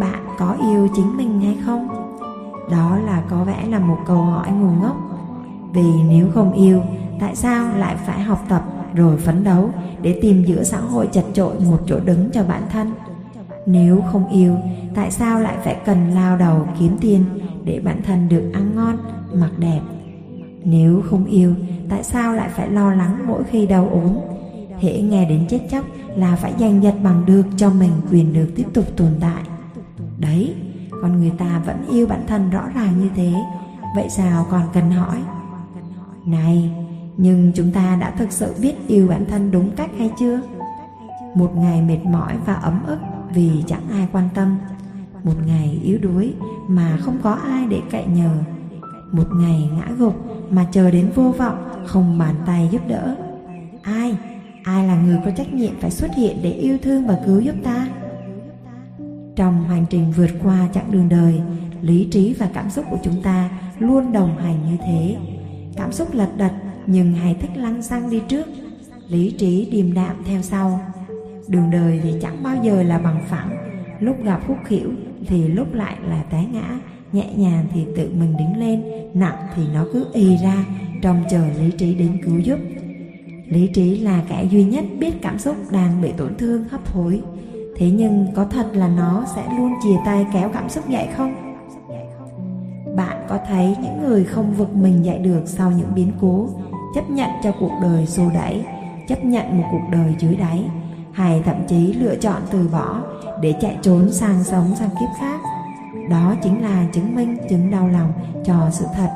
Bạn 0.00 0.24
có 0.38 0.56
yêu 0.70 0.88
chính 0.94 1.16
mình 1.16 1.40
hay 1.40 1.56
không? 1.66 1.88
Đó 2.70 2.98
là 3.06 3.22
có 3.30 3.44
vẻ 3.44 3.66
là 3.68 3.78
một 3.78 3.98
câu 4.06 4.16
hỏi 4.16 4.50
ngu 4.50 4.70
ngốc. 4.82 4.96
Vì 5.72 6.02
nếu 6.08 6.26
không 6.34 6.52
yêu, 6.52 6.82
tại 7.20 7.36
sao 7.36 7.68
lại 7.78 7.96
phải 8.06 8.20
học 8.20 8.44
tập 8.48 8.62
rồi 8.94 9.16
phấn 9.16 9.44
đấu 9.44 9.70
để 10.02 10.18
tìm 10.22 10.44
giữa 10.44 10.62
xã 10.62 10.80
hội 10.80 11.08
chật 11.12 11.24
trội 11.32 11.54
một 11.70 11.78
chỗ 11.86 12.00
đứng 12.04 12.30
cho 12.30 12.44
bản 12.44 12.62
thân? 12.72 12.92
Nếu 13.66 14.02
không 14.12 14.28
yêu, 14.28 14.56
tại 14.94 15.10
sao 15.10 15.40
lại 15.40 15.56
phải 15.64 15.76
cần 15.84 16.10
lao 16.14 16.36
đầu 16.36 16.66
kiếm 16.78 16.96
tiền 17.00 17.24
để 17.64 17.80
bản 17.84 18.02
thân 18.02 18.28
được 18.28 18.50
ăn 18.54 18.76
ngon, 18.76 18.96
mặc 19.32 19.50
đẹp 19.58 19.80
nếu 20.64 21.02
không 21.10 21.24
yêu, 21.24 21.54
tại 21.88 22.04
sao 22.04 22.32
lại 22.32 22.48
phải 22.56 22.70
lo 22.70 22.94
lắng 22.94 23.18
mỗi 23.26 23.44
khi 23.44 23.66
đau 23.66 23.88
ốm? 23.88 24.16
Hễ 24.80 25.00
nghe 25.00 25.28
đến 25.28 25.46
chết 25.48 25.60
chóc 25.70 25.84
là 26.16 26.36
phải 26.36 26.52
giành 26.58 26.82
giật 26.82 26.94
bằng 27.02 27.26
được 27.26 27.46
cho 27.56 27.70
mình 27.70 27.90
quyền 28.10 28.32
được 28.32 28.48
tiếp 28.56 28.66
tục 28.74 28.84
tồn 28.96 29.10
tại. 29.20 29.42
Đấy, 30.18 30.54
con 31.02 31.20
người 31.20 31.32
ta 31.38 31.62
vẫn 31.66 31.76
yêu 31.90 32.06
bản 32.06 32.24
thân 32.26 32.50
rõ 32.50 32.68
ràng 32.74 33.00
như 33.00 33.08
thế. 33.16 33.32
Vậy 33.96 34.06
sao 34.10 34.46
còn 34.50 34.62
cần 34.72 34.90
hỏi? 34.90 35.16
Này, 36.26 36.70
nhưng 37.16 37.52
chúng 37.54 37.72
ta 37.72 37.98
đã 38.00 38.10
thực 38.10 38.32
sự 38.32 38.54
biết 38.62 38.74
yêu 38.86 39.08
bản 39.08 39.24
thân 39.28 39.50
đúng 39.50 39.70
cách 39.70 39.90
hay 39.98 40.10
chưa? 40.18 40.40
Một 41.34 41.56
ngày 41.56 41.82
mệt 41.82 42.04
mỏi 42.04 42.34
và 42.46 42.54
ấm 42.54 42.82
ức 42.86 42.98
vì 43.34 43.50
chẳng 43.66 43.82
ai 43.90 44.08
quan 44.12 44.28
tâm. 44.34 44.56
Một 45.24 45.34
ngày 45.46 45.80
yếu 45.84 45.98
đuối 45.98 46.34
mà 46.68 46.98
không 47.00 47.18
có 47.22 47.30
ai 47.30 47.66
để 47.66 47.80
cậy 47.90 48.04
nhờ. 48.06 48.30
Một 49.12 49.26
ngày 49.34 49.70
ngã 49.76 49.88
gục 49.98 50.14
mà 50.52 50.66
chờ 50.72 50.90
đến 50.90 51.10
vô 51.14 51.34
vọng, 51.38 51.84
không 51.86 52.18
bàn 52.18 52.34
tay 52.46 52.68
giúp 52.72 52.88
đỡ. 52.88 53.16
Ai? 53.82 54.16
Ai 54.64 54.86
là 54.86 55.02
người 55.02 55.18
có 55.24 55.30
trách 55.30 55.54
nhiệm 55.54 55.80
phải 55.80 55.90
xuất 55.90 56.10
hiện 56.16 56.36
để 56.42 56.50
yêu 56.50 56.78
thương 56.82 57.06
và 57.06 57.18
cứu 57.26 57.40
giúp 57.40 57.54
ta? 57.64 57.88
Trong 59.36 59.68
hành 59.68 59.86
trình 59.90 60.12
vượt 60.16 60.30
qua 60.42 60.68
chặng 60.74 60.92
đường 60.92 61.08
đời, 61.08 61.40
lý 61.82 62.08
trí 62.10 62.34
và 62.34 62.48
cảm 62.54 62.70
xúc 62.70 62.84
của 62.90 62.98
chúng 63.02 63.22
ta 63.22 63.50
luôn 63.78 64.12
đồng 64.12 64.38
hành 64.38 64.70
như 64.70 64.76
thế. 64.86 65.16
Cảm 65.76 65.92
xúc 65.92 66.08
lật 66.12 66.28
đật, 66.36 66.52
nhưng 66.86 67.12
hãy 67.12 67.36
thích 67.40 67.50
lăng 67.56 67.82
xăng 67.82 68.10
đi 68.10 68.22
trước. 68.28 68.46
Lý 69.08 69.30
trí 69.30 69.68
điềm 69.70 69.94
đạm 69.94 70.16
theo 70.24 70.42
sau. 70.42 70.80
Đường 71.48 71.70
đời 71.70 72.00
thì 72.02 72.14
chẳng 72.22 72.42
bao 72.42 72.56
giờ 72.62 72.82
là 72.82 72.98
bằng 72.98 73.24
phẳng. 73.28 73.56
Lúc 74.00 74.24
gặp 74.24 74.40
khúc 74.46 74.56
khỉu 74.64 74.90
thì 75.26 75.48
lúc 75.48 75.74
lại 75.74 75.96
là 76.08 76.22
té 76.22 76.44
ngã 76.52 76.80
nhẹ 77.12 77.26
nhàng 77.36 77.66
thì 77.72 77.86
tự 77.96 78.10
mình 78.18 78.36
đứng 78.36 78.56
lên, 78.56 78.82
nặng 79.14 79.36
thì 79.54 79.62
nó 79.74 79.84
cứ 79.92 80.06
y 80.12 80.36
ra, 80.36 80.64
trông 81.02 81.22
chờ 81.30 81.44
lý 81.60 81.70
trí 81.70 81.94
đến 81.94 82.20
cứu 82.24 82.38
giúp. 82.38 82.58
Lý 83.46 83.66
trí 83.66 83.98
là 83.98 84.22
kẻ 84.28 84.44
duy 84.50 84.64
nhất 84.64 84.84
biết 84.98 85.22
cảm 85.22 85.38
xúc 85.38 85.56
đang 85.70 86.02
bị 86.02 86.12
tổn 86.16 86.36
thương, 86.36 86.64
hấp 86.68 86.88
hối. 86.92 87.22
Thế 87.76 87.90
nhưng 87.90 88.26
có 88.34 88.44
thật 88.44 88.66
là 88.72 88.88
nó 88.88 89.24
sẽ 89.36 89.42
luôn 89.58 89.72
chìa 89.82 89.96
tay 90.04 90.26
kéo 90.32 90.48
cảm 90.48 90.68
xúc 90.68 90.88
dậy 90.88 91.08
không? 91.16 91.34
Bạn 92.96 93.26
có 93.28 93.38
thấy 93.48 93.76
những 93.82 94.02
người 94.02 94.24
không 94.24 94.54
vực 94.54 94.76
mình 94.76 95.04
dậy 95.04 95.18
được 95.18 95.42
sau 95.46 95.70
những 95.70 95.94
biến 95.94 96.12
cố, 96.20 96.48
chấp 96.94 97.10
nhận 97.10 97.30
cho 97.42 97.52
cuộc 97.60 97.72
đời 97.82 98.06
xô 98.06 98.22
đẩy, 98.34 98.64
chấp 99.08 99.24
nhận 99.24 99.58
một 99.58 99.64
cuộc 99.72 99.82
đời 99.92 100.14
dưới 100.18 100.36
đáy, 100.36 100.64
hay 101.12 101.42
thậm 101.44 101.56
chí 101.68 101.92
lựa 101.92 102.16
chọn 102.16 102.42
từ 102.50 102.68
bỏ 102.72 103.00
để 103.40 103.54
chạy 103.60 103.76
trốn 103.82 104.10
sang 104.10 104.44
sống 104.44 104.74
sang 104.74 104.90
kiếp 104.90 105.08
khác? 105.18 105.40
Đó 106.10 106.34
chính 106.42 106.62
là 106.62 106.86
chứng 106.92 107.14
minh, 107.14 107.36
chứng 107.50 107.70
đau 107.70 107.88
lòng 107.88 108.12
cho 108.44 108.68
sự 108.70 108.84
thật. 108.94 109.08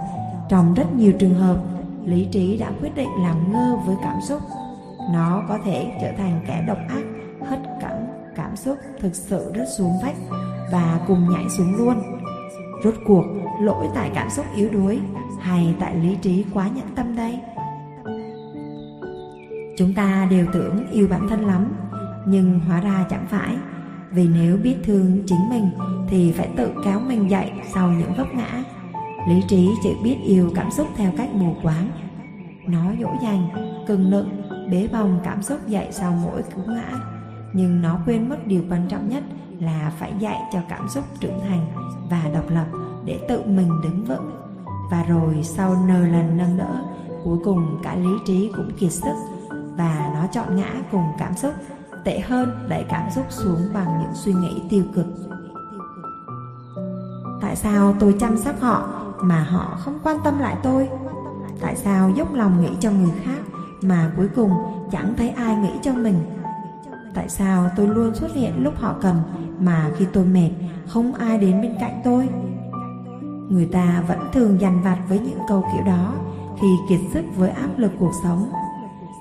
Trong 0.49 0.75
rất 0.75 0.93
nhiều 0.97 1.13
trường 1.19 1.35
hợp, 1.35 1.57
lý 2.05 2.29
trí 2.33 2.59
đã 2.59 2.73
quyết 2.81 2.95
định 2.95 3.09
làm 3.23 3.53
ngơ 3.53 3.77
với 3.87 3.97
cảm 4.03 4.21
xúc. 4.29 4.43
Nó 5.13 5.43
có 5.49 5.59
thể 5.65 5.93
trở 6.03 6.13
thành 6.19 6.41
kẻ 6.47 6.65
độc 6.67 6.79
ác, 6.89 7.03
hất 7.47 7.61
cẳng 7.81 8.07
cảm 8.37 8.57
xúc 8.57 8.79
thực 9.01 9.15
sự 9.15 9.53
rất 9.55 9.65
xuống 9.79 9.93
vách 10.03 10.17
và 10.73 11.01
cùng 11.07 11.29
nhảy 11.31 11.49
xuống 11.49 11.77
luôn. 11.77 11.95
Rốt 12.85 12.95
cuộc, 13.07 13.25
lỗi 13.61 13.87
tại 13.95 14.11
cảm 14.15 14.31
xúc 14.31 14.47
yếu 14.57 14.71
đuối 14.71 15.01
hay 15.41 15.75
tại 15.81 15.95
lý 15.95 16.17
trí 16.23 16.45
quá 16.55 16.69
nhẫn 16.69 16.95
tâm 16.95 17.17
đây? 17.17 17.41
Chúng 19.79 19.95
ta 19.95 20.27
đều 20.31 20.47
tưởng 20.53 20.91
yêu 20.91 21.09
bản 21.11 21.29
thân 21.29 21.47
lắm, 21.47 21.77
nhưng 22.27 22.61
hóa 22.61 22.81
ra 22.81 23.07
chẳng 23.11 23.27
phải 23.29 23.57
vì 24.11 24.29
nếu 24.29 24.57
biết 24.57 24.77
thương 24.85 25.23
chính 25.27 25.51
mình, 25.51 25.71
thì 26.09 26.33
phải 26.33 26.49
tự 26.57 26.71
kéo 26.85 27.01
mình 27.01 27.31
dậy 27.31 27.51
sau 27.75 27.89
những 27.89 28.15
vấp 28.17 28.35
ngã. 28.35 28.65
Lý 29.29 29.43
trí 29.49 29.71
chỉ 29.83 29.97
biết 30.05 30.17
yêu 30.25 30.51
cảm 30.55 30.71
xúc 30.71 30.87
theo 30.97 31.13
cách 31.17 31.35
mù 31.35 31.55
quáng. 31.63 31.91
Nó 32.69 32.93
dỗ 33.01 33.09
dành, 33.23 33.49
cưng 33.87 34.11
nựng, 34.11 34.43
bế 34.71 34.89
bồng 34.93 35.21
cảm 35.25 35.43
xúc 35.43 35.59
dậy 35.67 35.89
sau 35.91 36.19
mỗi 36.25 36.43
cú 36.43 36.63
ngã. 36.67 36.93
Nhưng 37.53 37.83
nó 37.83 37.99
quên 38.07 38.29
mất 38.29 38.47
điều 38.47 38.63
quan 38.71 38.89
trọng 38.89 39.09
nhất 39.09 39.25
là 39.61 39.93
phải 39.99 40.13
dạy 40.19 40.41
cho 40.53 40.59
cảm 40.69 40.89
xúc 40.89 41.05
trưởng 41.21 41.41
thành 41.49 41.67
và 42.11 42.23
độc 42.35 42.51
lập 42.51 42.67
để 43.05 43.19
tự 43.29 43.43
mình 43.47 43.71
đứng 43.83 44.05
vững. 44.05 44.31
Và 44.91 45.05
rồi 45.09 45.43
sau 45.43 45.75
n 45.75 45.89
lần 45.89 46.37
nâng 46.37 46.59
đỡ, 46.59 46.85
cuối 47.25 47.39
cùng 47.45 47.79
cả 47.83 47.97
lý 47.97 48.11
trí 48.27 48.51
cũng 48.57 48.71
kiệt 48.79 48.93
sức 48.93 49.15
và 49.77 50.11
nó 50.15 50.27
chọn 50.27 50.57
ngã 50.57 50.75
cùng 50.93 51.05
cảm 51.19 51.35
xúc 51.35 51.53
tệ 52.07 52.21
hơn 52.21 52.67
đẩy 52.69 52.85
cảm 52.89 53.11
xúc 53.11 53.25
xuống 53.29 53.61
bằng 53.75 53.99
những 54.01 54.15
suy 54.15 54.33
nghĩ 54.33 54.63
tiêu 54.71 54.85
cực. 54.95 55.07
Tại 57.41 57.57
sao 57.57 57.95
tôi 58.01 58.17
chăm 58.21 58.37
sóc 58.37 58.61
họ 58.61 58.89
mà 59.21 59.43
họ 59.43 59.77
không 59.79 59.99
quan 60.03 60.17
tâm 60.25 60.39
lại 60.39 60.57
tôi? 60.63 60.89
Tại 61.61 61.77
sao 61.77 62.11
dốc 62.11 62.35
lòng 62.35 62.63
nghĩ 62.63 62.71
cho 62.81 62.91
người 62.91 63.13
khác 63.25 63.39
mà 63.83 64.13
cuối 64.17 64.29
cùng 64.37 64.51
chẳng 64.93 65.15
thấy 65.17 65.29
ai 65.29 65.57
nghĩ 65.57 65.73
cho 65.83 65.93
mình? 65.95 66.19
Tại 67.15 67.29
sao 67.29 67.71
tôi 67.77 67.89
luôn 67.89 68.15
xuất 68.15 68.35
hiện 68.35 68.65
lúc 68.65 68.75
họ 68.77 68.95
cần 69.03 69.17
mà 69.61 69.91
khi 69.97 70.07
tôi 70.13 70.25
mệt, 70.25 70.51
không 70.87 71.15
ai 71.15 71.39
đến 71.39 71.63
bên 71.63 71.77
cạnh 71.81 72.01
tôi? 72.05 72.29
Người 73.49 73.67
ta 73.67 74.05
vẫn 74.09 74.19
thường 74.33 74.61
dằn 74.61 74.83
vặt 74.83 74.99
với 75.09 75.19
những 75.19 75.39
câu 75.49 75.65
kiểu 75.73 75.85
đó 75.87 76.13
khi 76.61 76.69
kiệt 76.89 77.01
sức 77.13 77.25
với 77.37 77.51
áp 77.51 77.71
lực 77.77 77.93
cuộc 77.99 78.13
sống 78.23 78.51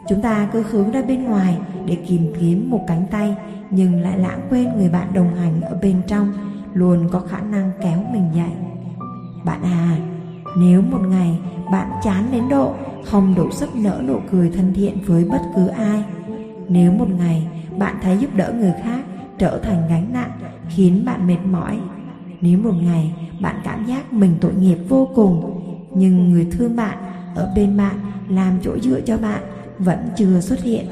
chúng 0.09 0.21
ta 0.21 0.49
cứ 0.53 0.63
hướng 0.69 0.91
ra 0.91 1.01
bên 1.01 1.23
ngoài 1.23 1.57
để 1.85 1.97
tìm 2.07 2.33
kiếm 2.39 2.69
một 2.69 2.83
cánh 2.87 3.05
tay, 3.11 3.35
nhưng 3.69 4.01
lại 4.01 4.17
lãng 4.17 4.47
quên 4.49 4.69
người 4.77 4.89
bạn 4.89 5.13
đồng 5.13 5.35
hành 5.35 5.61
ở 5.61 5.79
bên 5.81 6.01
trong, 6.07 6.33
luôn 6.73 7.09
có 7.11 7.19
khả 7.19 7.41
năng 7.41 7.71
kéo 7.81 8.03
mình 8.13 8.29
dậy. 8.35 8.51
Bạn 9.45 9.63
à 9.63 9.97
nếu 10.57 10.81
một 10.81 11.01
ngày 11.09 11.39
bạn 11.71 11.89
chán 12.03 12.27
đến 12.31 12.49
độ 12.49 12.73
không 13.05 13.35
đủ 13.35 13.51
sức 13.51 13.75
nở 13.75 14.01
nụ 14.07 14.19
cười 14.31 14.49
thân 14.49 14.73
thiện 14.73 14.97
với 15.05 15.25
bất 15.25 15.41
cứ 15.55 15.67
ai, 15.67 16.03
nếu 16.67 16.91
một 16.91 17.09
ngày 17.09 17.47
bạn 17.77 17.95
thấy 18.01 18.17
giúp 18.17 18.29
đỡ 18.35 18.53
người 18.59 18.73
khác 18.83 19.03
trở 19.37 19.59
thành 19.63 19.83
gánh 19.89 20.13
nặng, 20.13 20.31
khiến 20.69 21.05
bạn 21.05 21.27
mệt 21.27 21.37
mỏi, 21.51 21.79
nếu 22.41 22.59
một 22.59 22.73
ngày 22.81 23.13
bạn 23.41 23.55
cảm 23.63 23.85
giác 23.85 24.13
mình 24.13 24.35
tội 24.41 24.53
nghiệp 24.53 24.77
vô 24.89 25.07
cùng, 25.15 25.61
nhưng 25.95 26.31
người 26.31 26.47
thương 26.51 26.75
bạn 26.75 26.97
ở 27.35 27.51
bên 27.55 27.77
bạn 27.77 27.95
làm 28.29 28.53
chỗ 28.61 28.79
dựa 28.79 29.01
cho 29.01 29.17
bạn 29.17 29.43
vẫn 29.79 29.99
chưa 30.17 30.39
xuất 30.39 30.63
hiện. 30.63 30.85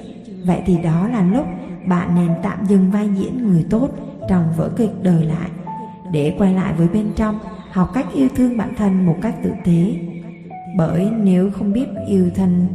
Vậy 0.45 0.61
thì 0.65 0.77
đó 0.77 1.07
là 1.07 1.23
lúc 1.23 1.45
bạn 1.87 2.15
nên 2.15 2.29
tạm 2.43 2.65
dừng 2.65 2.91
vai 2.91 3.09
diễn 3.17 3.47
người 3.47 3.65
tốt 3.69 3.89
trong 4.29 4.53
vở 4.57 4.69
kịch 4.77 4.91
đời 5.01 5.25
lại. 5.25 5.49
Để 6.11 6.35
quay 6.37 6.53
lại 6.53 6.73
với 6.77 6.87
bên 6.87 7.11
trong, 7.15 7.39
học 7.71 7.91
cách 7.93 8.05
yêu 8.13 8.27
thương 8.35 8.57
bản 8.57 8.73
thân 8.77 9.05
một 9.05 9.15
cách 9.21 9.35
tử 9.43 9.51
tế. 9.65 9.95
Bởi 10.77 11.09
nếu 11.23 11.51
không 11.51 11.73
biết 11.73 11.85
yêu 12.07 12.29
thân, 12.35 12.67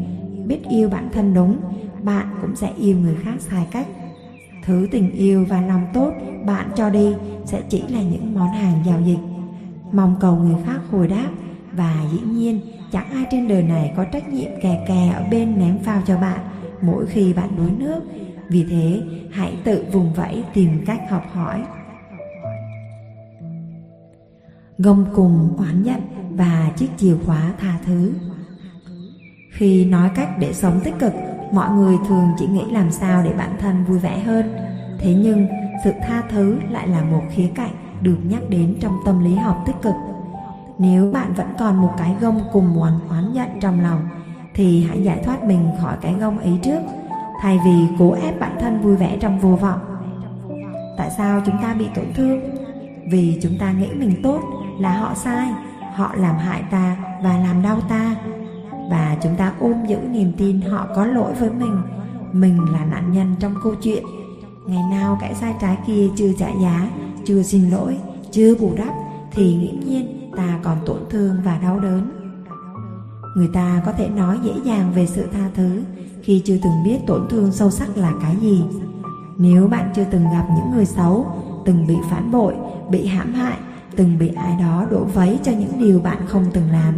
biết 0.46 0.60
yêu 0.70 0.88
bản 0.88 1.08
thân 1.12 1.34
đúng, 1.34 1.56
bạn 2.02 2.26
cũng 2.40 2.56
sẽ 2.56 2.72
yêu 2.78 2.96
người 2.96 3.14
khác 3.22 3.34
sai 3.38 3.66
cách. 3.70 3.86
Thứ 4.64 4.88
tình 4.90 5.12
yêu 5.12 5.46
và 5.48 5.60
lòng 5.60 5.86
tốt 5.94 6.12
bạn 6.46 6.70
cho 6.76 6.90
đi 6.90 7.14
sẽ 7.44 7.62
chỉ 7.68 7.82
là 7.88 8.02
những 8.02 8.34
món 8.34 8.48
hàng 8.48 8.82
giao 8.86 9.00
dịch. 9.00 9.18
Mong 9.92 10.16
cầu 10.20 10.36
người 10.36 10.56
khác 10.66 10.80
hồi 10.90 11.08
đáp 11.08 11.28
và 11.72 11.94
dĩ 12.12 12.18
nhiên 12.26 12.60
chẳng 12.92 13.10
ai 13.10 13.24
trên 13.30 13.48
đời 13.48 13.62
này 13.62 13.92
có 13.96 14.04
trách 14.04 14.28
nhiệm 14.28 14.50
kè 14.62 14.84
kè 14.88 15.12
ở 15.14 15.24
bên 15.30 15.58
ném 15.58 15.78
phao 15.78 16.02
cho 16.06 16.18
bạn 16.18 16.40
mỗi 16.82 17.06
khi 17.06 17.32
bạn 17.32 17.56
đuối 17.56 17.70
nước. 17.70 18.00
Vì 18.48 18.66
thế, 18.70 19.02
hãy 19.30 19.56
tự 19.64 19.84
vùng 19.92 20.12
vẫy 20.12 20.44
tìm 20.54 20.84
cách 20.86 21.00
học 21.10 21.24
hỏi. 21.32 21.62
Gông 24.78 25.06
cùng 25.14 25.54
oán 25.58 25.82
giận 25.82 26.00
và 26.30 26.70
chiếc 26.76 26.88
chìa 26.96 27.16
khóa 27.26 27.52
tha 27.58 27.78
thứ. 27.84 28.12
Khi 29.52 29.84
nói 29.84 30.10
cách 30.14 30.28
để 30.38 30.52
sống 30.52 30.80
tích 30.84 30.94
cực, 30.98 31.12
mọi 31.52 31.70
người 31.70 31.96
thường 32.08 32.28
chỉ 32.38 32.46
nghĩ 32.46 32.64
làm 32.72 32.90
sao 32.90 33.22
để 33.24 33.32
bản 33.32 33.56
thân 33.60 33.84
vui 33.84 33.98
vẻ 33.98 34.18
hơn. 34.18 34.54
Thế 34.98 35.14
nhưng, 35.14 35.46
sự 35.84 35.92
tha 36.06 36.22
thứ 36.30 36.58
lại 36.70 36.88
là 36.88 37.04
một 37.04 37.22
khía 37.30 37.50
cạnh 37.54 37.72
được 38.02 38.18
nhắc 38.24 38.42
đến 38.48 38.76
trong 38.80 38.96
tâm 39.04 39.24
lý 39.24 39.34
học 39.34 39.62
tích 39.66 39.76
cực 39.82 39.94
nếu 40.78 41.10
bạn 41.12 41.32
vẫn 41.34 41.46
còn 41.58 41.76
một 41.76 41.92
cái 41.98 42.16
gông 42.20 42.40
cùng 42.52 42.74
muốn 42.74 42.92
oán 43.08 43.32
giận 43.32 43.48
trong 43.60 43.80
lòng, 43.80 44.00
thì 44.54 44.84
hãy 44.88 45.02
giải 45.02 45.22
thoát 45.24 45.44
mình 45.44 45.68
khỏi 45.80 45.96
cái 46.00 46.14
gông 46.14 46.38
ấy 46.38 46.58
trước. 46.62 46.80
Thay 47.42 47.58
vì 47.64 47.86
cố 47.98 48.12
ép 48.12 48.40
bản 48.40 48.56
thân 48.60 48.80
vui 48.80 48.96
vẻ 48.96 49.16
trong 49.20 49.38
vô 49.38 49.56
vọng. 49.56 49.80
Tại 50.96 51.10
sao 51.16 51.42
chúng 51.46 51.56
ta 51.62 51.74
bị 51.74 51.86
tổn 51.94 52.04
thương? 52.14 52.40
Vì 53.10 53.38
chúng 53.42 53.58
ta 53.58 53.72
nghĩ 53.72 53.86
mình 53.94 54.22
tốt 54.22 54.40
là 54.80 54.98
họ 54.98 55.14
sai, 55.14 55.48
họ 55.94 56.14
làm 56.16 56.36
hại 56.36 56.62
ta 56.70 56.96
và 57.22 57.38
làm 57.38 57.62
đau 57.62 57.80
ta. 57.80 58.16
Và 58.90 59.16
chúng 59.22 59.36
ta 59.36 59.52
ôm 59.60 59.86
giữ 59.86 59.98
niềm 60.10 60.32
tin 60.38 60.60
họ 60.60 60.86
có 60.94 61.06
lỗi 61.06 61.34
với 61.34 61.50
mình. 61.50 61.82
Mình 62.32 62.72
là 62.72 62.84
nạn 62.84 63.12
nhân 63.12 63.34
trong 63.40 63.54
câu 63.62 63.74
chuyện. 63.74 64.04
Ngày 64.66 64.82
nào 64.90 65.18
kẻ 65.20 65.34
sai 65.34 65.54
trái 65.60 65.76
kia 65.86 66.08
chưa 66.16 66.32
trả 66.38 66.48
giá, 66.62 66.90
chưa 67.24 67.42
xin 67.42 67.70
lỗi, 67.70 67.98
chưa 68.30 68.54
bù 68.54 68.72
đắp, 68.76 68.94
thì 69.32 69.54
nghiễm 69.54 69.80
nhiên 69.80 70.17
ta 70.38 70.58
còn 70.62 70.78
tổn 70.86 70.98
thương 71.10 71.36
và 71.44 71.58
đau 71.58 71.80
đớn. 71.80 72.10
Người 73.36 73.48
ta 73.54 73.82
có 73.86 73.92
thể 73.92 74.08
nói 74.08 74.38
dễ 74.42 74.52
dàng 74.64 74.92
về 74.94 75.06
sự 75.06 75.26
tha 75.32 75.50
thứ 75.54 75.82
khi 76.22 76.42
chưa 76.44 76.56
từng 76.62 76.84
biết 76.84 76.98
tổn 77.06 77.28
thương 77.30 77.52
sâu 77.52 77.70
sắc 77.70 77.96
là 77.96 78.12
cái 78.22 78.36
gì. 78.36 78.64
Nếu 79.38 79.68
bạn 79.68 79.90
chưa 79.94 80.04
từng 80.10 80.24
gặp 80.32 80.46
những 80.56 80.70
người 80.70 80.84
xấu, 80.84 81.26
từng 81.64 81.86
bị 81.86 81.96
phản 82.10 82.32
bội, 82.32 82.54
bị 82.90 83.06
hãm 83.06 83.34
hại, 83.34 83.56
từng 83.96 84.18
bị 84.18 84.28
ai 84.28 84.56
đó 84.60 84.86
đổ 84.90 85.04
vấy 85.04 85.38
cho 85.42 85.52
những 85.52 85.78
điều 85.78 86.00
bạn 86.00 86.26
không 86.26 86.44
từng 86.52 86.70
làm, 86.72 86.94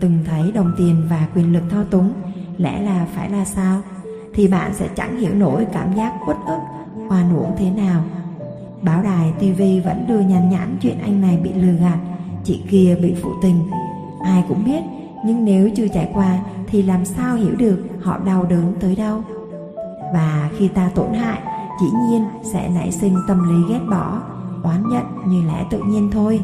từng 0.00 0.18
thấy 0.26 0.52
đồng 0.52 0.72
tiền 0.78 1.06
và 1.10 1.28
quyền 1.34 1.52
lực 1.52 1.62
thao 1.70 1.84
túng, 1.84 2.12
lẽ 2.56 2.82
là 2.82 3.06
phải 3.14 3.30
là 3.30 3.44
sao? 3.44 3.80
Thì 4.34 4.48
bạn 4.48 4.74
sẽ 4.74 4.88
chẳng 4.96 5.18
hiểu 5.18 5.34
nổi 5.34 5.66
cảm 5.72 5.96
giác 5.96 6.12
uất 6.26 6.36
ức 6.46 6.60
oan 7.10 7.36
uổng 7.36 7.54
thế 7.58 7.70
nào. 7.70 8.04
Báo 8.82 9.02
đài 9.02 9.32
tv 9.38 9.86
vẫn 9.86 10.04
đưa 10.08 10.20
nhàn 10.20 10.50
nhãn 10.50 10.76
chuyện 10.80 10.98
anh 10.98 11.20
này 11.20 11.36
bị 11.36 11.52
lừa 11.52 11.72
gạt 11.72 11.98
chị 12.44 12.62
kia 12.70 12.98
bị 13.02 13.14
phụ 13.22 13.30
tình. 13.42 13.70
Ai 14.24 14.44
cũng 14.48 14.64
biết, 14.64 14.80
nhưng 15.24 15.44
nếu 15.44 15.70
chưa 15.76 15.88
trải 15.88 16.10
qua 16.14 16.38
thì 16.66 16.82
làm 16.82 17.04
sao 17.04 17.36
hiểu 17.36 17.54
được 17.58 17.78
họ 18.02 18.18
đau 18.18 18.44
đớn 18.44 18.74
tới 18.80 18.96
đâu? 18.96 19.22
Và 20.14 20.50
khi 20.56 20.68
ta 20.68 20.90
tổn 20.94 21.12
hại, 21.12 21.40
dĩ 21.80 21.86
nhiên 22.02 22.24
sẽ 22.52 22.68
nảy 22.74 22.92
sinh 22.92 23.16
tâm 23.28 23.48
lý 23.48 23.74
ghét 23.74 23.80
bỏ, 23.90 24.22
oán 24.62 24.88
nhận 24.88 25.04
như 25.26 25.42
lẽ 25.46 25.66
tự 25.70 25.82
nhiên 25.86 26.10
thôi. 26.12 26.40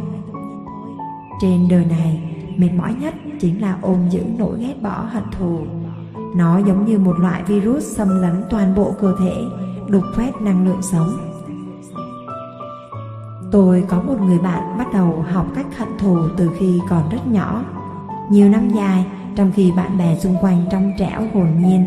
Trên 1.40 1.68
đời 1.68 1.84
này, 1.84 2.22
mệt 2.56 2.70
mỏi 2.76 2.94
nhất 2.94 3.14
chính 3.40 3.62
là 3.62 3.78
ôm 3.82 3.96
giữ 4.10 4.22
nỗi 4.38 4.58
ghét 4.60 4.74
bỏ 4.82 5.04
hận 5.08 5.24
thù. 5.38 5.58
Nó 6.36 6.58
giống 6.58 6.86
như 6.86 6.98
một 6.98 7.18
loại 7.18 7.42
virus 7.42 7.96
xâm 7.96 8.20
lấn 8.20 8.42
toàn 8.50 8.74
bộ 8.74 8.94
cơ 9.00 9.16
thể, 9.20 9.34
đục 9.88 10.02
khoét 10.14 10.40
năng 10.40 10.64
lượng 10.64 10.82
sống 10.82 11.25
tôi 13.56 13.84
có 13.88 14.00
một 14.00 14.20
người 14.20 14.38
bạn 14.38 14.78
bắt 14.78 14.86
đầu 14.92 15.24
học 15.32 15.46
cách 15.54 15.66
hận 15.78 15.88
thù 15.98 16.18
từ 16.36 16.50
khi 16.58 16.80
còn 16.88 17.08
rất 17.10 17.26
nhỏ. 17.26 17.64
Nhiều 18.30 18.48
năm 18.48 18.68
dài, 18.68 19.04
trong 19.36 19.52
khi 19.54 19.72
bạn 19.76 19.98
bè 19.98 20.16
xung 20.18 20.36
quanh 20.40 20.64
trong 20.70 20.92
trẻo 20.98 21.20
hồn 21.34 21.46
nhiên, 21.58 21.86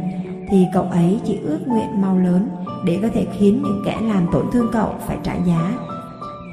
thì 0.49 0.65
cậu 0.73 0.83
ấy 0.83 1.19
chỉ 1.25 1.37
ước 1.37 1.59
nguyện 1.67 2.01
mau 2.01 2.17
lớn 2.17 2.49
để 2.85 2.99
có 3.01 3.07
thể 3.13 3.27
khiến 3.37 3.61
những 3.63 3.81
kẻ 3.85 3.97
làm 4.01 4.27
tổn 4.31 4.45
thương 4.51 4.69
cậu 4.71 4.89
phải 5.07 5.17
trả 5.23 5.33
giá. 5.33 5.73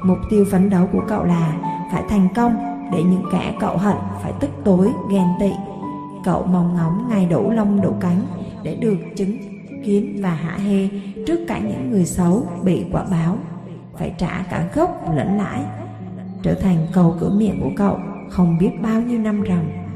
Mục 0.03 0.17
tiêu 0.29 0.45
phấn 0.51 0.69
đấu 0.69 0.87
của 0.91 1.01
cậu 1.07 1.23
là 1.23 1.57
phải 1.91 2.03
thành 2.09 2.27
công 2.35 2.55
để 2.93 3.03
những 3.03 3.23
kẻ 3.31 3.53
cậu 3.59 3.77
hận 3.77 3.97
phải 4.23 4.33
tức 4.39 4.49
tối, 4.63 4.91
ghen 5.11 5.27
tị. 5.39 5.51
Cậu 6.23 6.45
mong 6.45 6.75
ngóng 6.75 7.09
ngày 7.09 7.25
đủ 7.25 7.51
lông 7.51 7.81
đủ 7.81 7.93
cánh 7.99 8.21
để 8.63 8.75
được 8.75 8.97
chứng 9.15 9.37
kiến 9.85 10.19
và 10.21 10.29
hạ 10.29 10.57
hê 10.57 10.89
trước 11.27 11.39
cả 11.47 11.59
những 11.59 11.91
người 11.91 12.05
xấu 12.05 12.47
bị 12.63 12.85
quả 12.91 13.03
báo 13.11 13.37
phải 13.97 14.13
trả 14.17 14.45
cả 14.49 14.69
gốc 14.75 15.15
lẫn 15.15 15.37
lãi. 15.37 15.63
Trở 16.43 16.53
thành 16.53 16.87
cầu 16.93 17.15
cửa 17.19 17.29
miệng 17.29 17.61
của 17.61 17.71
cậu 17.75 17.99
không 18.29 18.57
biết 18.57 18.71
bao 18.81 19.01
nhiêu 19.01 19.19
năm 19.19 19.43
ròng 19.47 19.87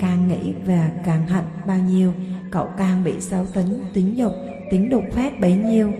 càng 0.00 0.28
nghĩ 0.28 0.54
và 0.66 0.90
càng 1.04 1.26
hận 1.26 1.44
bao 1.66 1.78
nhiêu, 1.78 2.12
cậu 2.50 2.68
càng 2.76 3.04
bị 3.04 3.20
xấu 3.20 3.44
tính 3.54 3.84
tính 3.94 4.16
dục 4.16 4.32
tính 4.70 4.90
đục 4.90 5.04
phát 5.12 5.40
bấy 5.40 5.56
nhiêu. 5.56 5.92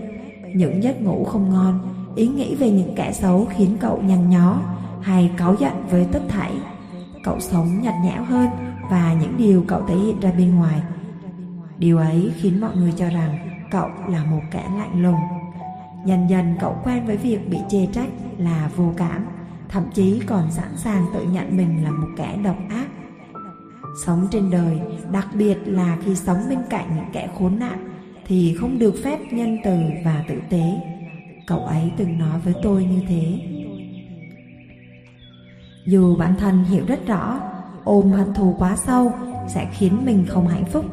Những 0.55 0.83
giấc 0.83 1.01
ngủ 1.01 1.25
không 1.25 1.49
ngon, 1.49 1.79
ý 2.15 2.27
nghĩ 2.27 2.55
về 2.55 2.71
những 2.71 2.93
kẻ 2.95 3.13
xấu 3.13 3.45
khiến 3.45 3.77
cậu 3.79 4.01
nhăn 4.01 4.29
nhó 4.29 4.61
hay 5.01 5.31
cáu 5.37 5.55
giận 5.59 5.73
với 5.89 6.07
tất 6.11 6.21
thảy. 6.27 6.51
Cậu 7.23 7.39
sống 7.39 7.81
nhạt 7.81 7.93
nhẽo 8.03 8.23
hơn 8.23 8.49
và 8.91 9.13
những 9.13 9.37
điều 9.37 9.63
cậu 9.67 9.81
thể 9.87 9.95
hiện 9.95 10.19
ra 10.19 10.31
bên 10.37 10.55
ngoài. 10.55 10.81
Điều 11.77 11.97
ấy 11.97 12.31
khiến 12.35 12.61
mọi 12.61 12.75
người 12.75 12.93
cho 12.97 13.09
rằng 13.09 13.37
cậu 13.71 13.89
là 14.07 14.23
một 14.25 14.41
kẻ 14.51 14.63
lạnh 14.77 15.03
lùng 15.03 15.19
dần 16.05 16.29
dần 16.29 16.55
cậu 16.59 16.75
quen 16.83 17.05
với 17.05 17.17
việc 17.17 17.49
bị 17.49 17.57
chê 17.69 17.87
trách 17.93 18.09
là 18.37 18.69
vô 18.75 18.93
cảm, 18.97 19.25
thậm 19.69 19.83
chí 19.93 20.21
còn 20.27 20.51
sẵn 20.51 20.77
sàng 20.77 21.05
tự 21.13 21.23
nhận 21.23 21.57
mình 21.57 21.83
là 21.83 21.91
một 21.91 22.07
kẻ 22.17 22.37
độc 22.43 22.57
ác. 22.69 22.87
Sống 24.05 24.27
trên 24.31 24.51
đời, 24.51 24.79
đặc 25.11 25.27
biệt 25.33 25.57
là 25.65 25.97
khi 26.05 26.15
sống 26.15 26.37
bên 26.49 26.59
cạnh 26.69 26.95
những 26.95 27.05
kẻ 27.13 27.29
khốn 27.39 27.59
nạn, 27.59 27.89
thì 28.25 28.55
không 28.59 28.79
được 28.79 28.95
phép 29.03 29.19
nhân 29.31 29.57
từ 29.63 29.77
và 30.05 30.23
tử 30.27 30.35
tế. 30.49 30.81
Cậu 31.47 31.59
ấy 31.59 31.91
từng 31.97 32.19
nói 32.19 32.39
với 32.43 32.53
tôi 32.63 32.85
như 32.85 33.01
thế. 33.07 33.39
Dù 35.85 36.15
bản 36.15 36.35
thân 36.39 36.63
hiểu 36.63 36.85
rất 36.87 37.07
rõ, 37.07 37.39
ôm 37.83 38.11
hận 38.11 38.33
thù 38.33 38.55
quá 38.59 38.75
sâu 38.75 39.11
sẽ 39.47 39.67
khiến 39.71 40.05
mình 40.05 40.25
không 40.29 40.47
hạnh 40.47 40.65
phúc, 40.65 40.85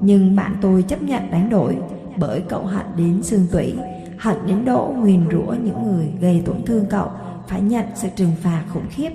nhưng 0.00 0.36
bạn 0.36 0.56
tôi 0.60 0.82
chấp 0.82 1.02
nhận 1.02 1.30
đánh 1.30 1.50
đổi 1.50 1.76
bởi 2.16 2.42
cậu 2.48 2.64
hận 2.64 2.86
đến 2.96 3.22
xương 3.22 3.46
tủy 3.52 3.74
hận 4.20 4.36
đến 4.46 4.64
độ 4.64 4.94
nguyền 4.96 5.28
rủa 5.30 5.54
những 5.64 5.82
người 5.82 6.12
gây 6.20 6.42
tổn 6.46 6.64
thương 6.66 6.86
cậu, 6.90 7.08
phải 7.48 7.60
nhận 7.60 7.84
sự 7.94 8.08
trừng 8.16 8.32
phạt 8.42 8.62
khủng 8.72 8.88
khiếp. 8.90 9.10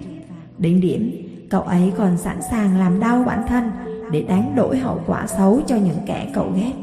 Đến 0.57 0.81
điểm, 0.81 1.11
cậu 1.49 1.61
ấy 1.61 1.93
còn 1.97 2.17
sẵn 2.17 2.41
sàng 2.51 2.79
làm 2.79 2.99
đau 2.99 3.23
bản 3.23 3.43
thân 3.47 3.71
để 4.11 4.21
đánh 4.21 4.55
đổi 4.55 4.77
hậu 4.77 5.01
quả 5.07 5.27
xấu 5.27 5.61
cho 5.67 5.75
những 5.75 5.97
kẻ 6.05 6.31
cậu 6.33 6.51
ghét. 6.55 6.73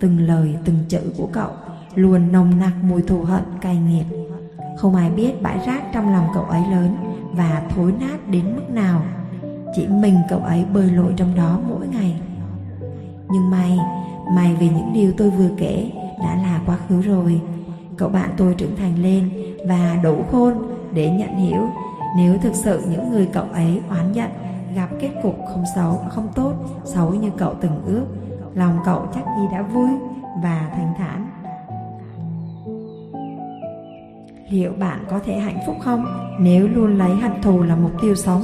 Từng 0.00 0.20
lời, 0.20 0.54
từng 0.64 0.76
chữ 0.88 1.00
của 1.16 1.28
cậu 1.32 1.50
luôn 1.94 2.32
nồng 2.32 2.58
nặc 2.58 2.72
mùi 2.82 3.02
thù 3.02 3.22
hận, 3.22 3.42
cay 3.60 3.76
nghiệt. 3.76 4.04
Không 4.78 4.94
ai 4.94 5.10
biết 5.10 5.42
bãi 5.42 5.58
rác 5.66 5.82
trong 5.94 6.12
lòng 6.12 6.26
cậu 6.34 6.44
ấy 6.44 6.62
lớn 6.70 6.96
và 7.32 7.62
thối 7.74 7.92
nát 8.00 8.28
đến 8.30 8.56
mức 8.56 8.70
nào. 8.70 9.02
Chỉ 9.76 9.86
mình 9.86 10.14
cậu 10.28 10.38
ấy 10.38 10.64
bơi 10.74 10.90
lội 10.90 11.12
trong 11.16 11.34
đó 11.34 11.60
mỗi 11.68 11.88
ngày. 11.88 12.20
Nhưng 13.30 13.50
may 13.50 13.78
may 14.34 14.56
vì 14.60 14.68
những 14.68 14.92
điều 14.94 15.12
tôi 15.16 15.30
vừa 15.30 15.50
kể 15.58 15.90
đã 16.18 16.36
là 16.36 16.60
quá 16.66 16.76
khứ 16.88 17.00
rồi. 17.00 17.40
Cậu 17.96 18.08
bạn 18.08 18.30
tôi 18.36 18.54
trưởng 18.54 18.76
thành 18.76 19.02
lên 19.02 19.30
và 19.68 20.00
đủ 20.02 20.24
khôn 20.30 20.54
để 20.92 21.10
nhận 21.10 21.36
hiểu. 21.36 21.68
Nếu 22.16 22.38
thực 22.38 22.54
sự 22.54 22.82
những 22.90 23.10
người 23.10 23.28
cậu 23.32 23.44
ấy 23.52 23.80
oán 23.90 24.12
giận, 24.12 24.30
gặp 24.74 24.88
kết 25.00 25.10
cục 25.22 25.36
không 25.48 25.64
xấu, 25.74 26.00
không 26.08 26.28
tốt, 26.34 26.52
xấu 26.84 27.14
như 27.14 27.30
cậu 27.36 27.54
từng 27.60 27.82
ước, 27.86 28.06
lòng 28.54 28.78
cậu 28.84 29.06
chắc 29.14 29.24
gì 29.38 29.42
đã 29.52 29.62
vui 29.62 29.90
và 30.42 30.70
thanh 30.72 30.94
thản. 30.98 31.26
Liệu 34.50 34.72
bạn 34.78 35.04
có 35.10 35.18
thể 35.24 35.38
hạnh 35.38 35.58
phúc 35.66 35.76
không? 35.80 36.04
Nếu 36.40 36.68
luôn 36.68 36.98
lấy 36.98 37.16
hận 37.16 37.42
thù 37.42 37.62
là 37.62 37.76
mục 37.76 37.92
tiêu 38.02 38.14
sống, 38.14 38.42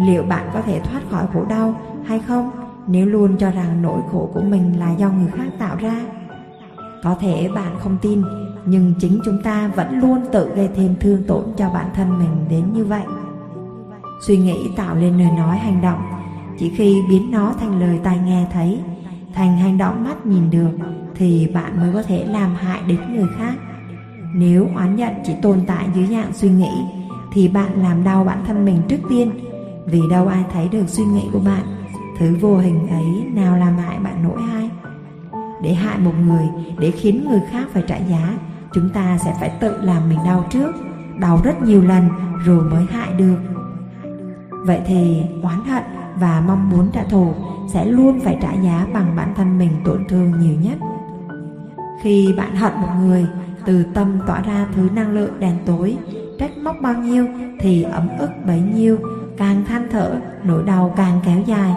liệu 0.00 0.22
bạn 0.22 0.50
có 0.52 0.60
thể 0.62 0.80
thoát 0.80 1.00
khỏi 1.10 1.26
khổ 1.32 1.44
đau 1.48 1.74
hay 2.04 2.18
không? 2.18 2.50
Nếu 2.86 3.06
luôn 3.06 3.36
cho 3.38 3.50
rằng 3.50 3.82
nỗi 3.82 4.00
khổ 4.12 4.30
của 4.34 4.40
mình 4.40 4.78
là 4.78 4.92
do 4.92 5.10
người 5.10 5.30
khác 5.30 5.46
tạo 5.58 5.76
ra 5.76 6.00
có 7.04 7.16
thể 7.20 7.48
bạn 7.54 7.76
không 7.78 7.96
tin, 8.02 8.22
nhưng 8.66 8.94
chính 8.98 9.20
chúng 9.24 9.42
ta 9.42 9.70
vẫn 9.76 10.00
luôn 10.00 10.18
tự 10.32 10.54
gây 10.54 10.68
thêm 10.76 10.94
thương 11.00 11.24
tổn 11.24 11.44
cho 11.56 11.70
bản 11.70 11.86
thân 11.94 12.18
mình 12.18 12.46
đến 12.50 12.72
như 12.72 12.84
vậy. 12.84 13.02
Suy 14.26 14.36
nghĩ 14.36 14.68
tạo 14.76 14.96
lên 14.96 15.18
lời 15.18 15.30
nói 15.36 15.58
hành 15.58 15.82
động. 15.82 16.00
Chỉ 16.58 16.70
khi 16.76 17.02
biến 17.08 17.30
nó 17.30 17.52
thành 17.60 17.80
lời 17.80 18.00
tai 18.04 18.18
nghe 18.18 18.46
thấy, 18.52 18.78
thành 19.34 19.58
hành 19.58 19.78
động 19.78 20.04
mắt 20.04 20.26
nhìn 20.26 20.50
được, 20.50 20.70
thì 21.14 21.48
bạn 21.54 21.80
mới 21.80 21.92
có 21.92 22.02
thể 22.02 22.24
làm 22.24 22.54
hại 22.54 22.80
đến 22.88 23.00
người 23.12 23.28
khác. 23.38 23.54
Nếu 24.34 24.68
oán 24.74 24.96
nhận 24.96 25.12
chỉ 25.24 25.32
tồn 25.42 25.60
tại 25.66 25.86
dưới 25.94 26.06
dạng 26.06 26.32
suy 26.32 26.48
nghĩ, 26.48 26.72
thì 27.32 27.48
bạn 27.48 27.82
làm 27.82 28.04
đau 28.04 28.24
bản 28.24 28.44
thân 28.46 28.64
mình 28.64 28.82
trước 28.88 29.00
tiên. 29.08 29.30
Vì 29.86 30.00
đâu 30.10 30.26
ai 30.26 30.44
thấy 30.52 30.68
được 30.68 30.88
suy 30.88 31.04
nghĩ 31.04 31.22
của 31.32 31.40
bạn, 31.40 31.62
thứ 32.18 32.36
vô 32.40 32.58
hình 32.58 32.88
ấy 32.88 33.24
nào 33.34 33.56
làm 33.56 33.76
hại 33.78 33.98
bạn 33.98 34.22
nỗi 34.22 34.42
ai? 34.52 34.70
Để 35.64 35.74
hại 35.74 35.98
một 35.98 36.14
người, 36.26 36.48
để 36.78 36.90
khiến 36.90 37.26
người 37.30 37.40
khác 37.50 37.66
phải 37.72 37.84
trả 37.88 37.96
giá. 37.96 38.38
Chúng 38.74 38.90
ta 38.90 39.18
sẽ 39.24 39.34
phải 39.40 39.50
tự 39.60 39.76
làm 39.82 40.08
mình 40.08 40.18
đau 40.24 40.44
trước, 40.50 40.72
đau 41.20 41.40
rất 41.44 41.62
nhiều 41.62 41.82
lần 41.82 42.08
rồi 42.44 42.64
mới 42.64 42.86
hại 42.90 43.08
được. 43.14 43.36
Vậy 44.50 44.80
thì 44.86 45.22
oán 45.42 45.60
hận 45.64 45.82
và 46.16 46.42
mong 46.46 46.70
muốn 46.70 46.90
trả 46.92 47.02
thù 47.04 47.34
sẽ 47.72 47.84
luôn 47.84 48.20
phải 48.20 48.38
trả 48.42 48.52
giá 48.52 48.86
bằng 48.92 49.16
bản 49.16 49.34
thân 49.36 49.58
mình 49.58 49.70
tổn 49.84 50.04
thương 50.08 50.32
nhiều 50.40 50.56
nhất. 50.60 50.78
Khi 52.02 52.34
bạn 52.36 52.56
hận 52.56 52.72
một 52.80 52.88
người, 53.00 53.26
từ 53.66 53.84
tâm 53.94 54.18
tỏa 54.26 54.40
ra 54.40 54.66
thứ 54.74 54.88
năng 54.94 55.10
lượng 55.10 55.40
đèn 55.40 55.56
tối, 55.66 55.96
trách 56.38 56.58
móc 56.58 56.76
bao 56.82 56.94
nhiêu 56.94 57.26
thì 57.60 57.82
ấm 57.82 58.08
ức 58.18 58.30
bấy 58.46 58.60
nhiêu. 58.60 58.98
Càng 59.36 59.64
than 59.64 59.86
thở, 59.90 60.20
nỗi 60.44 60.62
đau 60.62 60.92
càng 60.96 61.20
kéo 61.24 61.40
dài. 61.46 61.74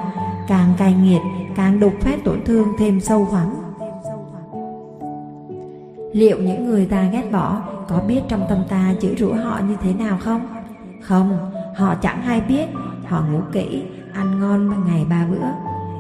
Càng 0.47 0.73
cay 0.77 0.93
nghiệt, 0.93 1.21
càng 1.55 1.79
đục 1.79 1.93
phép 2.01 2.17
tổn 2.23 2.43
thương 2.45 2.67
thêm 2.79 2.99
sâu 2.99 3.23
hoắm 3.25 3.66
liệu 6.13 6.37
những 6.41 6.65
người 6.65 6.85
ta 6.85 7.09
ghét 7.11 7.31
bỏ 7.31 7.61
có 7.87 8.01
biết 8.07 8.21
trong 8.27 8.45
tâm 8.49 8.63
ta 8.69 8.93
chữ 9.01 9.15
rủa 9.19 9.33
họ 9.33 9.59
như 9.67 9.75
thế 9.83 9.93
nào 9.93 10.17
không? 10.21 10.47
Không, 11.01 11.51
họ 11.75 11.95
chẳng 11.95 12.21
hay 12.21 12.41
biết. 12.41 12.65
Họ 13.05 13.23
ngủ 13.31 13.39
kỹ, 13.51 13.83
ăn 14.13 14.39
ngon 14.39 14.85
ngày 14.87 15.05
ba 15.09 15.27
bữa. 15.31 15.47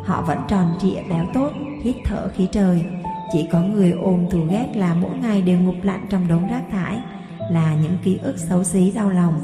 Họ 0.05 0.23
vẫn 0.27 0.37
tròn 0.47 0.65
trịa 0.81 1.01
béo 1.09 1.25
tốt, 1.33 1.51
hít 1.81 1.95
thở 2.05 2.29
khí 2.35 2.47
trời. 2.51 2.85
Chỉ 3.33 3.47
có 3.51 3.61
người 3.61 3.91
ôm 3.91 4.25
thù 4.31 4.39
ghét 4.49 4.67
là 4.75 4.93
mỗi 4.93 5.17
ngày 5.21 5.41
đều 5.41 5.59
ngục 5.59 5.75
lặn 5.83 6.05
trong 6.09 6.27
đống 6.27 6.47
rác 6.51 6.63
thải, 6.71 7.01
là 7.51 7.75
những 7.75 7.97
ký 8.03 8.17
ức 8.23 8.37
xấu 8.37 8.63
xí 8.63 8.91
đau 8.91 9.09
lòng. 9.09 9.41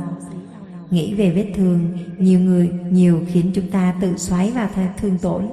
Nghĩ 0.89 1.13
về 1.13 1.31
vết 1.31 1.51
thương, 1.55 1.97
nhiều 2.17 2.39
người, 2.39 2.71
nhiều 2.89 3.21
khiến 3.27 3.51
chúng 3.55 3.71
ta 3.71 3.93
tự 4.01 4.17
xoáy 4.17 4.51
vào 4.51 4.67
thương 4.97 5.17
tổn. 5.17 5.47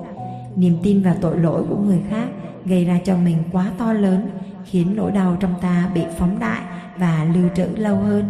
Niềm 0.57 0.77
tin 0.83 1.03
vào 1.03 1.15
tội 1.21 1.39
lỗi 1.39 1.65
của 1.69 1.77
người 1.77 2.01
khác 2.11 2.29
gây 2.65 2.85
ra 2.85 3.01
cho 3.05 3.17
mình 3.17 3.37
quá 3.53 3.71
to 3.79 3.93
lớn 3.93 4.31
khiến 4.71 4.93
nỗi 4.97 5.13
đau 5.13 5.37
trong 5.41 5.55
ta 5.61 5.91
bị 5.95 6.03
phóng 6.19 6.39
đại 6.39 6.63
và 6.97 7.27
lưu 7.35 7.49
trữ 7.57 7.67
lâu 7.77 7.97
hơn. 7.97 8.25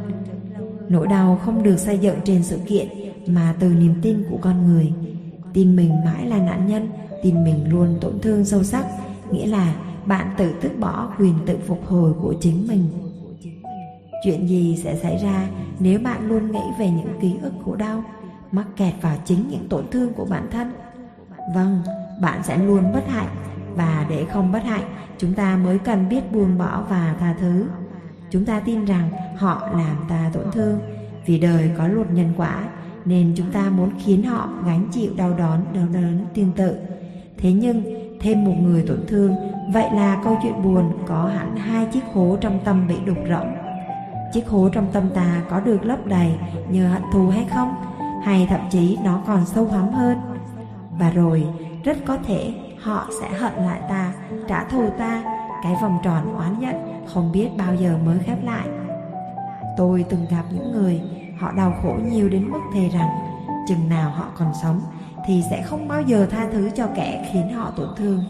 Nỗi 0.88 1.06
đau 1.06 1.40
không 1.44 1.62
được 1.62 1.76
xây 1.76 1.98
dựng 1.98 2.16
trên 2.24 2.42
sự 2.42 2.58
kiện, 2.66 2.88
mà 3.26 3.54
từ 3.60 3.68
niềm 3.68 3.94
tin 4.02 4.24
của 4.30 4.38
con 4.40 4.66
người. 4.66 4.92
Tin 5.52 5.76
mình 5.76 6.04
mãi 6.04 6.26
là 6.26 6.38
nạn 6.38 6.66
nhân, 6.66 6.88
tin 7.22 7.44
mình 7.44 7.70
luôn 7.70 7.98
tổn 8.00 8.20
thương 8.20 8.44
sâu 8.44 8.62
sắc, 8.62 8.86
nghĩa 9.30 9.46
là 9.46 9.74
bạn 10.06 10.30
tự 10.36 10.52
tước 10.60 10.78
bỏ 10.78 11.12
quyền 11.18 11.34
tự 11.46 11.58
phục 11.66 11.86
hồi 11.86 12.12
của 12.22 12.34
chính 12.40 12.66
mình. 12.68 12.88
Chuyện 14.24 14.48
gì 14.48 14.80
sẽ 14.84 14.96
xảy 14.96 15.16
ra 15.16 15.48
nếu 15.78 16.00
bạn 16.00 16.28
luôn 16.28 16.52
nghĩ 16.52 16.62
về 16.78 16.90
những 16.90 17.18
ký 17.20 17.34
ức 17.42 17.52
khổ 17.64 17.76
đau, 17.76 18.04
mắc 18.52 18.66
kẹt 18.76 18.94
vào 19.00 19.16
chính 19.24 19.48
những 19.50 19.68
tổn 19.68 19.84
thương 19.90 20.12
của 20.12 20.24
bản 20.24 20.48
thân? 20.50 20.72
Vâng 21.54 21.82
bạn 22.22 22.42
sẽ 22.42 22.58
luôn 22.58 22.92
bất 22.92 23.08
hạnh 23.08 23.49
và 23.76 24.06
để 24.10 24.24
không 24.24 24.52
bất 24.52 24.64
hạnh 24.64 24.84
chúng 25.20 25.34
ta 25.34 25.56
mới 25.56 25.78
cần 25.78 26.08
biết 26.08 26.32
buông 26.32 26.58
bỏ 26.58 26.84
và 26.88 27.14
tha 27.20 27.34
thứ. 27.40 27.66
Chúng 28.30 28.44
ta 28.44 28.60
tin 28.60 28.84
rằng 28.84 29.10
họ 29.36 29.68
làm 29.72 29.96
ta 30.08 30.30
tổn 30.32 30.44
thương. 30.52 30.78
Vì 31.26 31.38
đời 31.38 31.70
có 31.78 31.88
luật 31.88 32.10
nhân 32.12 32.32
quả, 32.36 32.64
nên 33.04 33.32
chúng 33.36 33.50
ta 33.52 33.70
muốn 33.70 33.90
khiến 34.04 34.22
họ 34.22 34.48
gánh 34.66 34.88
chịu 34.92 35.12
đau 35.16 35.34
đớn 35.38 35.64
đau 35.74 35.86
đớn, 35.92 36.26
tương 36.34 36.52
tự. 36.52 36.76
Thế 37.38 37.52
nhưng, 37.52 37.82
thêm 38.20 38.44
một 38.44 38.54
người 38.60 38.84
tổn 38.88 39.06
thương, 39.08 39.34
vậy 39.72 39.88
là 39.94 40.20
câu 40.24 40.38
chuyện 40.42 40.62
buồn 40.62 40.92
có 41.06 41.30
hẳn 41.34 41.56
hai 41.56 41.86
chiếc 41.86 42.04
hố 42.12 42.36
trong 42.40 42.58
tâm 42.64 42.88
bị 42.88 42.96
đục 43.06 43.18
rỗng. 43.28 43.54
Chiếc 44.32 44.48
hố 44.48 44.68
trong 44.68 44.86
tâm 44.92 45.10
ta 45.14 45.42
có 45.50 45.60
được 45.60 45.84
lấp 45.84 46.06
đầy 46.06 46.34
nhờ 46.70 46.88
hận 46.88 47.02
thù 47.12 47.28
hay 47.28 47.46
không? 47.54 47.74
Hay 48.24 48.46
thậm 48.50 48.60
chí 48.70 48.98
nó 49.04 49.22
còn 49.26 49.46
sâu 49.46 49.68
hắm 49.68 49.88
hơn? 49.88 50.18
Và 50.98 51.10
rồi, 51.10 51.44
rất 51.84 51.96
có 52.06 52.16
thể 52.16 52.54
họ 52.82 53.06
sẽ 53.20 53.28
hận 53.28 53.52
lại 53.54 53.80
ta, 53.88 54.12
trả 54.48 54.64
thù 54.64 54.90
ta. 54.98 55.22
Cái 55.62 55.76
vòng 55.82 55.98
tròn 56.02 56.36
oán 56.36 56.60
giận 56.60 57.04
không 57.14 57.32
biết 57.32 57.48
bao 57.58 57.74
giờ 57.74 57.98
mới 58.04 58.18
khép 58.18 58.38
lại. 58.44 58.68
Tôi 59.76 60.04
từng 60.08 60.26
gặp 60.30 60.42
những 60.52 60.72
người, 60.72 61.00
họ 61.38 61.52
đau 61.52 61.74
khổ 61.82 61.96
nhiều 62.12 62.28
đến 62.28 62.50
mức 62.50 62.60
thề 62.74 62.88
rằng, 62.88 63.08
chừng 63.68 63.88
nào 63.88 64.10
họ 64.10 64.28
còn 64.38 64.52
sống 64.62 64.80
thì 65.26 65.42
sẽ 65.50 65.62
không 65.62 65.88
bao 65.88 66.02
giờ 66.02 66.26
tha 66.30 66.48
thứ 66.52 66.70
cho 66.74 66.86
kẻ 66.96 67.30
khiến 67.32 67.52
họ 67.54 67.70
tổn 67.70 67.88
thương. 67.96 68.24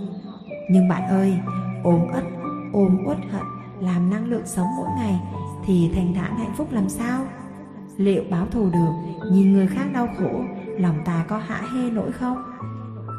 Nhưng 0.70 0.88
bạn 0.88 1.08
ơi 1.08 1.38
ôm 1.84 2.08
ất 2.12 2.24
ôm 2.72 2.98
uất 3.06 3.18
hận, 3.32 3.42
làm 3.80 4.10
năng 4.10 4.26
lượng 4.26 4.46
sống 4.46 4.66
mỗi 4.76 4.88
ngày 4.96 5.20
thì 5.64 5.90
thành 5.94 6.14
thản 6.14 6.36
hạnh 6.36 6.54
phúc 6.56 6.68
làm 6.70 6.88
sao? 6.88 7.24
Liệu 7.96 8.22
báo 8.30 8.46
thù 8.50 8.70
được, 8.70 8.92
nhìn 9.32 9.52
người 9.52 9.66
khác 9.66 9.84
đau 9.92 10.08
khổ, 10.18 10.40
lòng 10.78 10.96
ta 11.04 11.24
có 11.28 11.38
hả 11.38 11.62
hê 11.74 11.90
nổi 11.90 12.12
không? 12.12 12.42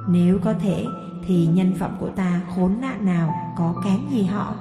Nếu 0.09 0.39
có 0.43 0.53
thể, 0.61 0.85
thì 1.25 1.47
nhân 1.47 1.73
phẩm 1.79 1.91
của 1.99 2.09
ta 2.09 2.41
khốn 2.55 2.81
nạn 2.81 3.05
nào 3.05 3.33
có 3.57 3.73
kém 3.85 3.99
gì 4.09 4.23
họ? 4.23 4.55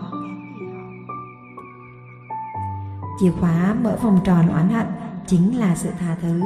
Chìa 3.21 3.31
khóa 3.31 3.75
mở 3.83 3.97
vòng 4.03 4.21
tròn 4.25 4.49
oán 4.49 4.69
hận 4.69 4.87
chính 5.27 5.59
là 5.59 5.75
sự 5.75 5.91
tha 5.99 6.17
thứ. 6.23 6.43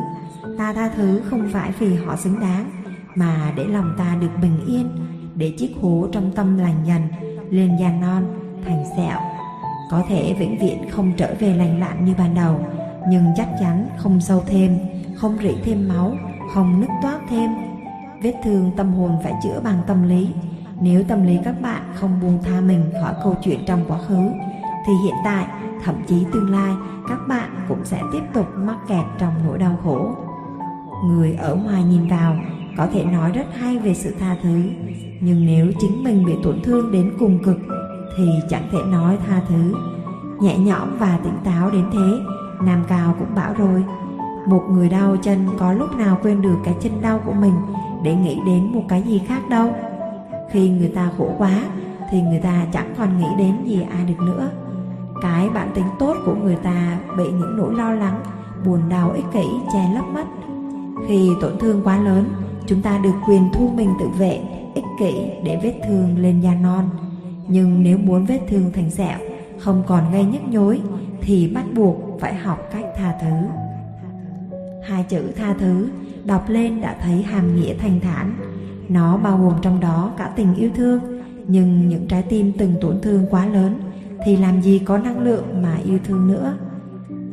Ta 0.59 0.72
tha 0.72 0.88
thứ 0.88 1.22
không 1.30 1.49
phải 1.53 1.72
vì 1.78 1.95
họ 1.95 2.16
xứng 2.16 2.40
đáng, 2.40 2.70
mà 3.14 3.53
để 3.57 3.64
lòng 3.64 3.95
ta 3.99 4.16
được 4.20 4.30
bình 4.42 4.66
yên, 4.66 4.88
để 5.34 5.55
chiếc 5.59 5.74
hố 5.80 6.09
trong 6.12 6.32
tâm 6.32 6.59
lành 6.59 6.84
dần, 6.86 7.03
lên 7.51 7.76
da 7.80 7.92
non, 8.01 8.24
thành 8.64 8.84
sẹo. 8.97 9.18
Có 9.90 10.03
thể 10.09 10.36
vĩnh 10.38 10.59
viễn 10.61 10.90
không 10.90 11.12
trở 11.16 11.34
về 11.38 11.57
lành 11.57 11.80
lặn 11.80 12.05
như 12.05 12.14
ban 12.18 12.34
đầu, 12.34 12.66
nhưng 13.09 13.24
chắc 13.36 13.49
chắn 13.61 13.88
không 13.97 14.20
sâu 14.20 14.42
thêm, 14.47 14.78
không 15.16 15.38
rỉ 15.42 15.55
thêm 15.64 15.88
máu, 15.88 16.16
không 16.55 16.80
nứt 16.80 16.90
toát 17.03 17.20
thêm 17.28 17.51
vết 18.25 18.35
thương 18.45 18.70
tâm 18.77 18.95
hồn 18.95 19.18
phải 19.22 19.33
chữa 19.43 19.61
bằng 19.64 19.79
tâm 19.87 20.09
lý. 20.09 20.29
Nếu 20.81 21.05
tâm 21.09 21.27
lý 21.27 21.39
các 21.45 21.61
bạn 21.62 21.83
không 21.95 22.20
buông 22.22 22.39
tha 22.43 22.61
mình 22.61 22.93
khỏi 23.03 23.14
câu 23.25 23.37
chuyện 23.43 23.61
trong 23.66 23.85
quá 23.89 23.99
khứ, 24.09 24.31
thì 24.87 24.93
hiện 25.05 25.14
tại, 25.25 25.47
thậm 25.85 25.95
chí 26.07 26.25
tương 26.33 26.51
lai, 26.51 26.75
các 27.09 27.18
bạn 27.29 27.51
cũng 27.68 27.85
sẽ 27.85 28.01
tiếp 28.12 28.22
tục 28.35 28.47
mắc 28.57 28.77
kẹt 28.89 29.05
trong 29.18 29.33
nỗi 29.47 29.59
đau 29.59 29.79
khổ. 29.85 30.11
Người 31.05 31.35
ở 31.35 31.55
ngoài 31.55 31.85
nhìn 31.85 32.09
vào 32.09 32.37
có 32.77 32.87
thể 32.93 33.05
nói 33.05 33.33
rất 33.33 33.47
hay 33.61 33.79
về 33.79 33.95
sự 33.95 34.14
tha 34.20 34.37
thứ, 34.43 34.62
nhưng 35.20 35.47
nếu 35.47 35.66
chính 35.81 36.05
mình 36.05 36.25
bị 36.27 36.33
tổn 36.43 36.61
thương 36.62 36.93
đến 36.93 37.12
cùng 37.18 37.39
cực, 37.45 37.59
thì 38.16 38.29
chẳng 38.49 38.68
thể 38.72 38.79
nói 38.91 39.18
tha 39.29 39.41
thứ. 39.49 39.75
Nhẹ 40.41 40.59
nhõm 40.59 40.99
và 40.99 41.18
tỉnh 41.25 41.39
táo 41.45 41.70
đến 41.70 41.85
thế, 41.93 42.18
nam 42.66 42.85
cao 42.89 43.14
cũng 43.18 43.35
bảo 43.35 43.55
rồi, 43.55 43.85
một 44.47 44.62
người 44.70 44.89
đau 44.89 45.16
chân 45.22 45.49
có 45.59 45.72
lúc 45.72 45.97
nào 45.97 46.18
quên 46.22 46.43
được 46.43 46.57
cái 46.64 46.75
chân 46.81 46.93
đau 47.03 47.20
của 47.27 47.33
mình 47.33 47.55
để 48.05 48.15
nghĩ 48.15 48.39
đến 48.47 48.73
một 48.73 48.83
cái 48.89 49.03
gì 49.03 49.19
khác 49.27 49.49
đâu. 49.49 49.75
Khi 50.51 50.69
người 50.69 50.89
ta 50.89 51.11
khổ 51.19 51.31
quá, 51.39 51.65
thì 52.11 52.23
người 52.23 52.39
ta 52.39 52.67
chẳng 52.73 52.95
còn 52.99 53.19
nghĩ 53.19 53.27
đến 53.39 53.55
gì 53.65 53.83
ai 53.91 54.05
được 54.05 54.21
nữa. 54.27 54.51
Cái 55.23 55.49
bản 55.49 55.71
tính 55.75 55.87
tốt 55.99 56.17
của 56.27 56.35
người 56.35 56.57
ta 56.57 56.99
bị 57.19 57.25
những 57.25 57.57
nỗi 57.57 57.75
lo 57.75 57.93
lắng, 57.93 58.23
buồn 58.65 58.81
đau 58.89 59.13
ích 59.13 59.25
kỷ 59.33 59.45
che 59.73 59.91
lấp 59.95 60.05
mất. 60.15 60.25
Khi 61.09 61.31
tổn 61.41 61.59
thương 61.59 61.81
quá 61.85 61.99
lớn, 61.99 62.25
chúng 62.67 62.83
ta 62.83 62.99
được 62.99 63.15
quyền 63.29 63.49
thu 63.53 63.71
mình 63.75 63.91
tự 64.01 64.09
vệ, 64.19 64.41
ích 64.75 64.85
kỷ 64.99 65.15
để 65.45 65.61
vết 65.63 65.75
thương 65.89 66.19
lên 66.19 66.41
da 66.41 66.55
non. 66.55 66.85
Nhưng 67.49 67.83
nếu 67.83 67.99
muốn 67.99 68.25
vết 68.25 68.41
thương 68.49 68.73
thành 68.73 68.91
sẹo, 68.91 69.19
không 69.59 69.83
còn 69.87 70.13
gây 70.13 70.25
nhức 70.25 70.43
nhối, 70.49 70.81
thì 71.21 71.53
bắt 71.55 71.65
buộc 71.75 71.97
phải 72.21 72.35
học 72.35 72.59
cách 72.73 72.85
tha 72.97 73.15
thứ. 73.23 73.47
Hai 74.89 75.05
chữ 75.09 75.33
tha 75.37 75.55
thứ 75.59 75.89
đọc 76.25 76.45
lên 76.49 76.81
đã 76.81 76.97
thấy 77.03 77.22
hàm 77.22 77.57
nghĩa 77.57 77.75
thanh 77.75 78.01
thản. 78.01 78.35
Nó 78.89 79.16
bao 79.16 79.39
gồm 79.39 79.55
trong 79.62 79.81
đó 79.81 80.12
cả 80.16 80.33
tình 80.37 80.55
yêu 80.55 80.70
thương, 80.75 81.01
nhưng 81.47 81.89
những 81.89 82.07
trái 82.09 82.22
tim 82.22 82.53
từng 82.59 82.75
tổn 82.81 83.01
thương 83.01 83.27
quá 83.31 83.47
lớn 83.47 83.81
thì 84.25 84.37
làm 84.37 84.62
gì 84.62 84.79
có 84.79 84.99
năng 84.99 85.18
lượng 85.18 85.62
mà 85.62 85.77
yêu 85.85 85.99
thương 86.05 86.29
nữa. 86.29 86.55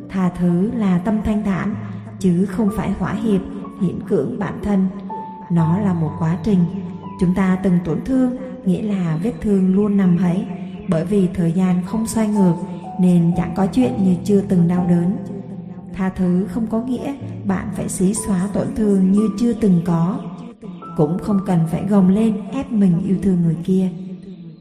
Tha 0.08 0.30
thứ 0.38 0.70
là 0.76 0.98
tâm 0.98 1.22
thanh 1.24 1.42
thản, 1.44 1.74
chứ 2.18 2.46
không 2.46 2.70
phải 2.76 2.92
hỏa 2.98 3.12
hiệp, 3.12 3.40
hiển 3.80 4.00
cưỡng 4.08 4.38
bản 4.38 4.54
thân. 4.62 4.86
Nó 5.52 5.78
là 5.78 5.94
một 5.94 6.10
quá 6.18 6.38
trình. 6.44 6.58
Chúng 7.20 7.34
ta 7.34 7.58
từng 7.62 7.78
tổn 7.84 8.04
thương, 8.04 8.36
nghĩa 8.64 8.82
là 8.82 9.18
vết 9.22 9.32
thương 9.40 9.74
luôn 9.74 9.96
nằm 9.96 10.18
ấy. 10.18 10.44
Bởi 10.88 11.04
vì 11.04 11.28
thời 11.34 11.52
gian 11.52 11.82
không 11.86 12.06
xoay 12.06 12.28
ngược, 12.28 12.54
nên 13.00 13.32
chẳng 13.36 13.52
có 13.56 13.66
chuyện 13.66 13.92
như 14.04 14.14
chưa 14.24 14.40
từng 14.40 14.68
đau 14.68 14.86
đớn 14.88 15.16
tha 15.94 16.08
thứ 16.08 16.46
không 16.48 16.66
có 16.66 16.82
nghĩa 16.82 17.14
bạn 17.44 17.68
phải 17.76 17.88
xí 17.88 18.14
xóa 18.14 18.48
tổn 18.52 18.66
thương 18.74 19.12
như 19.12 19.28
chưa 19.38 19.52
từng 19.52 19.82
có. 19.84 20.20
Cũng 20.96 21.18
không 21.18 21.40
cần 21.46 21.60
phải 21.70 21.84
gồng 21.88 22.08
lên 22.08 22.36
ép 22.52 22.72
mình 22.72 23.02
yêu 23.06 23.16
thương 23.22 23.42
người 23.42 23.56
kia. 23.64 23.88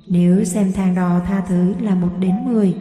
Nếu 0.07 0.43
xem 0.43 0.71
thang 0.71 0.95
đo 0.95 1.19
tha 1.27 1.43
thứ 1.47 1.73
là 1.79 1.95
một 1.95 2.09
đến 2.19 2.35
10 2.45 2.75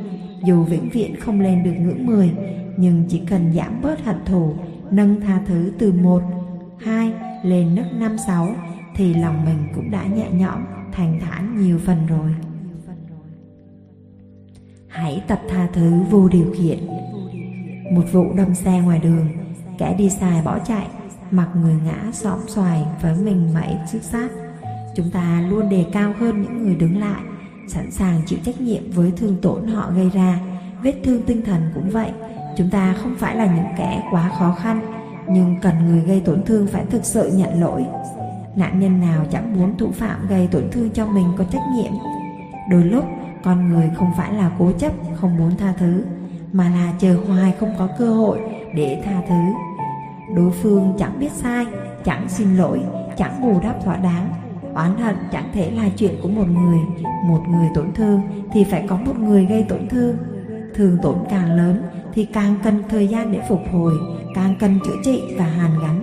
dù 0.45 0.65
vĩnh 0.65 0.89
viễn 0.89 1.17
không 1.17 1.41
lên 1.41 1.65
được 1.65 1.75
ngưỡng 1.81 2.07
10 2.07 2.33
nhưng 2.77 3.05
chỉ 3.09 3.21
cần 3.29 3.53
giảm 3.53 3.83
bớt 3.83 4.05
hận 4.05 4.17
thù 4.27 4.55
nâng 4.91 5.21
tha 5.21 5.41
thứ 5.47 5.73
từ 5.79 5.93
1, 5.93 6.23
2 6.79 7.13
lên 7.45 7.75
nấc 7.75 7.87
5, 7.93 8.17
6 8.27 8.55
thì 8.97 9.15
lòng 9.15 9.45
mình 9.45 9.59
cũng 9.75 9.91
đã 9.91 10.07
nhẹ 10.07 10.31
nhõm 10.33 10.65
thành 10.93 11.21
thản 11.21 11.61
nhiều 11.61 11.79
phần 11.79 12.07
rồi. 12.07 12.35
Hãy 14.89 15.23
tập 15.29 15.41
tha 15.49 15.69
thứ 15.73 15.91
vô 16.11 16.29
điều 16.29 16.55
kiện 16.59 16.79
một 17.91 18.05
vụ 18.13 18.33
đâm 18.37 18.55
xe 18.55 18.81
ngoài 18.81 18.99
đường, 18.99 19.29
kẻ 19.79 19.95
đi 19.99 20.11
xài 20.11 20.43
bỏ 20.43 20.59
chạy, 20.59 20.87
mặc 21.31 21.49
người 21.55 21.75
ngã 21.85 22.13
xõm 22.13 22.39
xoài 22.47 22.85
với 23.03 23.17
mình 23.17 23.55
mẩy 23.55 23.77
trước 23.93 24.03
sát 24.03 24.29
chúng 24.95 25.11
ta 25.11 25.43
luôn 25.49 25.69
đề 25.69 25.85
cao 25.93 26.13
hơn 26.19 26.43
những 26.43 26.63
người 26.63 26.75
đứng 26.75 27.01
lại, 27.01 27.21
sẵn 27.69 27.91
sàng 27.91 28.21
chịu 28.27 28.39
trách 28.45 28.61
nhiệm 28.61 28.91
với 28.91 29.13
thương 29.17 29.37
tổn 29.43 29.67
họ 29.67 29.91
gây 29.97 30.11
ra. 30.11 30.41
Vết 30.83 30.95
thương 31.05 31.23
tinh 31.23 31.43
thần 31.45 31.63
cũng 31.75 31.91
vậy, 31.91 32.11
chúng 32.57 32.71
ta 32.71 32.95
không 33.03 33.15
phải 33.19 33.37
là 33.37 33.47
những 33.47 33.75
kẻ 33.79 34.03
quá 34.11 34.31
khó 34.39 34.57
khăn, 34.63 34.81
nhưng 35.29 35.57
cần 35.63 35.75
người 35.87 36.01
gây 36.01 36.21
tổn 36.21 36.43
thương 36.43 36.67
phải 36.67 36.85
thực 36.91 37.05
sự 37.05 37.31
nhận 37.35 37.61
lỗi. 37.61 37.85
Nạn 38.57 38.81
nhân 38.81 39.01
nào 39.01 39.25
chẳng 39.31 39.59
muốn 39.59 39.79
thủ 39.79 39.91
phạm 39.93 40.29
gây 40.29 40.49
tổn 40.53 40.71
thương 40.73 40.91
cho 40.91 41.07
mình 41.07 41.27
có 41.39 41.45
trách 41.45 41.63
nhiệm? 41.75 41.93
Đôi 42.71 42.85
lúc, 42.85 43.05
con 43.45 43.69
người 43.69 43.91
không 43.97 44.11
phải 44.17 44.33
là 44.33 44.51
cố 44.59 44.73
chấp, 44.73 44.93
không 45.15 45.37
muốn 45.37 45.57
tha 45.57 45.75
thứ 45.79 46.05
mà 46.53 46.69
là 46.71 46.93
chờ 46.99 47.17
hoài 47.29 47.55
không 47.61 47.75
có 47.79 47.89
cơ 47.99 48.11
hội 48.11 48.41
để 48.75 49.03
tha 49.05 49.23
thứ. 49.29 49.53
Đối 50.35 50.51
phương 50.51 50.95
chẳng 50.99 51.19
biết 51.21 51.33
sai, 51.33 51.67
chẳng 52.05 52.29
xin 52.29 52.57
lỗi, 52.57 52.81
chẳng 53.17 53.43
bù 53.43 53.61
đắp 53.63 53.85
thỏa 53.85 53.97
đáng. 53.97 54.33
Oán 54.75 54.97
hận 54.97 55.17
chẳng 55.33 55.51
thể 55.53 55.71
là 55.71 55.89
chuyện 55.97 56.15
của 56.23 56.29
một 56.29 56.47
người. 56.49 56.79
Một 57.25 57.41
người 57.49 57.69
tổn 57.75 57.93
thương 57.95 58.21
thì 58.53 58.65
phải 58.65 58.85
có 58.89 58.97
một 58.97 59.19
người 59.19 59.47
gây 59.47 59.63
tổn 59.69 59.89
thương. 59.89 60.17
Thường 60.75 60.99
tổn 61.03 61.15
càng 61.31 61.57
lớn 61.57 61.83
thì 62.15 62.25
càng 62.25 62.55
cần 62.63 62.83
thời 62.89 63.09
gian 63.09 63.33
để 63.33 63.41
phục 63.49 63.61
hồi, 63.73 63.95
càng 64.35 64.55
cần 64.61 64.79
chữa 64.85 64.97
trị 65.05 65.23
và 65.39 65.45
hàn 65.45 65.71
gắn. 65.83 66.03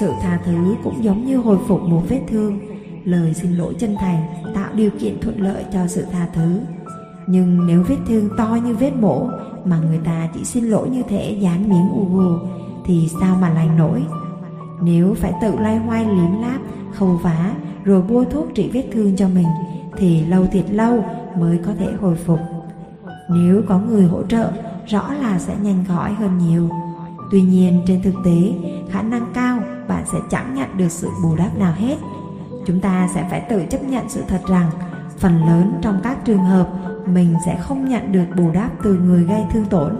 Sự 0.00 0.12
tha 0.22 0.40
thứ 0.44 0.74
cũng 0.84 1.04
giống 1.04 1.24
như 1.24 1.36
hồi 1.36 1.58
phục 1.68 1.82
một 1.82 2.02
vết 2.08 2.20
thương. 2.28 2.60
Lời 3.04 3.34
xin 3.34 3.52
lỗi 3.52 3.74
chân 3.78 3.96
thành 4.00 4.26
tạo 4.54 4.70
điều 4.74 4.90
kiện 4.98 5.20
thuận 5.20 5.40
lợi 5.40 5.64
cho 5.72 5.86
sự 5.86 6.06
tha 6.12 6.26
thứ 6.34 6.60
nhưng 7.30 7.66
nếu 7.66 7.82
vết 7.82 7.96
thương 8.06 8.28
to 8.36 8.58
như 8.64 8.74
vết 8.74 8.92
mổ 9.00 9.28
mà 9.64 9.78
người 9.78 9.98
ta 10.04 10.28
chỉ 10.34 10.44
xin 10.44 10.64
lỗi 10.64 10.88
như 10.88 11.02
thể 11.08 11.38
dán 11.40 11.68
miếng 11.68 11.88
u 11.94 12.04
gù 12.04 12.38
thì 12.84 13.10
sao 13.20 13.36
mà 13.40 13.48
lành 13.48 13.76
nổi? 13.76 14.02
Nếu 14.82 15.14
phải 15.14 15.32
tự 15.42 15.58
lai 15.58 15.78
hoay 15.78 16.04
liếm 16.04 16.40
láp, 16.40 16.60
khâu 16.94 17.20
vá, 17.22 17.52
rồi 17.84 18.02
bôi 18.02 18.24
thuốc 18.24 18.48
trị 18.54 18.70
vết 18.72 18.84
thương 18.92 19.16
cho 19.16 19.28
mình, 19.28 19.46
thì 19.96 20.24
lâu 20.24 20.46
thiệt 20.52 20.70
lâu 20.70 21.04
mới 21.38 21.58
có 21.66 21.72
thể 21.78 21.86
hồi 22.00 22.16
phục. 22.16 22.40
Nếu 23.30 23.62
có 23.68 23.78
người 23.78 24.04
hỗ 24.04 24.22
trợ, 24.22 24.50
rõ 24.86 25.12
là 25.12 25.38
sẽ 25.38 25.56
nhanh 25.62 25.84
khỏi 25.88 26.12
hơn 26.12 26.38
nhiều. 26.38 26.68
Tuy 27.30 27.42
nhiên, 27.42 27.82
trên 27.86 28.02
thực 28.02 28.14
tế, 28.24 28.52
khả 28.90 29.02
năng 29.02 29.26
cao 29.34 29.58
bạn 29.88 30.04
sẽ 30.12 30.18
chẳng 30.30 30.54
nhận 30.54 30.68
được 30.76 30.88
sự 30.88 31.08
bù 31.22 31.36
đắp 31.36 31.58
nào 31.58 31.72
hết. 31.76 31.96
Chúng 32.66 32.80
ta 32.80 33.08
sẽ 33.14 33.26
phải 33.30 33.40
tự 33.40 33.62
chấp 33.70 33.82
nhận 33.82 34.08
sự 34.08 34.22
thật 34.28 34.40
rằng 34.48 34.70
phần 35.18 35.46
lớn 35.46 35.72
trong 35.82 36.00
các 36.02 36.24
trường 36.24 36.44
hợp 36.44 36.68
mình 37.14 37.34
sẽ 37.46 37.56
không 37.60 37.88
nhận 37.88 38.12
được 38.12 38.26
bù 38.36 38.50
đắp 38.52 38.70
từ 38.82 38.94
người 38.94 39.24
gây 39.24 39.42
thương 39.52 39.64
tổn. 39.64 39.92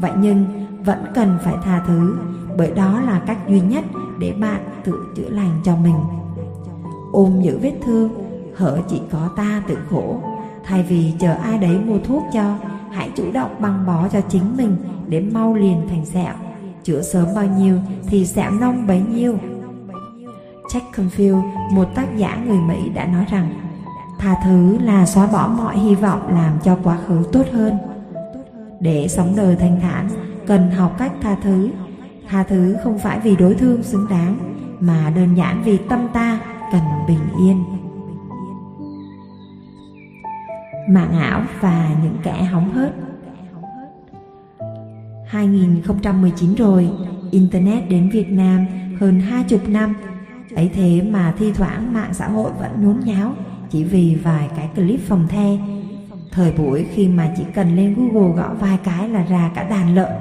Vậy 0.00 0.12
nhưng 0.18 0.66
vẫn 0.84 1.04
cần 1.14 1.38
phải 1.44 1.54
tha 1.64 1.82
thứ 1.86 2.16
bởi 2.58 2.70
đó 2.70 3.00
là 3.00 3.22
cách 3.26 3.38
duy 3.48 3.60
nhất 3.60 3.84
để 4.18 4.32
bạn 4.32 4.60
tự 4.84 4.92
chữa 5.16 5.28
lành 5.28 5.60
cho 5.64 5.76
mình. 5.76 5.96
Ôm 7.12 7.40
giữ 7.42 7.58
vết 7.62 7.74
thương 7.84 8.10
hở 8.56 8.78
chỉ 8.88 9.00
có 9.10 9.30
ta 9.36 9.62
tự 9.68 9.78
khổ. 9.90 10.22
Thay 10.64 10.82
vì 10.82 11.12
chờ 11.18 11.34
ai 11.34 11.58
đấy 11.58 11.78
mua 11.86 11.98
thuốc 11.98 12.22
cho 12.32 12.58
hãy 12.92 13.10
chủ 13.16 13.32
động 13.32 13.50
băng 13.60 13.86
bó 13.86 14.08
cho 14.08 14.20
chính 14.20 14.56
mình 14.56 14.76
để 15.08 15.20
mau 15.20 15.54
liền 15.54 15.88
thành 15.88 16.06
sẹo. 16.06 16.34
Chữa 16.82 17.02
sớm 17.02 17.26
bao 17.34 17.46
nhiêu 17.46 17.78
thì 18.06 18.26
sẹo 18.26 18.50
nông 18.50 18.86
bấy 18.86 19.02
nhiêu. 19.14 19.38
Jack 20.72 20.90
Canfield, 20.92 21.42
một 21.72 21.88
tác 21.94 22.16
giả 22.16 22.42
người 22.46 22.58
Mỹ 22.58 22.88
đã 22.94 23.06
nói 23.06 23.24
rằng 23.30 23.50
Tha 24.22 24.36
thứ 24.44 24.78
là 24.78 25.06
xóa 25.06 25.26
bỏ 25.26 25.48
mọi 25.56 25.78
hy 25.78 25.94
vọng 25.94 26.34
làm 26.34 26.58
cho 26.64 26.78
quá 26.82 26.98
khứ 27.06 27.22
tốt 27.32 27.46
hơn. 27.52 27.78
Để 28.80 29.08
sống 29.08 29.36
đời 29.36 29.56
thanh 29.56 29.80
thản, 29.80 30.08
cần 30.46 30.70
học 30.70 30.94
cách 30.98 31.12
tha 31.20 31.36
thứ. 31.42 31.70
Tha 32.28 32.42
thứ 32.42 32.76
không 32.84 32.98
phải 32.98 33.20
vì 33.20 33.36
đối 33.36 33.54
thương 33.54 33.82
xứng 33.82 34.06
đáng 34.10 34.36
Mà 34.80 35.12
đơn 35.16 35.34
giản 35.34 35.62
vì 35.62 35.76
tâm 35.76 36.08
ta 36.12 36.40
cần 36.72 36.82
bình 37.08 37.18
yên. 37.38 37.64
Mạng 40.88 41.12
ảo 41.20 41.42
và 41.60 41.88
những 42.02 42.16
kẻ 42.22 42.42
hóng 42.42 42.72
hớt. 42.72 42.94
2019 45.26 46.54
rồi, 46.54 46.90
Internet 47.30 47.88
đến 47.88 48.10
Việt 48.12 48.30
Nam 48.30 48.66
hơn 49.00 49.20
hai 49.20 49.44
chục 49.44 49.68
năm. 49.68 49.94
Ấy 50.54 50.70
thế 50.74 51.02
mà 51.10 51.34
thi 51.38 51.52
thoảng 51.52 51.92
mạng 51.92 52.14
xã 52.14 52.28
hội 52.28 52.50
vẫn 52.60 52.70
nhốn 52.84 53.00
nháo 53.04 53.32
chỉ 53.72 53.84
vì 53.84 54.14
vài 54.14 54.48
cái 54.56 54.68
clip 54.74 55.00
phòng 55.00 55.28
the. 55.28 55.56
Thời 56.30 56.52
buổi 56.52 56.86
khi 56.94 57.08
mà 57.08 57.34
chỉ 57.36 57.42
cần 57.54 57.76
lên 57.76 57.94
google 57.94 58.36
gõ 58.36 58.54
vài 58.60 58.78
cái 58.84 59.08
là 59.08 59.22
ra 59.22 59.50
cả 59.54 59.68
đàn 59.68 59.94
lợn. 59.94 60.12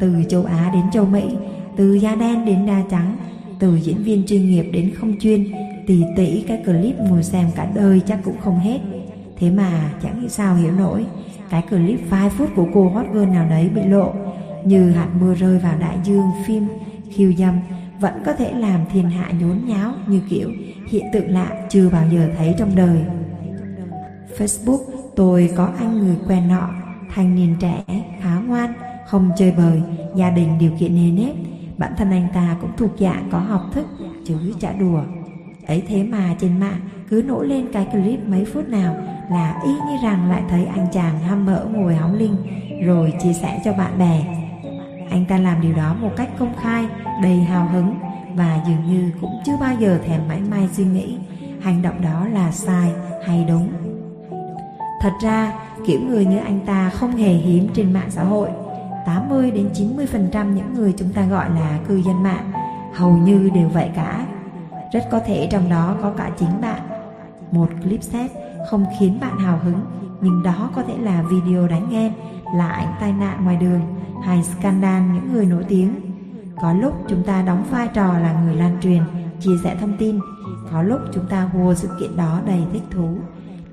Từ 0.00 0.24
châu 0.28 0.44
á 0.44 0.70
đến 0.74 0.82
châu 0.92 1.06
mỹ, 1.06 1.22
từ 1.76 1.94
da 1.94 2.14
đen 2.14 2.44
đến 2.44 2.66
da 2.66 2.82
trắng, 2.90 3.16
từ 3.58 3.76
diễn 3.76 4.02
viên 4.02 4.26
chuyên 4.26 4.50
nghiệp 4.50 4.70
đến 4.72 4.94
không 4.94 5.14
chuyên 5.20 5.52
tỉ 5.86 6.04
tỉ 6.16 6.44
cái 6.48 6.62
clip 6.64 6.98
ngồi 6.98 7.22
xem 7.22 7.46
cả 7.56 7.68
đời 7.74 8.00
chắc 8.06 8.18
cũng 8.24 8.36
không 8.40 8.58
hết. 8.58 8.78
Thế 9.36 9.50
mà 9.50 9.90
chẳng 10.02 10.28
sao 10.28 10.56
hiểu 10.56 10.72
nổi, 10.72 11.06
cái 11.50 11.62
clip 11.62 12.00
vài 12.10 12.30
phút 12.30 12.48
của 12.56 12.66
cô 12.74 12.88
hot 12.88 13.06
girl 13.12 13.26
nào 13.26 13.48
đấy 13.50 13.68
bị 13.74 13.82
lộ, 13.82 14.12
như 14.64 14.90
hạt 14.90 15.08
mưa 15.20 15.34
rơi 15.34 15.58
vào 15.58 15.78
đại 15.80 15.96
dương 16.04 16.30
phim 16.46 16.68
khiêu 17.10 17.32
dâm 17.38 17.54
vẫn 18.00 18.22
có 18.26 18.32
thể 18.32 18.52
làm 18.52 18.80
thiên 18.92 19.10
hạ 19.10 19.30
nhốn 19.40 19.60
nháo 19.66 19.92
như 20.06 20.20
kiểu 20.30 20.50
hiện 20.86 21.04
tượng 21.12 21.30
lạ 21.30 21.66
chưa 21.68 21.90
bao 21.90 22.04
giờ 22.12 22.28
thấy 22.38 22.54
trong 22.58 22.76
đời. 22.76 22.98
Facebook 24.38 24.80
tôi 25.16 25.50
có 25.56 25.72
anh 25.78 25.98
người 25.98 26.16
quen 26.28 26.48
nọ, 26.48 26.70
thanh 27.14 27.34
niên 27.34 27.56
trẻ, 27.60 27.84
khá 28.20 28.40
ngoan, 28.46 28.72
không 29.06 29.30
chơi 29.36 29.52
bời, 29.52 29.82
gia 30.14 30.30
đình 30.30 30.58
điều 30.58 30.70
kiện 30.78 30.94
nề 30.94 31.10
nếp, 31.10 31.34
bản 31.78 31.92
thân 31.96 32.10
anh 32.10 32.28
ta 32.34 32.56
cũng 32.60 32.70
thuộc 32.76 32.90
dạng 32.98 33.28
có 33.30 33.38
học 33.38 33.62
thức 33.72 33.86
chứ 34.24 34.54
chả 34.60 34.72
đùa. 34.72 35.02
Ấy 35.66 35.82
thế 35.88 36.02
mà 36.02 36.34
trên 36.40 36.60
mạng 36.60 36.80
cứ 37.08 37.22
nổ 37.26 37.42
lên 37.42 37.66
cái 37.72 37.84
clip 37.92 38.28
mấy 38.28 38.44
phút 38.44 38.68
nào 38.68 38.96
là 39.30 39.60
y 39.64 39.72
như 39.72 39.96
rằng 40.02 40.30
lại 40.30 40.42
thấy 40.48 40.66
anh 40.66 40.86
chàng 40.92 41.20
ham 41.20 41.46
mỡ 41.46 41.66
ngồi 41.72 41.94
hóng 41.94 42.14
linh 42.14 42.36
rồi 42.84 43.12
chia 43.22 43.32
sẻ 43.32 43.60
cho 43.64 43.72
bạn 43.72 43.98
bè 43.98 44.44
anh 45.10 45.24
ta 45.28 45.38
làm 45.38 45.60
điều 45.60 45.74
đó 45.74 45.94
một 46.00 46.10
cách 46.16 46.28
công 46.38 46.56
khai, 46.56 46.86
đầy 47.22 47.36
hào 47.36 47.68
hứng 47.68 47.94
và 48.34 48.60
dường 48.66 48.92
như 48.92 49.12
cũng 49.20 49.40
chưa 49.46 49.56
bao 49.60 49.74
giờ 49.74 49.98
thèm 50.06 50.20
mãi 50.28 50.40
may 50.50 50.68
suy 50.72 50.84
nghĩ 50.84 51.18
hành 51.60 51.82
động 51.82 52.02
đó 52.02 52.26
là 52.32 52.50
sai 52.50 52.92
hay 53.26 53.44
đúng. 53.48 53.68
Thật 55.00 55.12
ra, 55.22 55.52
kiểu 55.86 56.00
người 56.00 56.26
như 56.26 56.38
anh 56.38 56.60
ta 56.66 56.90
không 56.90 57.16
hề 57.16 57.32
hiếm 57.32 57.68
trên 57.74 57.92
mạng 57.92 58.10
xã 58.10 58.24
hội. 58.24 58.50
80 59.06 59.50
đến 59.50 59.70
90% 59.74 60.54
những 60.54 60.74
người 60.74 60.94
chúng 60.98 61.12
ta 61.12 61.26
gọi 61.26 61.50
là 61.50 61.78
cư 61.88 61.96
dân 61.96 62.22
mạng 62.22 62.52
hầu 62.94 63.12
như 63.12 63.50
đều 63.54 63.68
vậy 63.68 63.90
cả. 63.94 64.26
Rất 64.92 65.04
có 65.10 65.20
thể 65.26 65.48
trong 65.50 65.70
đó 65.70 65.96
có 66.02 66.10
cả 66.10 66.30
chính 66.38 66.60
bạn. 66.60 66.80
Một 67.50 67.68
clip 67.82 68.02
set 68.02 68.30
không 68.70 68.86
khiến 69.00 69.18
bạn 69.20 69.38
hào 69.38 69.58
hứng, 69.58 69.80
nhưng 70.20 70.42
đó 70.42 70.70
có 70.76 70.82
thể 70.82 70.98
là 70.98 71.22
video 71.22 71.68
đánh 71.68 71.88
ghen 71.90 72.12
là 72.54 72.68
ảnh 72.68 72.94
tai 73.00 73.12
nạn 73.12 73.44
ngoài 73.44 73.56
đường 73.56 73.80
hay 74.24 74.42
scandal 74.42 75.02
những 75.14 75.32
người 75.32 75.46
nổi 75.46 75.64
tiếng. 75.68 75.94
Có 76.60 76.72
lúc 76.72 76.94
chúng 77.08 77.22
ta 77.22 77.42
đóng 77.42 77.64
vai 77.70 77.88
trò 77.94 78.18
là 78.18 78.42
người 78.42 78.56
lan 78.56 78.78
truyền, 78.80 79.02
chia 79.40 79.56
sẻ 79.64 79.76
thông 79.80 79.96
tin. 79.98 80.20
Có 80.72 80.82
lúc 80.82 81.00
chúng 81.12 81.26
ta 81.26 81.42
hùa 81.42 81.74
sự 81.74 81.88
kiện 82.00 82.16
đó 82.16 82.40
đầy 82.46 82.62
thích 82.72 82.82
thú. 82.90 83.18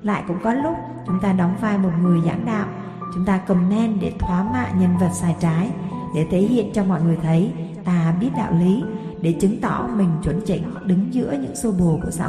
Lại 0.02 0.22
cũng 0.28 0.38
có 0.42 0.52
lúc 0.52 0.76
chúng 1.06 1.20
ta 1.20 1.32
đóng 1.32 1.56
vai 1.60 1.78
một 1.78 1.90
người 2.02 2.20
giảng 2.26 2.46
đạo. 2.46 2.66
Chúng 3.14 3.24
ta 3.24 3.38
cầm 3.38 3.68
nen 3.68 3.98
để 4.00 4.12
thoá 4.18 4.42
mạ 4.42 4.70
nhân 4.78 4.96
vật 5.00 5.10
sai 5.12 5.36
trái, 5.40 5.70
để 6.14 6.26
thể 6.30 6.40
hiện 6.40 6.70
cho 6.74 6.84
mọi 6.84 7.02
người 7.02 7.18
thấy 7.22 7.52
ta 7.84 8.14
biết 8.20 8.30
đạo 8.36 8.52
lý, 8.58 8.82
để 9.20 9.32
chứng 9.40 9.60
tỏ 9.60 9.88
mình 9.96 10.08
chuẩn 10.22 10.40
chỉnh 10.46 10.62
đứng 10.86 11.14
giữa 11.14 11.32
những 11.32 11.56
xô 11.56 11.72
bồ 11.72 11.98
của 12.02 12.10
xã 12.10 12.28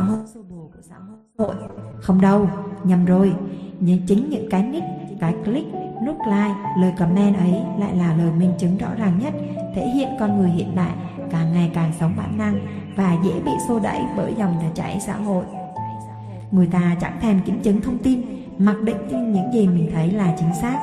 hội. 1.38 1.55
Không 2.01 2.22
đâu, 2.22 2.49
nhầm 2.84 3.05
rồi, 3.05 3.34
nhưng 3.80 3.99
chính 4.07 4.30
những 4.30 4.49
cái 4.49 4.63
nick, 4.63 4.86
cái 5.19 5.34
click 5.45 5.73
nút 6.05 6.17
like, 6.25 6.55
lời 6.80 6.93
comment 6.97 7.38
ấy 7.38 7.53
lại 7.80 7.95
là 7.95 8.15
lời 8.17 8.32
minh 8.32 8.51
chứng 8.57 8.78
rõ 8.78 8.88
ràng 8.97 9.19
nhất 9.19 9.34
thể 9.75 9.88
hiện 9.88 10.09
con 10.19 10.38
người 10.38 10.49
hiện 10.49 10.75
đại 10.75 10.91
càng 11.32 11.53
ngày 11.53 11.71
càng 11.73 11.91
sống 11.99 12.13
bản 12.17 12.38
năng 12.38 12.59
và 12.95 13.17
dễ 13.23 13.32
bị 13.45 13.51
xô 13.67 13.80
đẩy 13.80 14.01
bởi 14.17 14.34
dòng 14.38 14.53
chảy 14.75 14.99
xã 14.99 15.15
hội. 15.15 15.45
Người 16.51 16.67
ta 16.67 16.95
chẳng 17.01 17.19
thèm 17.21 17.39
kiểm 17.45 17.59
chứng 17.63 17.82
thông 17.82 17.97
tin, 17.97 18.21
mặc 18.57 18.75
định 18.84 18.97
những 19.34 19.53
gì 19.53 19.67
mình 19.67 19.89
thấy 19.93 20.11
là 20.11 20.36
chính 20.39 20.53
xác, 20.61 20.80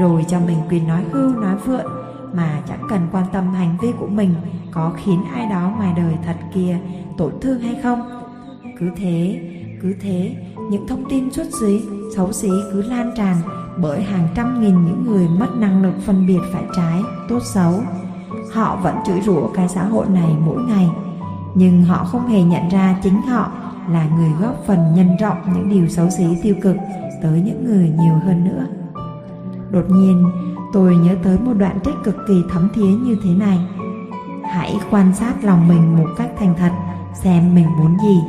rồi 0.00 0.24
cho 0.28 0.40
mình 0.40 0.58
quyền 0.70 0.88
nói 0.88 1.02
hưu 1.10 1.30
nói 1.30 1.56
vượn 1.64 1.86
mà 2.32 2.62
chẳng 2.68 2.80
cần 2.90 3.00
quan 3.12 3.24
tâm 3.32 3.54
hành 3.54 3.76
vi 3.82 3.88
của 4.00 4.06
mình 4.06 4.34
có 4.72 4.92
khiến 4.96 5.24
ai 5.34 5.46
đó 5.46 5.72
ngoài 5.76 5.92
đời 5.96 6.14
thật 6.26 6.36
kia 6.54 6.76
tổn 7.16 7.32
thương 7.40 7.60
hay 7.60 7.74
không. 7.82 8.10
Cứ 8.78 8.90
thế, 8.96 9.40
cứ 9.82 9.94
thế, 10.00 10.34
những 10.70 10.86
thông 10.86 11.04
tin 11.10 11.32
xuất 11.32 11.46
xí, 11.60 11.82
xấu 12.16 12.32
xí 12.32 12.50
cứ 12.72 12.82
lan 12.82 13.10
tràn 13.16 13.36
bởi 13.76 14.02
hàng 14.02 14.28
trăm 14.34 14.60
nghìn 14.60 14.84
những 14.84 15.04
người 15.06 15.28
mất 15.28 15.56
năng 15.56 15.82
lực 15.82 15.94
phân 16.06 16.26
biệt 16.26 16.40
phải 16.52 16.64
trái, 16.76 17.02
tốt 17.28 17.40
xấu. 17.42 17.82
Họ 18.52 18.76
vẫn 18.82 18.96
chửi 19.06 19.20
rủa 19.20 19.48
cái 19.48 19.68
xã 19.68 19.84
hội 19.84 20.06
này 20.08 20.36
mỗi 20.46 20.62
ngày, 20.62 20.88
nhưng 21.54 21.84
họ 21.84 22.04
không 22.04 22.26
hề 22.26 22.42
nhận 22.42 22.68
ra 22.68 23.00
chính 23.02 23.22
họ 23.22 23.50
là 23.90 24.08
người 24.16 24.30
góp 24.40 24.54
phần 24.66 24.94
nhân 24.94 25.16
rộng 25.20 25.38
những 25.54 25.68
điều 25.68 25.88
xấu 25.88 26.10
xí 26.10 26.24
tiêu 26.42 26.54
cực 26.62 26.76
tới 27.22 27.40
những 27.40 27.64
người 27.64 27.92
nhiều 27.98 28.14
hơn 28.24 28.44
nữa. 28.44 28.66
Đột 29.70 29.84
nhiên, 29.90 30.30
tôi 30.72 30.96
nhớ 30.96 31.16
tới 31.22 31.38
một 31.38 31.54
đoạn 31.58 31.78
trích 31.84 31.94
cực 32.04 32.16
kỳ 32.28 32.42
thấm 32.50 32.68
thía 32.74 32.86
như 32.86 33.16
thế 33.24 33.30
này. 33.30 33.58
Hãy 34.44 34.76
quan 34.90 35.14
sát 35.14 35.44
lòng 35.44 35.68
mình 35.68 35.96
một 35.96 36.08
cách 36.16 36.30
thành 36.38 36.54
thật, 36.58 36.72
xem 37.14 37.54
mình 37.54 37.66
muốn 37.78 37.96
gì, 38.02 38.20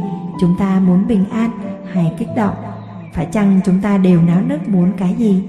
chúng 0.42 0.56
ta 0.60 0.80
muốn 0.80 1.08
bình 1.08 1.26
an 1.32 1.52
hay 1.94 2.14
kích 2.18 2.30
động 2.36 2.56
phải 3.14 3.26
chăng 3.26 3.60
chúng 3.66 3.82
ta 3.82 3.98
đều 3.98 4.22
náo 4.22 4.42
nức 4.42 4.70
muốn 4.70 4.92
cái 4.98 5.16
gì? 5.18 5.44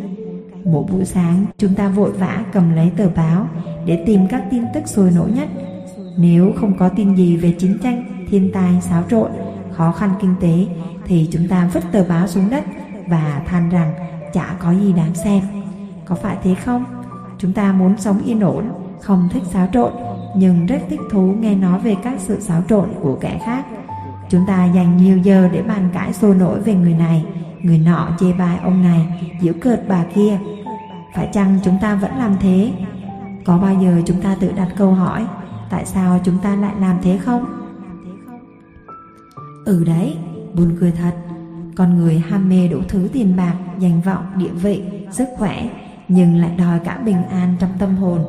Mỗi 0.65 0.85
buổi 0.93 1.05
sáng 1.05 1.45
chúng 1.59 1.75
ta 1.75 1.89
vội 1.89 2.13
vã 2.13 2.45
cầm 2.53 2.75
lấy 2.75 2.91
tờ 2.97 3.09
báo 3.17 3.47
để 3.87 4.03
tìm 4.07 4.29
các 4.29 4.45
tin 4.51 4.65
tức 4.75 4.83
sôi 4.87 5.11
nổi 5.11 5.31
nhất. 5.31 5.49
Nếu 6.17 6.53
không 6.57 6.79
có 6.79 6.89
tin 6.89 7.17
gì 7.17 7.37
về 7.37 7.53
chiến 7.53 7.79
tranh, 7.83 8.27
thiên 8.31 8.51
tai, 8.53 8.81
xáo 8.81 9.03
trộn, 9.11 9.31
khó 9.73 9.93
khăn 9.93 10.11
kinh 10.21 10.35
tế 10.41 10.67
thì 11.05 11.29
chúng 11.33 11.49
ta 11.49 11.71
vứt 11.73 11.85
tờ 11.93 12.05
báo 12.05 12.27
xuống 12.27 12.51
đất 12.51 12.65
và 13.07 13.43
than 13.47 13.69
rằng 13.69 13.95
chả 14.33 14.57
có 14.59 14.73
gì 14.73 14.93
đáng 14.93 15.15
xem. 15.15 15.43
Có 16.05 16.15
phải 16.15 16.37
thế 16.43 16.55
không? 16.55 16.85
Chúng 17.39 17.53
ta 17.53 17.73
muốn 17.73 17.95
sống 17.99 18.23
yên 18.25 18.41
ổn, 18.41 18.65
không 19.01 19.29
thích 19.33 19.43
xáo 19.53 19.69
trộn 19.73 19.93
nhưng 20.37 20.67
rất 20.67 20.79
thích 20.91 21.01
thú 21.11 21.35
nghe 21.41 21.55
nói 21.55 21.81
về 21.81 21.97
các 22.03 22.21
sự 22.21 22.41
xáo 22.41 22.63
trộn 22.69 22.89
của 23.03 23.19
kẻ 23.21 23.41
khác. 23.45 23.65
Chúng 24.31 24.47
ta 24.47 24.65
dành 24.65 24.97
nhiều 24.97 25.19
giờ 25.19 25.49
để 25.53 25.63
bàn 25.63 25.89
cãi 25.93 26.13
sôi 26.13 26.35
nổi 26.35 26.61
về 26.61 26.75
người 26.75 26.95
này, 26.95 27.25
người 27.63 27.79
nọ 27.79 28.09
chê 28.21 28.33
bai 28.33 28.59
ông 28.63 28.83
này, 28.83 29.31
giễu 29.41 29.53
cợt 29.61 29.89
bà 29.89 30.05
kia. 30.15 30.39
Phải 31.15 31.29
chăng 31.33 31.59
chúng 31.65 31.79
ta 31.81 31.95
vẫn 31.95 32.17
làm 32.19 32.37
thế? 32.41 32.73
Có 33.45 33.59
bao 33.59 33.75
giờ 33.83 34.03
chúng 34.07 34.21
ta 34.21 34.37
tự 34.41 34.53
đặt 34.57 34.69
câu 34.77 34.93
hỏi, 34.93 35.27
tại 35.71 35.87
sao 35.87 36.21
chúng 36.25 36.39
ta 36.39 36.57
lại 36.57 36.75
làm 36.81 36.97
thế 37.03 37.19
không? 37.19 37.45
Ừ 39.65 39.85
đấy, 39.85 40.17
buồn 40.55 40.77
cười 40.81 40.93
thật. 40.93 41.13
Con 41.77 41.97
người 41.97 42.19
ham 42.19 42.49
mê 42.49 42.69
đủ 42.69 42.79
thứ 42.89 43.09
tiền 43.13 43.37
bạc, 43.37 43.55
danh 43.79 44.01
vọng, 44.01 44.25
địa 44.37 44.53
vị, 44.63 44.83
sức 45.11 45.29
khỏe, 45.37 45.69
nhưng 46.09 46.37
lại 46.37 46.51
đòi 46.59 46.79
cả 46.79 46.99
bình 47.05 47.23
an 47.31 47.55
trong 47.61 47.71
tâm 47.79 47.97
hồn. 47.97 48.25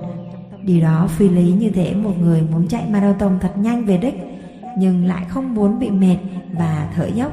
Điều 0.64 0.82
đó 0.82 1.08
phi 1.08 1.30
lý 1.30 1.52
như 1.52 1.70
thế 1.70 1.94
một 1.94 2.14
người 2.22 2.42
muốn 2.52 2.68
chạy 2.68 2.84
marathon 2.90 3.38
thật 3.42 3.58
nhanh 3.58 3.86
về 3.86 3.98
đích, 3.98 4.31
nhưng 4.78 5.06
lại 5.06 5.26
không 5.30 5.56
muốn 5.56 5.80
bị 5.80 5.90
mệt 5.90 6.18
và 6.54 6.92
thở 6.96 7.06
dốc. 7.06 7.32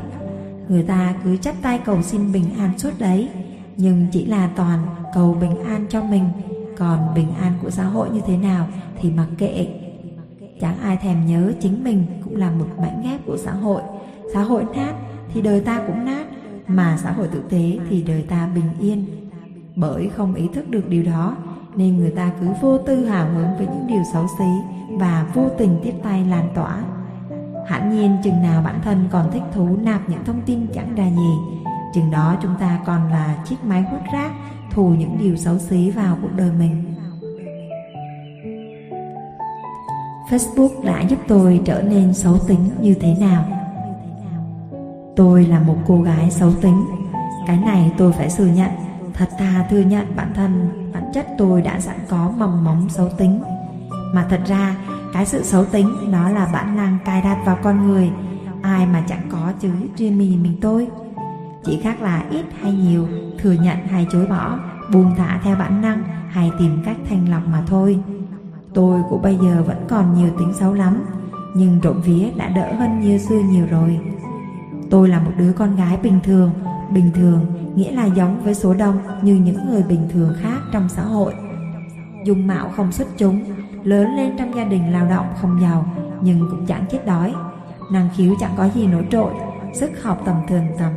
Người 0.69 0.83
ta 0.83 1.15
cứ 1.25 1.37
chắp 1.37 1.55
tay 1.63 1.79
cầu 1.85 2.03
xin 2.03 2.33
bình 2.33 2.45
an 2.59 2.79
suốt 2.79 2.91
đấy, 2.99 3.29
nhưng 3.77 4.07
chỉ 4.13 4.27
là 4.27 4.51
toàn 4.57 4.87
cầu 5.15 5.37
bình 5.41 5.65
an 5.65 5.87
cho 5.89 6.03
mình, 6.03 6.25
còn 6.79 7.15
bình 7.15 7.29
an 7.41 7.53
của 7.63 7.71
xã 7.71 7.85
hội 7.85 8.11
như 8.11 8.21
thế 8.27 8.37
nào 8.37 8.67
thì 9.01 9.11
mặc 9.11 9.27
kệ. 9.39 9.69
Chẳng 10.61 10.79
ai 10.83 10.97
thèm 10.97 11.27
nhớ 11.27 11.53
chính 11.61 11.85
mình 11.85 12.07
cũng 12.25 12.37
là 12.37 12.51
một 12.51 12.67
mảnh 12.79 13.03
ghép 13.05 13.27
của 13.27 13.37
xã 13.37 13.53
hội. 13.53 13.83
Xã 14.35 14.43
hội 14.43 14.65
nát 14.75 14.93
thì 15.35 15.43
đời 15.43 15.61
ta 15.61 15.83
cũng 15.87 16.05
nát, 16.05 16.27
mà 16.67 16.99
xã 17.03 17.13
hội 17.13 17.29
tử 17.29 17.43
tế 17.51 17.79
thì 17.91 18.03
đời 18.03 18.23
ta 18.23 18.49
bình 18.55 18.71
yên. 18.81 19.07
Bởi 19.77 20.09
không 20.09 20.35
ý 20.35 20.49
thức 20.55 20.71
được 20.71 20.89
điều 20.89 21.03
đó, 21.03 21.37
nên 21.77 21.97
người 21.97 22.11
ta 22.11 22.31
cứ 22.41 22.47
vô 22.61 22.79
tư 22.79 23.05
hào 23.05 23.29
hứng 23.29 23.57
với 23.57 23.67
những 23.67 23.87
điều 23.87 24.03
xấu 24.13 24.27
xí 24.39 24.79
và 24.99 25.27
vô 25.35 25.49
tình 25.59 25.81
tiếp 25.85 25.95
tay 26.03 26.25
lan 26.25 26.49
tỏa. 26.55 26.83
Hẳn 27.69 27.91
nhiên 27.91 28.17
chừng 28.25 28.43
nào 28.43 28.63
bản 28.63 28.81
thân 28.85 29.09
còn 29.11 29.31
thích 29.33 29.43
thú 29.53 29.77
nạp 29.83 30.09
những 30.09 30.25
thông 30.25 30.41
tin 30.47 30.67
chẳng 30.75 30.95
ra 30.95 31.05
gì, 31.05 31.33
chừng 31.95 32.11
đó 32.11 32.37
chúng 32.43 32.55
ta 32.61 32.81
còn 32.87 33.11
là 33.13 33.37
chiếc 33.45 33.65
máy 33.65 33.83
hút 33.83 34.01
rác 34.13 34.31
thù 34.71 34.89
những 34.89 35.19
điều 35.19 35.37
xấu 35.37 35.59
xí 35.59 35.91
vào 35.91 36.19
cuộc 36.23 36.33
đời 36.37 36.51
mình. 36.59 36.95
Facebook 40.31 40.85
đã 40.85 41.01
giúp 41.01 41.19
tôi 41.29 41.61
trở 41.65 41.83
nên 41.83 42.15
xấu 42.15 42.39
tính 42.39 42.71
như 42.81 42.95
thế 43.01 43.15
nào? 43.21 43.45
Tôi 45.17 45.47
là 45.47 45.61
một 45.61 45.77
cô 45.87 46.03
gái 46.03 46.31
xấu 46.31 46.53
tính. 46.53 46.85
Cái 47.47 47.57
này 47.57 47.93
tôi 47.99 48.13
phải 48.13 48.29
thừa 48.37 48.47
nhận, 48.47 48.71
thật 49.15 49.29
thà 49.39 49.67
thừa 49.71 49.81
nhận 49.81 50.17
bản 50.17 50.33
thân, 50.35 50.69
bản 50.95 51.11
chất 51.15 51.27
tôi 51.39 51.63
đã 51.63 51.81
sẵn 51.81 51.97
có 52.09 52.33
mầm 52.37 52.65
móng 52.65 52.89
xấu 52.89 53.09
tính. 53.09 53.43
Mà 54.15 54.27
thật 54.31 54.41
ra, 54.47 54.77
cái 55.13 55.27
sự 55.27 55.43
xấu 55.43 55.65
tính 55.65 55.89
đó 56.13 56.29
là 56.29 56.51
bản 56.53 56.77
năng 56.77 56.99
cài 57.05 57.23
đặt 57.23 57.39
vào 57.47 57.59
con 57.63 57.87
người, 57.87 58.11
ai 58.63 58.87
mà 58.87 59.05
chẳng 59.09 59.23
có 59.31 59.53
chứ 59.61 59.71
riêng 59.97 60.19
mình 60.19 60.43
mình 60.43 60.57
tôi. 60.61 60.89
Chỉ 61.65 61.81
khác 61.83 62.03
là 62.03 62.25
ít 62.31 62.45
hay 62.63 62.73
nhiều, 62.73 63.09
thừa 63.39 63.53
nhận 63.53 63.77
hay 63.87 64.07
chối 64.13 64.27
bỏ, 64.27 64.59
buông 64.93 65.15
thả 65.17 65.41
theo 65.43 65.57
bản 65.57 65.81
năng 65.83 66.03
hay 66.31 66.51
tìm 66.59 66.83
cách 66.85 66.97
thanh 67.09 67.31
lọc 67.31 67.43
mà 67.49 67.63
thôi. 67.67 67.99
Tôi 68.75 69.03
của 69.11 69.19
bây 69.19 69.37
giờ 69.37 69.63
vẫn 69.67 69.87
còn 69.89 70.15
nhiều 70.15 70.31
tính 70.39 70.53
xấu 70.53 70.75
lắm, 70.75 71.05
nhưng 71.55 71.81
trộm 71.81 72.01
vía 72.05 72.31
đã 72.37 72.49
đỡ 72.49 72.75
hơn 72.75 73.01
như 73.01 73.19
xưa 73.19 73.39
nhiều 73.51 73.67
rồi. 73.71 74.01
Tôi 74.91 75.09
là 75.09 75.21
một 75.21 75.33
đứa 75.39 75.53
con 75.53 75.77
gái 75.77 75.99
bình 76.03 76.21
thường, 76.23 76.51
bình 76.91 77.11
thường 77.15 77.47
nghĩa 77.75 77.93
là 77.93 78.07
giống 78.07 78.41
với 78.45 78.55
số 78.55 78.75
đông 78.75 78.99
như 79.23 79.35
những 79.35 79.71
người 79.71 79.83
bình 79.83 80.09
thường 80.13 80.35
khác 80.41 80.59
trong 80.73 80.89
xã 80.89 81.03
hội. 81.03 81.35
Dung 82.25 82.47
mạo 82.47 82.69
không 82.77 82.93
xuất 82.93 83.09
chúng, 83.19 83.45
lớn 83.85 84.17
lên 84.17 84.37
trong 84.39 84.55
gia 84.57 84.65
đình 84.65 84.93
lao 84.93 85.07
động 85.09 85.27
không 85.41 85.61
giàu 85.63 85.85
nhưng 86.21 86.49
cũng 86.51 86.67
chẳng 86.67 86.85
chết 86.91 87.07
đói. 87.07 87.35
Năng 87.93 88.09
khiếu 88.17 88.35
chẳng 88.41 88.55
có 88.57 88.69
gì 88.69 88.87
nổi 88.87 89.07
trội, 89.11 89.33
sức 89.75 90.03
học 90.03 90.23
tầm 90.25 90.37
thường 90.49 90.67
tầm, 90.79 90.93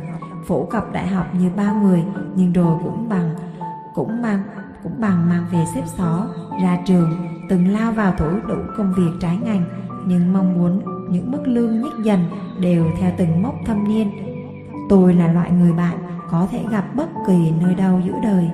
phổ 0.46 0.64
cập 0.64 0.92
đại 0.92 1.06
học 1.06 1.26
như 1.34 1.50
ba 1.56 1.72
người 1.72 2.04
nhưng 2.34 2.52
rồi 2.52 2.78
cũng 2.84 3.08
bằng 3.08 3.34
cũng 3.94 4.22
mang 4.22 4.42
cũng 4.82 5.00
bằng 5.00 5.28
mang 5.28 5.44
về 5.52 5.64
xếp 5.74 5.82
xó 5.86 6.26
ra 6.62 6.78
trường 6.86 7.10
từng 7.48 7.68
lao 7.68 7.92
vào 7.92 8.14
thủ 8.18 8.30
đủ 8.48 8.56
công 8.76 8.94
việc 8.96 9.10
trái 9.20 9.36
ngành 9.36 9.64
nhưng 10.06 10.32
mong 10.32 10.58
muốn 10.58 10.82
những 11.10 11.30
mức 11.32 11.42
lương 11.44 11.82
nhích 11.82 12.04
dần 12.04 12.20
đều 12.60 12.86
theo 13.00 13.12
từng 13.16 13.42
mốc 13.42 13.54
thâm 13.66 13.88
niên. 13.88 14.10
Tôi 14.88 15.14
là 15.14 15.32
loại 15.32 15.50
người 15.50 15.72
bạn 15.72 15.98
có 16.30 16.48
thể 16.50 16.64
gặp 16.70 16.94
bất 16.94 17.08
kỳ 17.26 17.52
nơi 17.60 17.74
đâu 17.74 18.00
giữa 18.06 18.18
đời 18.22 18.50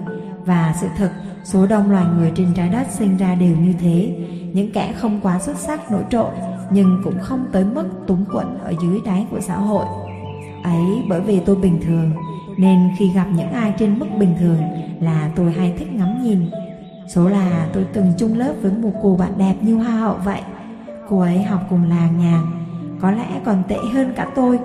và 0.47 0.75
sự 0.81 0.87
thật 0.97 1.11
số 1.45 1.67
đông 1.67 1.91
loài 1.91 2.05
người 2.17 2.33
trên 2.35 2.55
trái 2.55 2.69
đất 2.69 2.87
sinh 2.91 3.17
ra 3.17 3.35
đều 3.35 3.57
như 3.57 3.75
thế. 3.81 4.17
Những 4.53 4.73
kẻ 4.73 4.93
không 4.93 5.21
quá 5.23 5.39
xuất 5.39 5.57
sắc 5.57 5.91
nổi 5.91 6.03
trội 6.11 6.31
nhưng 6.71 7.01
cũng 7.05 7.19
không 7.21 7.45
tới 7.53 7.65
mức 7.65 7.85
túng 8.07 8.25
quẫn 8.33 8.59
ở 8.59 8.75
dưới 8.83 9.01
đáy 9.05 9.27
của 9.31 9.41
xã 9.41 9.57
hội. 9.57 9.87
Ấy 10.63 11.03
bởi 11.09 11.21
vì 11.21 11.41
tôi 11.41 11.57
bình 11.57 11.81
thường 11.87 12.13
nên 12.59 12.91
khi 12.99 13.13
gặp 13.15 13.27
những 13.33 13.51
ai 13.51 13.75
trên 13.79 13.99
mức 13.99 14.07
bình 14.19 14.35
thường 14.39 14.63
là 15.01 15.31
tôi 15.37 15.53
hay 15.53 15.75
thích 15.79 15.93
ngắm 15.93 16.23
nhìn. 16.23 16.51
Số 17.09 17.29
là 17.29 17.67
tôi 17.73 17.87
từng 17.93 18.13
chung 18.19 18.39
lớp 18.39 18.53
với 18.63 18.73
một 18.73 18.93
cô 19.03 19.17
bạn 19.17 19.33
đẹp 19.39 19.55
như 19.61 19.77
hoa 19.77 19.91
hậu 19.91 20.17
vậy. 20.25 20.41
Cô 21.09 21.21
ấy 21.21 21.43
học 21.43 21.61
cùng 21.71 21.89
làng 21.89 22.19
nhà, 22.19 22.43
có 23.01 23.11
lẽ 23.11 23.41
còn 23.45 23.63
tệ 23.69 23.77
hơn 23.93 24.13
cả 24.17 24.27
tôi 24.35 24.59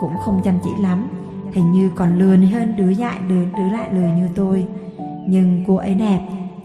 cũng 0.00 0.12
không 0.24 0.40
chăm 0.44 0.54
chỉ 0.64 0.70
lắm 0.82 1.08
hình 1.52 1.72
như 1.72 1.90
còn 1.96 2.18
lười 2.18 2.46
hơn 2.46 2.74
đứa 2.76 2.90
dại 2.90 3.18
đứa, 3.28 3.44
đứa 3.44 3.70
lại 3.72 3.88
lười 3.92 4.10
như 4.10 4.28
tôi 4.34 4.66
nhưng 5.28 5.64
cô 5.66 5.76
ấy 5.76 5.94
đẹp, 5.94 6.20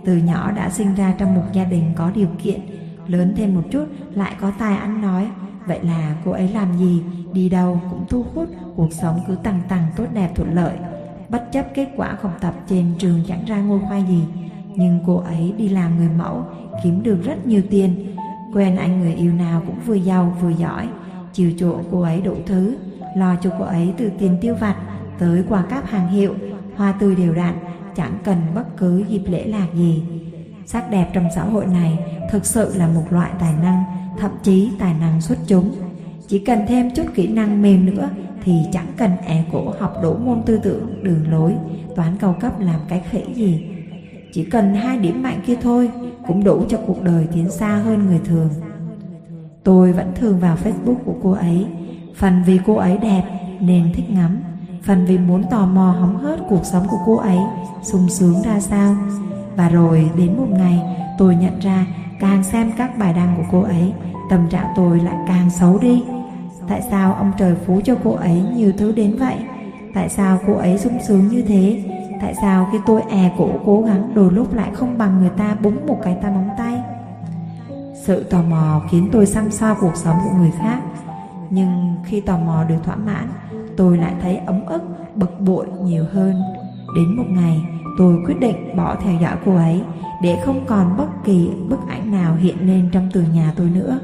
từ 0.06 0.18
nhỏ 0.18 0.52
đã 0.52 0.70
sinh 0.70 0.96
ra 0.96 1.14
trong 1.18 1.36
một 1.36 1.44
gia 1.54 1.64
đình 1.64 1.84
có 1.96 2.12
điều 2.16 2.28
kiện, 2.44 2.60
lớn 3.08 3.34
thêm 3.38 3.56
một 3.56 3.64
chút 3.72 3.86
lại 4.14 4.34
có 4.42 4.52
tài 4.60 4.78
ăn 4.78 5.02
nói. 5.02 5.28
Vậy 5.68 5.80
là 5.84 6.16
cô 6.26 6.32
ấy 6.32 6.50
làm 6.50 6.78
gì? 6.78 7.04
Đi 7.34 7.50
đâu 7.50 7.82
cũng 7.90 8.06
thu 8.10 8.26
hút, 8.34 8.50
cuộc 8.76 8.94
sống 8.94 9.20
cứ 9.28 9.36
tăng 9.36 9.62
tăng 9.70 9.86
tốt 9.96 10.06
đẹp 10.14 10.32
thuận 10.36 10.54
lợi. 10.54 10.78
Bất 11.30 11.52
chấp 11.52 11.66
kết 11.74 11.88
quả 11.98 12.18
học 12.22 12.38
tập 12.42 12.54
trên 12.70 12.86
trường 13.00 13.20
chẳng 13.28 13.46
ra 13.46 13.62
ngôi 13.62 13.80
khoa 13.80 13.98
gì. 13.98 14.24
Nhưng 14.76 15.00
cô 15.06 15.16
ấy 15.18 15.54
đi 15.58 15.70
làm 15.70 15.98
người 15.98 16.10
mẫu, 16.18 16.44
kiếm 16.84 17.04
được 17.04 17.24
rất 17.24 17.48
nhiều 17.48 17.62
tiền. 17.70 18.16
Quen 18.54 18.76
anh 18.76 19.00
người 19.00 19.14
yêu 19.14 19.34
nào 19.34 19.62
cũng 19.68 19.80
vừa 19.86 19.96
giàu 19.96 20.38
vừa 20.42 20.50
giỏi. 20.50 20.88
Chiều 21.34 21.52
chuộng 21.60 21.84
cô 21.92 22.02
ấy 22.02 22.22
đủ 22.22 22.36
thứ, 22.46 22.76
lo 23.18 23.36
cho 23.36 23.50
cô 23.60 23.66
ấy 23.66 23.94
từ 23.98 24.12
tiền 24.20 24.38
tiêu 24.42 24.56
vặt, 24.56 24.76
tới 25.20 25.44
quà 25.50 25.64
cáp 25.64 25.86
hàng 25.86 26.08
hiệu, 26.08 26.34
hoa 26.76 26.92
tươi 26.92 27.16
đều 27.16 27.34
đặn 27.34 27.54
chẳng 27.96 28.18
cần 28.24 28.38
bất 28.56 28.78
cứ 28.78 29.04
dịp 29.10 29.22
lễ 29.26 29.46
lạc 29.46 29.68
gì. 29.76 30.04
Sắc 30.66 30.92
đẹp 30.92 31.10
trong 31.14 31.28
xã 31.36 31.44
hội 31.44 31.66
này 31.66 32.00
thực 32.32 32.46
sự 32.46 32.76
là 32.76 32.88
một 32.88 33.04
loại 33.10 33.32
tài 33.40 33.54
năng, 33.64 33.84
thậm 34.20 34.32
chí 34.44 34.72
tài 34.80 34.94
năng 34.94 35.22
xuất 35.22 35.38
chúng. 35.48 35.76
Chỉ 36.28 36.40
cần 36.40 36.60
thêm 36.68 36.92
chút 36.96 37.04
kỹ 37.16 37.28
năng 37.28 37.62
mềm 37.62 37.86
nữa 37.86 38.10
thì 38.44 38.54
chẳng 38.72 38.88
cần 38.98 39.12
ẻ 39.26 39.46
cổ 39.52 39.74
học 39.80 39.98
đủ 40.04 40.14
môn 40.14 40.42
tư 40.46 40.60
tưởng, 40.64 41.04
đường 41.04 41.32
lối, 41.32 41.54
toán 41.96 42.18
cao 42.20 42.36
cấp 42.40 42.60
làm 42.60 42.80
cái 42.88 43.04
khỉ 43.10 43.24
gì. 43.36 43.66
Chỉ 44.34 44.44
cần 44.44 44.76
hai 44.76 44.98
điểm 44.98 45.24
mạnh 45.24 45.40
kia 45.46 45.58
thôi 45.62 45.90
cũng 46.28 46.44
đủ 46.44 46.66
cho 46.70 46.78
cuộc 46.88 47.04
đời 47.04 47.28
tiến 47.34 47.50
xa 47.50 47.76
hơn 47.76 48.06
người 48.06 48.20
thường. 48.26 48.50
Tôi 49.64 49.92
vẫn 49.94 50.12
thường 50.16 50.40
vào 50.40 50.58
facebook 50.64 50.96
của 51.06 51.16
cô 51.24 51.32
ấy. 51.32 51.66
Phần 52.16 52.44
vì 52.46 52.60
cô 52.66 52.76
ấy 52.76 52.98
đẹp 52.98 53.24
nên 53.60 53.94
thích 53.94 54.10
ngắm 54.10 54.42
phần 54.86 55.06
vì 55.06 55.18
muốn 55.18 55.44
tò 55.50 55.66
mò 55.66 55.96
hóng 56.00 56.18
hớt 56.18 56.40
cuộc 56.50 56.66
sống 56.66 56.88
của 56.90 56.98
cô 57.06 57.18
ấy, 57.18 57.38
sung 57.82 58.10
sướng 58.10 58.42
ra 58.42 58.60
sao. 58.60 58.96
Và 59.56 59.70
rồi 59.70 60.12
đến 60.18 60.38
một 60.38 60.48
ngày, 60.50 60.82
tôi 61.18 61.36
nhận 61.36 61.60
ra 61.60 61.86
càng 62.20 62.44
xem 62.44 62.72
các 62.78 62.98
bài 62.98 63.14
đăng 63.14 63.36
của 63.38 63.44
cô 63.52 63.62
ấy, 63.62 63.94
tâm 64.30 64.50
trạng 64.50 64.68
tôi 64.76 65.00
lại 65.00 65.16
càng 65.28 65.50
xấu 65.50 65.80
đi. 65.80 66.04
Tại 66.68 66.82
sao 66.90 67.14
ông 67.14 67.32
trời 67.38 67.56
phú 67.66 67.82
cho 67.84 67.96
cô 68.04 68.12
ấy 68.12 68.44
nhiều 68.56 68.72
thứ 68.78 68.92
đến 68.92 69.16
vậy? 69.20 69.36
Tại 69.94 70.10
sao 70.10 70.40
cô 70.48 70.54
ấy 70.54 70.78
sung 70.78 70.98
sướng 71.08 71.28
như 71.28 71.42
thế? 71.42 71.84
Tại 72.22 72.36
sao 72.42 72.70
khi 72.72 72.78
tôi 72.86 73.02
è 73.10 73.32
cổ 73.38 73.50
cố 73.66 73.82
gắng 73.82 74.12
đôi 74.16 74.32
lúc 74.32 74.54
lại 74.54 74.70
không 74.74 74.98
bằng 74.98 75.20
người 75.20 75.32
ta 75.38 75.56
búng 75.62 75.88
một 75.88 76.00
cái 76.04 76.18
tay 76.22 76.32
móng 76.32 76.50
tay? 76.58 76.82
Sự 78.04 78.24
tò 78.24 78.42
mò 78.50 78.82
khiến 78.92 79.10
tôi 79.12 79.26
xăm 79.26 79.52
xoa 79.52 79.76
cuộc 79.82 79.96
sống 79.96 80.18
của 80.24 80.38
người 80.38 80.52
khác. 80.60 80.80
Nhưng 81.50 81.96
khi 82.06 82.22
tò 82.22 82.38
mò 82.38 82.64
được 82.64 82.78
thỏa 82.84 82.96
mãn 82.96 83.28
tôi 83.78 83.98
lại 83.98 84.14
thấy 84.22 84.38
ấm 84.38 84.66
ức, 84.66 84.82
bực 85.16 85.40
bội 85.40 85.66
nhiều 85.84 86.06
hơn. 86.12 86.42
Đến 86.96 87.18
một 87.18 87.26
ngày, 87.30 87.62
tôi 87.98 88.18
quyết 88.26 88.40
định 88.40 88.78
bỏ 88.78 88.96
theo 89.04 89.14
dõi 89.22 89.36
cô 89.46 89.56
ấy, 89.56 89.82
để 90.22 90.42
không 90.46 90.66
còn 90.68 90.98
bất 90.98 91.08
kỳ 91.26 91.50
bức 91.70 91.80
ảnh 91.90 92.12
nào 92.12 92.36
hiện 92.36 92.68
lên 92.68 92.90
trong 92.92 93.10
tường 93.14 93.34
nhà 93.34 93.54
tôi 93.58 93.70
nữa. 93.70 94.00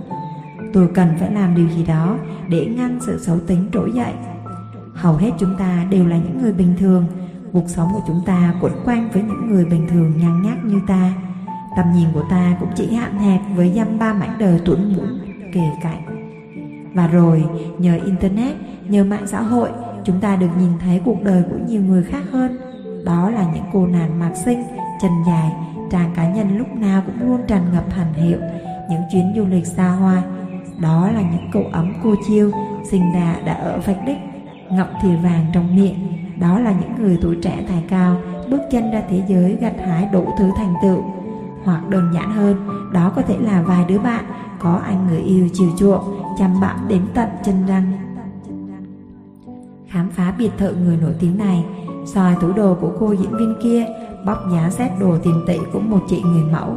Tôi 0.74 0.88
cần 0.94 1.08
phải 1.20 1.32
làm 1.32 1.56
điều 1.56 1.70
gì 1.70 1.86
đó 1.86 2.18
để 2.50 2.66
ngăn 2.66 3.00
sự 3.02 3.20
xấu 3.20 3.40
tính 3.48 3.70
trỗi 3.74 3.92
dậy. 3.92 4.14
Hầu 4.94 5.16
hết 5.16 5.32
chúng 5.40 5.56
ta 5.60 5.86
đều 5.90 6.08
là 6.08 6.18
những 6.18 6.42
người 6.42 6.54
bình 6.54 6.76
thường. 6.80 7.06
Cuộc 7.54 7.68
sống 7.68 7.88
của 7.94 8.02
chúng 8.08 8.22
ta 8.26 8.54
quẩn 8.62 8.74
quanh 8.86 9.10
với 9.14 9.24
những 9.24 9.48
người 9.48 9.66
bình 9.66 9.88
thường 9.90 10.14
nhăn 10.18 10.42
nhác 10.42 10.66
như 10.66 10.82
ta. 10.88 11.14
Tầm 11.76 11.86
nhìn 11.96 12.08
của 12.14 12.24
ta 12.30 12.58
cũng 12.60 12.70
chỉ 12.76 12.94
hạn 12.94 13.18
hẹp 13.18 13.42
với 13.56 13.72
dăm 13.76 14.00
ba 14.00 14.14
mảnh 14.14 14.36
đời 14.40 14.62
tuấn 14.66 14.94
mũi 14.96 15.08
kề 15.54 15.70
cạnh 15.84 16.11
và 16.94 17.08
rồi, 17.08 17.44
nhờ 17.78 18.00
internet, 18.06 18.56
nhờ 18.88 19.04
mạng 19.04 19.28
xã 19.28 19.42
hội, 19.42 19.70
chúng 20.04 20.20
ta 20.20 20.36
được 20.36 20.50
nhìn 20.60 20.72
thấy 20.80 21.02
cuộc 21.06 21.24
đời 21.24 21.44
của 21.50 21.58
nhiều 21.68 21.82
người 21.82 22.04
khác 22.04 22.24
hơn. 22.32 22.58
Đó 23.06 23.30
là 23.30 23.46
những 23.54 23.64
cô 23.74 23.88
nàng 23.88 24.20
mạc 24.20 24.32
xinh, 24.46 24.64
chân 25.02 25.12
dài 25.28 25.52
trang 25.92 26.12
cá 26.16 26.34
nhân 26.34 26.58
lúc 26.58 26.76
nào 26.76 27.02
cũng 27.06 27.30
luôn 27.30 27.42
tràn 27.48 27.62
ngập 27.74 27.94
hành 27.94 28.14
hiệu, 28.14 28.40
những 28.90 29.02
chuyến 29.12 29.34
du 29.36 29.46
lịch 29.46 29.66
xa 29.66 29.90
hoa. 29.90 30.24
Đó 30.82 31.10
là 31.12 31.22
những 31.22 31.50
cậu 31.52 31.64
ấm 31.72 31.94
cô 32.04 32.16
chiêu, 32.28 32.52
sinh 32.92 33.14
ra 33.14 33.36
đã 33.46 33.54
ở 33.54 33.80
vạch 33.86 34.06
đích 34.06 34.18
ngậm 34.72 34.88
thìa 35.02 35.16
vàng 35.16 35.46
trong 35.54 35.76
miệng. 35.76 35.96
Đó 36.40 36.60
là 36.60 36.72
những 36.72 36.96
người 36.98 37.18
tuổi 37.22 37.38
trẻ 37.42 37.64
tài 37.68 37.84
cao, 37.90 38.18
bước 38.50 38.62
chân 38.72 38.92
ra 38.92 39.02
thế 39.10 39.24
giới 39.28 39.58
gặt 39.62 39.74
hái 39.86 40.10
đủ 40.12 40.26
thứ 40.38 40.52
thành 40.58 40.74
tựu. 40.84 41.04
Hoặc 41.64 41.90
đơn 41.90 42.12
giản 42.14 42.32
hơn, 42.32 42.68
đó 42.94 43.12
có 43.16 43.22
thể 43.22 43.36
là 43.40 43.62
vài 43.62 43.86
đứa 43.88 44.00
bạn 44.00 44.26
có 44.62 44.82
anh 44.86 45.08
người 45.08 45.22
yêu 45.22 45.50
chiều 45.54 45.70
chuộng, 45.78 46.24
chăm 46.40 46.62
bạn 46.62 46.78
đến 46.88 47.02
tận 47.14 47.30
chân 47.44 47.66
răng. 47.68 47.92
Khám 49.88 50.10
phá 50.10 50.34
biệt 50.38 50.52
thự 50.58 50.76
người 50.76 50.98
nổi 50.98 51.14
tiếng 51.20 51.38
này, 51.38 51.66
soi 52.06 52.36
tủ 52.42 52.52
đồ 52.54 52.78
của 52.82 52.92
cô 53.00 53.12
diễn 53.12 53.38
viên 53.38 53.56
kia 53.64 53.86
bóc 54.26 54.38
giá 54.54 54.70
xét 54.70 54.92
đồ 55.00 55.18
tiền 55.24 55.44
tỷ 55.48 55.58
của 55.74 55.80
một 55.80 56.04
chị 56.10 56.22
người 56.22 56.44
mẫu, 56.52 56.76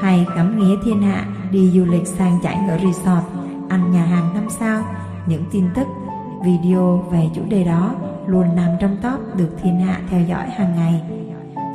hay 0.00 0.26
ngắm 0.36 0.58
nghía 0.58 0.76
thiên 0.84 1.02
hạ, 1.02 1.26
đi 1.50 1.70
du 1.70 1.84
lịch 1.84 2.06
sang 2.06 2.38
chảnh 2.42 2.68
ở 2.68 2.78
resort, 2.78 3.24
ăn 3.68 3.92
nhà 3.92 4.04
hàng 4.04 4.34
năm 4.34 4.50
sao. 4.50 4.82
Những 5.26 5.44
tin 5.50 5.64
tức, 5.74 5.86
video 6.44 7.04
về 7.10 7.30
chủ 7.34 7.42
đề 7.48 7.64
đó 7.64 7.94
luôn 8.26 8.56
nằm 8.56 8.70
trong 8.80 8.96
top 9.02 9.36
được 9.36 9.50
thiên 9.62 9.80
hạ 9.80 10.00
theo 10.10 10.20
dõi 10.20 10.48
hàng 10.48 10.74
ngày. 10.76 11.02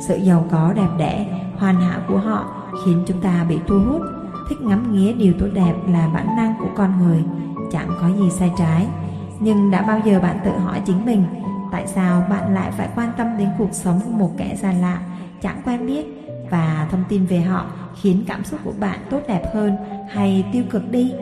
Sự 0.00 0.16
giàu 0.16 0.44
có 0.50 0.72
đẹp 0.72 0.88
đẽ, 0.98 1.42
hoàn 1.58 1.80
hảo 1.80 2.00
của 2.08 2.18
họ 2.18 2.44
khiến 2.84 3.04
chúng 3.06 3.20
ta 3.20 3.44
bị 3.48 3.58
thu 3.66 3.80
hút 3.90 4.02
thích 4.48 4.60
ngắm 4.60 4.92
nghía 4.92 5.12
điều 5.12 5.32
tốt 5.38 5.48
đẹp 5.54 5.74
là 5.88 6.08
bản 6.14 6.36
năng 6.36 6.54
của 6.58 6.68
con 6.76 6.98
người, 6.98 7.24
chẳng 7.72 7.88
có 8.00 8.08
gì 8.08 8.30
sai 8.30 8.50
trái. 8.58 8.86
Nhưng 9.40 9.70
đã 9.70 9.82
bao 9.82 10.00
giờ 10.04 10.20
bạn 10.20 10.38
tự 10.44 10.50
hỏi 10.50 10.82
chính 10.86 11.04
mình, 11.04 11.24
tại 11.72 11.86
sao 11.86 12.26
bạn 12.30 12.54
lại 12.54 12.70
phải 12.70 12.88
quan 12.94 13.12
tâm 13.16 13.26
đến 13.38 13.48
cuộc 13.58 13.72
sống 13.72 14.00
của 14.04 14.10
một 14.10 14.30
kẻ 14.36 14.56
xa 14.56 14.72
lạ, 14.72 15.00
chẳng 15.42 15.62
quen 15.64 15.86
biết? 15.86 16.06
Và 16.50 16.88
thông 16.90 17.04
tin 17.08 17.26
về 17.26 17.40
họ 17.40 17.66
khiến 18.00 18.24
cảm 18.26 18.44
xúc 18.44 18.60
của 18.64 18.72
bạn 18.80 18.98
tốt 19.10 19.20
đẹp 19.28 19.42
hơn 19.54 19.76
hay 20.10 20.44
tiêu 20.52 20.64
cực 20.70 20.90
đi? 20.90 21.12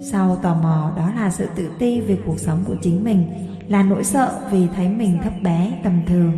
Sau 0.00 0.36
tò 0.36 0.54
mò, 0.54 0.90
đó 0.96 1.10
là 1.16 1.30
sự 1.30 1.48
tự 1.56 1.70
ti 1.78 2.00
về 2.00 2.18
cuộc 2.26 2.38
sống 2.38 2.58
của 2.66 2.76
chính 2.82 3.04
mình, 3.04 3.26
là 3.68 3.82
nỗi 3.82 4.04
sợ 4.04 4.40
vì 4.50 4.68
thấy 4.76 4.88
mình 4.88 5.18
thấp 5.22 5.32
bé, 5.42 5.80
tầm 5.84 6.00
thường. 6.06 6.32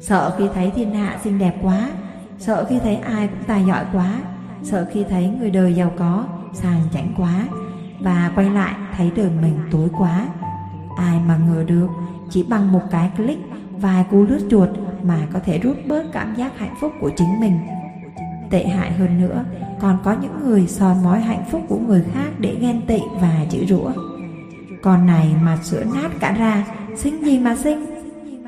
Sợ 0.00 0.34
khi 0.38 0.44
thấy 0.54 0.70
thiên 0.70 0.94
hạ 0.94 1.18
xinh 1.24 1.38
đẹp 1.38 1.54
quá, 1.62 1.90
sợ 2.38 2.66
khi 2.68 2.78
thấy 2.78 2.96
ai 2.96 3.28
cũng 3.28 3.44
tài 3.46 3.64
giỏi 3.64 3.84
quá 3.92 4.20
sợ 4.64 4.86
khi 4.92 5.04
thấy 5.10 5.28
người 5.28 5.50
đời 5.50 5.74
giàu 5.74 5.92
có, 5.96 6.24
sang 6.52 6.80
chảnh 6.92 7.14
quá 7.16 7.46
và 8.00 8.32
quay 8.34 8.50
lại 8.50 8.74
thấy 8.96 9.12
đời 9.16 9.30
mình 9.42 9.58
tối 9.70 9.88
quá. 9.98 10.26
Ai 10.96 11.20
mà 11.26 11.36
ngờ 11.36 11.64
được, 11.66 11.88
chỉ 12.30 12.42
bằng 12.42 12.72
một 12.72 12.82
cái 12.90 13.10
click, 13.16 13.42
vài 13.80 14.04
cú 14.10 14.22
lướt 14.22 14.46
chuột 14.50 14.68
mà 15.02 15.18
có 15.32 15.38
thể 15.44 15.58
rút 15.58 15.76
bớt 15.88 16.12
cảm 16.12 16.34
giác 16.34 16.58
hạnh 16.58 16.74
phúc 16.80 16.92
của 17.00 17.10
chính 17.16 17.40
mình. 17.40 17.58
Tệ 18.50 18.66
hại 18.66 18.92
hơn 18.92 19.20
nữa, 19.20 19.44
còn 19.80 19.98
có 20.04 20.16
những 20.22 20.40
người 20.44 20.66
soi 20.66 20.94
mói 21.04 21.20
hạnh 21.20 21.44
phúc 21.50 21.62
của 21.68 21.78
người 21.78 22.04
khác 22.14 22.28
để 22.38 22.56
ghen 22.60 22.80
tị 22.86 23.00
và 23.20 23.46
chữ 23.50 23.64
rủa. 23.68 23.92
Con 24.82 25.06
này 25.06 25.34
mà 25.42 25.56
sữa 25.56 25.84
nát 25.94 26.10
cả 26.20 26.32
ra, 26.32 26.66
xinh 26.96 27.24
gì 27.24 27.38
mà 27.38 27.56
xinh? 27.56 27.86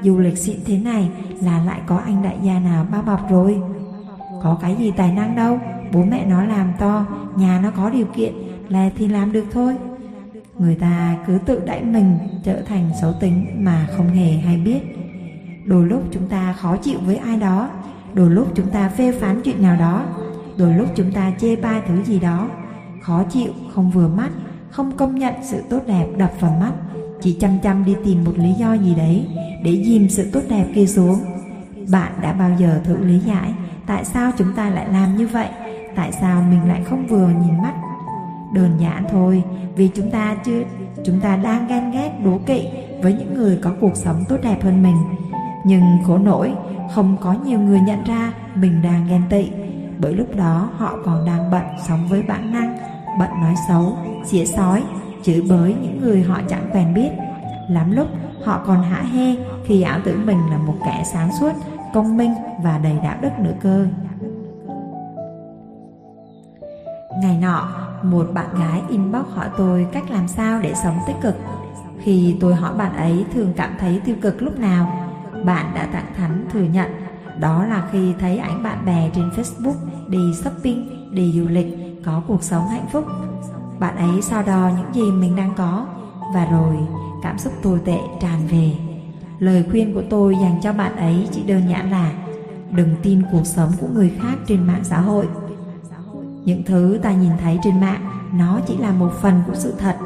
Du 0.03 0.19
lịch 0.19 0.39
xịn 0.39 0.57
thế 0.67 0.79
này 0.79 1.11
là 1.43 1.64
lại 1.64 1.81
có 1.87 1.97
anh 1.97 2.23
đại 2.23 2.37
gia 2.43 2.59
nào 2.59 2.87
bao 2.93 3.03
bọc 3.03 3.31
rồi? 3.31 3.61
Có 4.43 4.59
cái 4.62 4.77
gì 4.77 4.93
tài 4.97 5.12
năng 5.12 5.37
đâu? 5.37 5.61
Bố 5.93 6.05
mẹ 6.05 6.26
nó 6.26 6.45
làm 6.45 6.72
to, 6.78 7.07
nhà 7.37 7.61
nó 7.62 7.70
có 7.70 7.91
điều 7.91 8.07
kiện 8.07 8.32
là 8.68 8.91
thì 8.97 9.09
làm 9.09 9.32
được 9.32 9.45
thôi. 9.53 9.76
Người 10.59 10.74
ta 10.74 11.16
cứ 11.26 11.39
tự 11.47 11.61
đãi 11.66 11.82
mình 11.82 12.18
trở 12.45 12.62
thành 12.62 12.91
xấu 13.01 13.12
tính 13.12 13.47
mà 13.59 13.87
không 13.97 14.09
hề 14.09 14.32
hay 14.32 14.57
biết. 14.57 14.80
Đôi 15.64 15.87
lúc 15.87 16.03
chúng 16.11 16.26
ta 16.28 16.53
khó 16.53 16.76
chịu 16.76 16.99
với 17.07 17.16
ai 17.16 17.37
đó, 17.37 17.68
đôi 18.14 18.30
lúc 18.30 18.49
chúng 18.55 18.70
ta 18.70 18.89
phê 18.89 19.12
phán 19.12 19.41
chuyện 19.43 19.62
nào 19.62 19.76
đó, 19.76 20.05
đôi 20.59 20.74
lúc 20.74 20.89
chúng 20.95 21.12
ta 21.12 21.32
chê 21.41 21.57
bai 21.57 21.80
thứ 21.89 22.03
gì 22.05 22.18
đó. 22.18 22.49
Khó 23.01 23.22
chịu, 23.22 23.53
không 23.74 23.91
vừa 23.91 24.09
mắt, 24.09 24.30
không 24.70 24.93
công 24.97 25.18
nhận 25.18 25.34
sự 25.43 25.62
tốt 25.70 25.80
đẹp 25.87 26.07
đập 26.16 26.32
vào 26.41 26.57
mắt, 26.61 26.72
chỉ 27.20 27.37
chăm 27.41 27.59
chăm 27.62 27.84
đi 27.84 27.97
tìm 28.05 28.24
một 28.24 28.32
lý 28.37 28.53
do 28.53 28.74
gì 28.74 28.95
đấy 28.95 29.26
để 29.64 29.82
dìm 29.87 30.09
sự 30.09 30.30
tốt 30.32 30.41
đẹp 30.49 30.66
kia 30.74 30.87
xuống. 30.87 31.18
Bạn 31.91 32.12
đã 32.22 32.32
bao 32.32 32.51
giờ 32.59 32.80
thử 32.84 32.97
lý 32.97 33.18
giải 33.18 33.55
tại 33.87 34.05
sao 34.05 34.32
chúng 34.39 34.53
ta 34.57 34.70
lại 34.70 34.87
làm 34.93 35.16
như 35.16 35.26
vậy? 35.26 35.49
Tại 35.97 36.12
sao 36.12 36.42
mình 36.51 36.68
lại 36.68 36.82
không 36.84 37.07
vừa 37.07 37.28
nhìn 37.28 37.62
mắt? 37.62 37.74
Đơn 38.53 38.76
giản 38.80 39.05
thôi, 39.11 39.42
vì 39.76 39.90
chúng 39.94 40.11
ta 40.11 40.36
chưa, 40.44 40.62
chúng 41.05 41.20
ta 41.20 41.36
đang 41.36 41.68
ghen 41.68 41.90
ghét, 41.90 42.11
đố 42.24 42.38
kỵ 42.47 42.68
với 43.03 43.12
những 43.12 43.34
người 43.34 43.59
có 43.62 43.70
cuộc 43.80 43.97
sống 43.97 44.24
tốt 44.28 44.36
đẹp 44.42 44.62
hơn 44.62 44.82
mình. 44.82 44.97
Nhưng 45.64 45.82
khổ 46.07 46.18
nổi 46.18 46.53
không 46.94 47.16
có 47.20 47.32
nhiều 47.32 47.61
người 47.61 47.80
nhận 47.80 48.05
ra 48.05 48.32
mình 48.55 48.82
đang 48.82 49.07
ghen 49.09 49.22
tị. 49.30 49.51
Bởi 49.99 50.14
lúc 50.14 50.36
đó 50.36 50.70
họ 50.76 50.99
còn 51.05 51.26
đang 51.26 51.51
bận 51.51 51.64
sống 51.88 52.09
với 52.09 52.22
bản 52.22 52.53
năng, 52.53 52.76
bận 53.18 53.30
nói 53.40 53.55
xấu 53.68 53.97
xỉa 54.24 54.44
sói, 54.44 54.82
chửi 55.22 55.42
bới 55.49 55.74
những 55.82 56.01
người 56.01 56.22
họ 56.22 56.40
chẳng 56.49 56.70
quen 56.72 56.94
biết. 56.94 57.11
Lắm 57.70 57.92
lúc, 57.92 58.07
họ 58.44 58.62
còn 58.66 58.82
hả 58.82 59.03
hê 59.03 59.36
khi 59.64 59.82
ảo 59.82 60.01
tưởng 60.05 60.26
mình 60.26 60.38
là 60.51 60.59
một 60.59 60.74
kẻ 60.84 61.03
sáng 61.12 61.30
suốt, 61.40 61.53
công 61.94 62.16
minh 62.16 62.34
và 62.62 62.78
đầy 62.78 62.99
đạo 63.03 63.16
đức 63.20 63.38
nữa 63.38 63.55
cơ. 63.61 63.86
Ngày 67.27 67.39
nọ 67.41 67.68
một 68.03 68.27
bạn 68.35 68.47
gái 68.59 68.83
inbox 68.89 69.27
hỏi 69.35 69.49
tôi 69.57 69.87
cách 69.93 70.11
làm 70.11 70.29
sao 70.29 70.61
để 70.62 70.74
sống 70.83 70.99
tích 71.07 71.16
cực 71.22 71.35
khi 72.03 72.37
tôi 72.41 72.55
hỏi 72.55 72.74
bạn 72.79 72.97
ấy 72.97 73.24
thường 73.35 73.53
cảm 73.57 73.77
thấy 73.81 74.01
tiêu 74.05 74.16
cực 74.22 74.43
lúc 74.43 74.59
nào 74.59 75.09
bạn 75.45 75.72
đã 75.74 75.89
thẳng 75.93 76.14
thắn 76.16 76.47
thừa 76.53 76.64
nhận 76.72 76.91
đó 77.41 77.64
là 77.64 77.89
khi 77.93 78.14
thấy 78.20 78.39
ảnh 78.39 78.62
bạn 78.62 78.85
bè 78.87 79.11
trên 79.14 79.31
Facebook 79.31 79.74
đi 80.09 80.35
shopping, 80.35 81.14
đi 81.14 81.33
du 81.33 81.49
lịch, 81.49 81.66
có 82.05 82.22
cuộc 82.27 82.43
sống 82.43 82.68
hạnh 82.68 82.87
phúc. 82.93 83.05
Bạn 83.79 83.97
ấy 83.97 84.22
so 84.22 84.43
đo 84.43 84.70
những 84.77 84.95
gì 84.95 85.11
mình 85.11 85.37
đang 85.37 85.55
có 85.57 85.87
và 86.35 86.45
rồi 86.51 86.77
cảm 87.22 87.39
xúc 87.39 87.53
tồi 87.62 87.81
tệ 87.85 87.99
tràn 88.20 88.47
về. 88.51 88.72
Lời 89.39 89.64
khuyên 89.70 89.95
của 89.95 90.03
tôi 90.11 90.37
dành 90.41 90.61
cho 90.62 90.72
bạn 90.72 90.97
ấy 90.97 91.29
chỉ 91.33 91.43
đơn 91.43 91.62
giản 91.70 91.91
là 91.91 92.12
đừng 92.70 92.97
tin 93.03 93.22
cuộc 93.33 93.45
sống 93.45 93.72
của 93.81 93.87
người 93.95 94.12
khác 94.20 94.35
trên 94.47 94.66
mạng 94.66 94.85
xã 94.85 95.01
hội. 95.01 95.27
Những 96.47 96.62
thứ 96.64 96.99
ta 97.03 97.12
nhìn 97.12 97.32
thấy 97.42 97.59
trên 97.62 97.80
mạng 97.80 98.01
nó 98.38 98.61
chỉ 98.66 98.76
là 98.76 98.92
một 98.92 99.12
phần 99.22 99.42
của 99.47 99.55
sự 99.55 99.74
thật. 99.78 99.97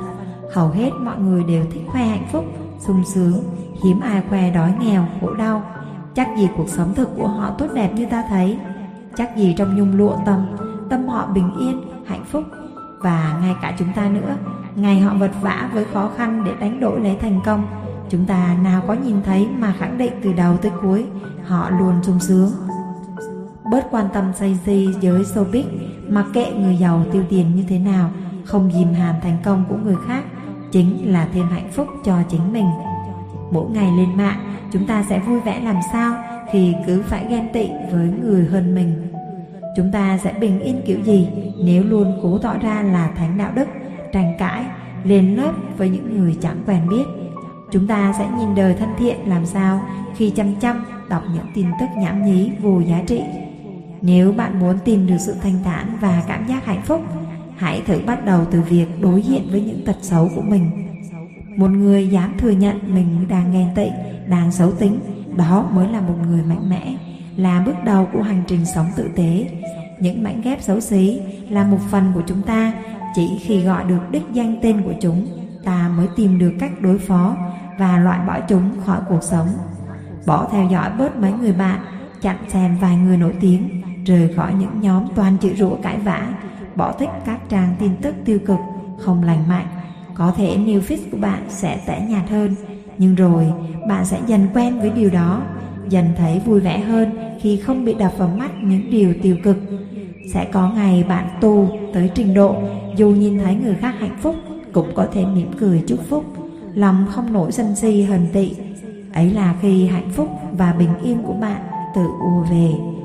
Hầu 0.54 0.68
hết 0.68 0.90
mọi 1.00 1.18
người 1.18 1.44
đều 1.44 1.64
thích 1.72 1.82
khoe 1.86 2.02
hạnh 2.04 2.26
phúc, 2.32 2.44
sung 2.78 3.04
sướng 3.14 3.42
hiếm 3.84 4.00
ai 4.00 4.22
khoe 4.28 4.50
đói 4.50 4.74
nghèo 4.80 5.06
khổ 5.20 5.34
đau. 5.34 5.62
Chắc 6.14 6.28
gì 6.36 6.48
cuộc 6.56 6.68
sống 6.68 6.94
thực 6.94 7.08
của 7.16 7.28
họ 7.28 7.50
tốt 7.58 7.66
đẹp 7.74 7.90
như 7.94 8.06
ta 8.06 8.24
thấy? 8.28 8.58
Chắc 9.16 9.36
gì 9.36 9.54
trong 9.58 9.76
nhung 9.76 9.96
lụa 9.96 10.16
tâm 10.26 10.46
tâm 10.90 11.08
họ 11.08 11.26
bình 11.34 11.50
yên 11.60 11.82
hạnh 12.06 12.24
phúc? 12.24 12.44
Và 13.00 13.38
ngay 13.40 13.54
cả 13.62 13.74
chúng 13.78 13.92
ta 13.96 14.08
nữa 14.08 14.36
ngày 14.74 15.00
họ 15.00 15.14
vật 15.14 15.30
vã 15.40 15.70
với 15.74 15.84
khó 15.84 16.10
khăn 16.16 16.44
để 16.44 16.52
đánh 16.60 16.80
đổi 16.80 17.00
lấy 17.00 17.16
thành 17.20 17.40
công 17.44 17.66
chúng 18.10 18.26
ta 18.26 18.56
nào 18.62 18.82
có 18.86 18.94
nhìn 18.94 19.22
thấy 19.22 19.48
mà 19.58 19.74
khẳng 19.78 19.98
định 19.98 20.12
từ 20.22 20.32
đầu 20.32 20.56
tới 20.56 20.72
cuối 20.82 21.06
họ 21.46 21.70
luôn 21.70 21.94
sung 22.02 22.20
sướng 22.20 22.50
bớt 23.70 23.90
quan 23.90 24.08
tâm 24.12 24.32
say 24.34 24.58
di 24.66 24.88
giới 25.00 25.22
showbiz, 25.22 25.64
mặc 26.08 26.26
kệ 26.34 26.52
người 26.52 26.76
giàu 26.76 27.04
tiêu 27.12 27.22
tiền 27.28 27.56
như 27.56 27.64
thế 27.68 27.78
nào, 27.78 28.10
không 28.44 28.70
dìm 28.72 28.92
hàm 28.92 29.14
thành 29.22 29.36
công 29.44 29.64
của 29.68 29.76
người 29.76 29.96
khác 30.06 30.24
chính 30.72 31.12
là 31.12 31.28
thêm 31.34 31.46
hạnh 31.48 31.70
phúc 31.72 31.88
cho 32.04 32.18
chính 32.28 32.52
mình. 32.52 32.66
Mỗi 33.50 33.70
ngày 33.70 33.90
lên 33.96 34.16
mạng, 34.16 34.56
chúng 34.72 34.86
ta 34.86 35.04
sẽ 35.08 35.18
vui 35.18 35.40
vẻ 35.40 35.60
làm 35.60 35.76
sao 35.92 36.14
khi 36.52 36.74
cứ 36.86 37.02
phải 37.02 37.26
ghen 37.30 37.48
tị 37.52 37.68
với 37.92 38.10
người 38.24 38.46
hơn 38.46 38.74
mình. 38.74 39.12
Chúng 39.76 39.92
ta 39.92 40.18
sẽ 40.18 40.32
bình 40.40 40.60
yên 40.60 40.82
kiểu 40.86 41.00
gì 41.04 41.28
nếu 41.64 41.84
luôn 41.84 42.20
cố 42.22 42.38
tỏ 42.38 42.54
ra 42.62 42.82
là 42.82 43.10
thánh 43.16 43.38
đạo 43.38 43.52
đức, 43.54 43.68
tranh 44.12 44.34
cãi, 44.38 44.64
lên 45.04 45.36
lớp 45.36 45.52
với 45.76 45.88
những 45.88 46.18
người 46.18 46.36
chẳng 46.40 46.62
quen 46.66 46.88
biết. 46.88 47.04
Chúng 47.72 47.86
ta 47.86 48.14
sẽ 48.18 48.28
nhìn 48.38 48.54
đời 48.54 48.74
thân 48.74 48.88
thiện 48.98 49.16
làm 49.26 49.46
sao 49.46 49.80
khi 50.16 50.30
chăm 50.30 50.54
chăm 50.60 50.84
đọc 51.08 51.22
những 51.34 51.46
tin 51.54 51.66
tức 51.80 51.86
nhảm 51.98 52.24
nhí 52.24 52.50
vô 52.60 52.80
giá 52.80 53.02
trị 53.06 53.20
nếu 54.02 54.32
bạn 54.32 54.60
muốn 54.60 54.78
tìm 54.84 55.06
được 55.06 55.18
sự 55.18 55.34
thanh 55.42 55.58
thản 55.64 55.96
và 56.00 56.22
cảm 56.28 56.46
giác 56.46 56.66
hạnh 56.66 56.82
phúc, 56.82 57.00
hãy 57.56 57.82
thử 57.86 58.00
bắt 58.06 58.24
đầu 58.24 58.44
từ 58.50 58.62
việc 58.62 58.86
đối 59.00 59.22
diện 59.22 59.48
với 59.50 59.60
những 59.60 59.84
tật 59.86 59.96
xấu 60.02 60.30
của 60.34 60.42
mình. 60.42 60.70
Một 61.56 61.70
người 61.70 62.08
dám 62.08 62.34
thừa 62.38 62.50
nhận 62.50 62.94
mình 62.94 63.28
đang 63.28 63.52
ghen 63.52 63.68
tị, 63.74 63.88
đang 64.28 64.52
xấu 64.52 64.72
tính, 64.72 65.00
đó 65.36 65.70
mới 65.72 65.88
là 65.88 66.00
một 66.00 66.14
người 66.26 66.42
mạnh 66.42 66.68
mẽ, 66.70 66.94
là 67.36 67.62
bước 67.66 67.74
đầu 67.84 68.08
của 68.12 68.22
hành 68.22 68.42
trình 68.46 68.66
sống 68.74 68.86
tử 68.96 69.10
tế. 69.16 69.50
Những 70.00 70.22
mảnh 70.22 70.40
ghép 70.44 70.62
xấu 70.62 70.80
xí 70.80 71.20
là 71.48 71.64
một 71.64 71.78
phần 71.90 72.12
của 72.14 72.22
chúng 72.26 72.42
ta, 72.42 72.72
chỉ 73.14 73.38
khi 73.40 73.60
gọi 73.60 73.84
được 73.84 74.10
đích 74.10 74.24
danh 74.32 74.56
tên 74.62 74.82
của 74.82 74.94
chúng, 75.00 75.26
ta 75.64 75.90
mới 75.96 76.08
tìm 76.16 76.38
được 76.38 76.52
cách 76.60 76.80
đối 76.80 76.98
phó 76.98 77.36
và 77.78 77.98
loại 77.98 78.20
bỏ 78.26 78.40
chúng 78.48 78.70
khỏi 78.84 79.00
cuộc 79.08 79.22
sống. 79.22 79.48
Bỏ 80.26 80.48
theo 80.52 80.68
dõi 80.70 80.90
bớt 80.98 81.16
mấy 81.16 81.32
người 81.32 81.52
bạn, 81.52 81.80
chặn 82.22 82.36
xem 82.48 82.76
vài 82.80 82.96
người 82.96 83.16
nổi 83.16 83.34
tiếng 83.40 83.79
rời 84.10 84.28
khỏi 84.36 84.54
những 84.54 84.80
nhóm 84.80 85.04
toàn 85.14 85.36
chữ 85.40 85.50
rủa 85.56 85.74
cãi 85.82 85.98
vã 86.04 86.34
bỏ 86.76 86.92
thích 86.92 87.08
các 87.26 87.48
trang 87.48 87.74
tin 87.78 87.90
tức 88.02 88.14
tiêu 88.24 88.38
cực 88.46 88.58
không 88.98 89.22
lành 89.22 89.48
mạnh. 89.48 89.66
Có 90.14 90.32
thể 90.36 90.56
new 90.56 90.80
feed 90.80 90.98
của 91.10 91.18
bạn 91.20 91.42
sẽ 91.48 91.80
tẻ 91.86 92.06
nhạt 92.08 92.30
hơn, 92.30 92.54
nhưng 92.98 93.14
rồi 93.14 93.52
bạn 93.88 94.04
sẽ 94.04 94.20
dần 94.26 94.46
quen 94.54 94.80
với 94.80 94.90
điều 94.90 95.10
đó, 95.10 95.42
dần 95.88 96.04
thấy 96.16 96.40
vui 96.46 96.60
vẻ 96.60 96.80
hơn 96.80 97.10
khi 97.40 97.56
không 97.56 97.84
bị 97.84 97.94
đập 97.94 98.12
vào 98.18 98.28
mắt 98.28 98.50
những 98.62 98.90
điều 98.90 99.14
tiêu 99.22 99.36
cực. 99.42 99.56
Sẽ 100.32 100.44
có 100.52 100.70
ngày 100.70 101.04
bạn 101.08 101.28
tu 101.40 101.68
tới 101.94 102.10
trình 102.14 102.34
độ 102.34 102.56
Dù 102.96 103.08
nhìn 103.08 103.38
thấy 103.38 103.54
người 103.54 103.74
khác 103.74 103.94
hạnh 103.98 104.18
phúc 104.22 104.36
Cũng 104.72 104.94
có 104.94 105.06
thể 105.12 105.24
mỉm 105.26 105.50
cười 105.58 105.84
chúc 105.86 105.98
phúc. 106.08 106.24
Lòng 106.74 107.06
không 107.10 107.32
nổi 107.32 107.52
sân 107.52 107.76
si 107.76 108.02
hờn 108.02 108.26
tị. 108.32 108.52
Ấy 109.14 109.30
là 109.30 109.54
khi 109.62 109.86
hạnh 109.86 110.10
phúc 110.10 110.28
và 110.52 110.72
bình 110.72 110.94
yên 111.02 111.22
của 111.22 111.32
bạn 111.32 111.62
tự 111.94 112.02
ùa 112.02 112.42
về. 112.50 112.99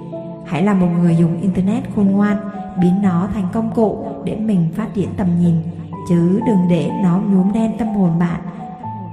Hãy 0.46 0.64
là 0.64 0.74
một 0.74 0.88
người 0.88 1.16
dùng 1.16 1.42
Internet 1.42 1.84
khôn 1.96 2.12
ngoan, 2.12 2.38
Biến 2.82 3.02
nó 3.02 3.30
thành 3.34 3.48
công 3.54 3.72
cụ 3.76 4.08
để 4.24 4.36
mình 4.36 4.70
phát 4.76 4.94
triển 4.94 5.10
tầm 5.18 5.40
nhìn, 5.40 5.56
Chứ 6.10 6.40
đừng 6.48 6.68
để 6.70 6.92
nó 7.04 7.20
nhuốm 7.20 7.54
đen 7.54 7.78
tâm 7.78 7.88
hồn 7.88 8.20
bạn. 8.20 8.42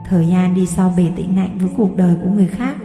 Thời 0.09 0.27
gian 0.27 0.55
đi 0.55 0.67
so 0.67 0.91
bì 0.97 1.11
tị 1.17 1.27
nạnh 1.27 1.59
với 1.59 1.71
cuộc 1.77 1.97
đời 1.97 2.17
của 2.23 2.31
người 2.31 2.47
khác, 2.47 2.77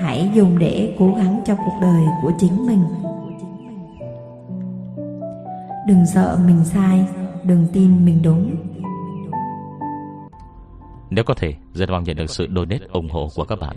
Hãy 0.00 0.30
dùng 0.34 0.58
để 0.58 0.96
cố 0.98 1.14
gắng 1.16 1.40
cho 1.46 1.56
cuộc 1.56 1.78
đời 1.80 2.02
của 2.22 2.32
chính 2.38 2.66
mình. 2.66 2.84
Đừng 5.86 6.06
sợ 6.06 6.38
mình 6.46 6.64
sai, 6.64 7.06
Đừng 7.44 7.66
tin 7.72 8.04
mình 8.04 8.22
đúng. 8.22 8.54
Nếu 11.10 11.24
có 11.24 11.34
thể, 11.34 11.54
Rất 11.74 11.90
mong 11.90 12.04
nhận 12.04 12.16
được 12.16 12.30
sự 12.30 12.48
donate 12.54 12.86
ủng 12.92 13.08
hộ 13.10 13.28
của 13.36 13.44
các 13.44 13.58
bạn. 13.60 13.76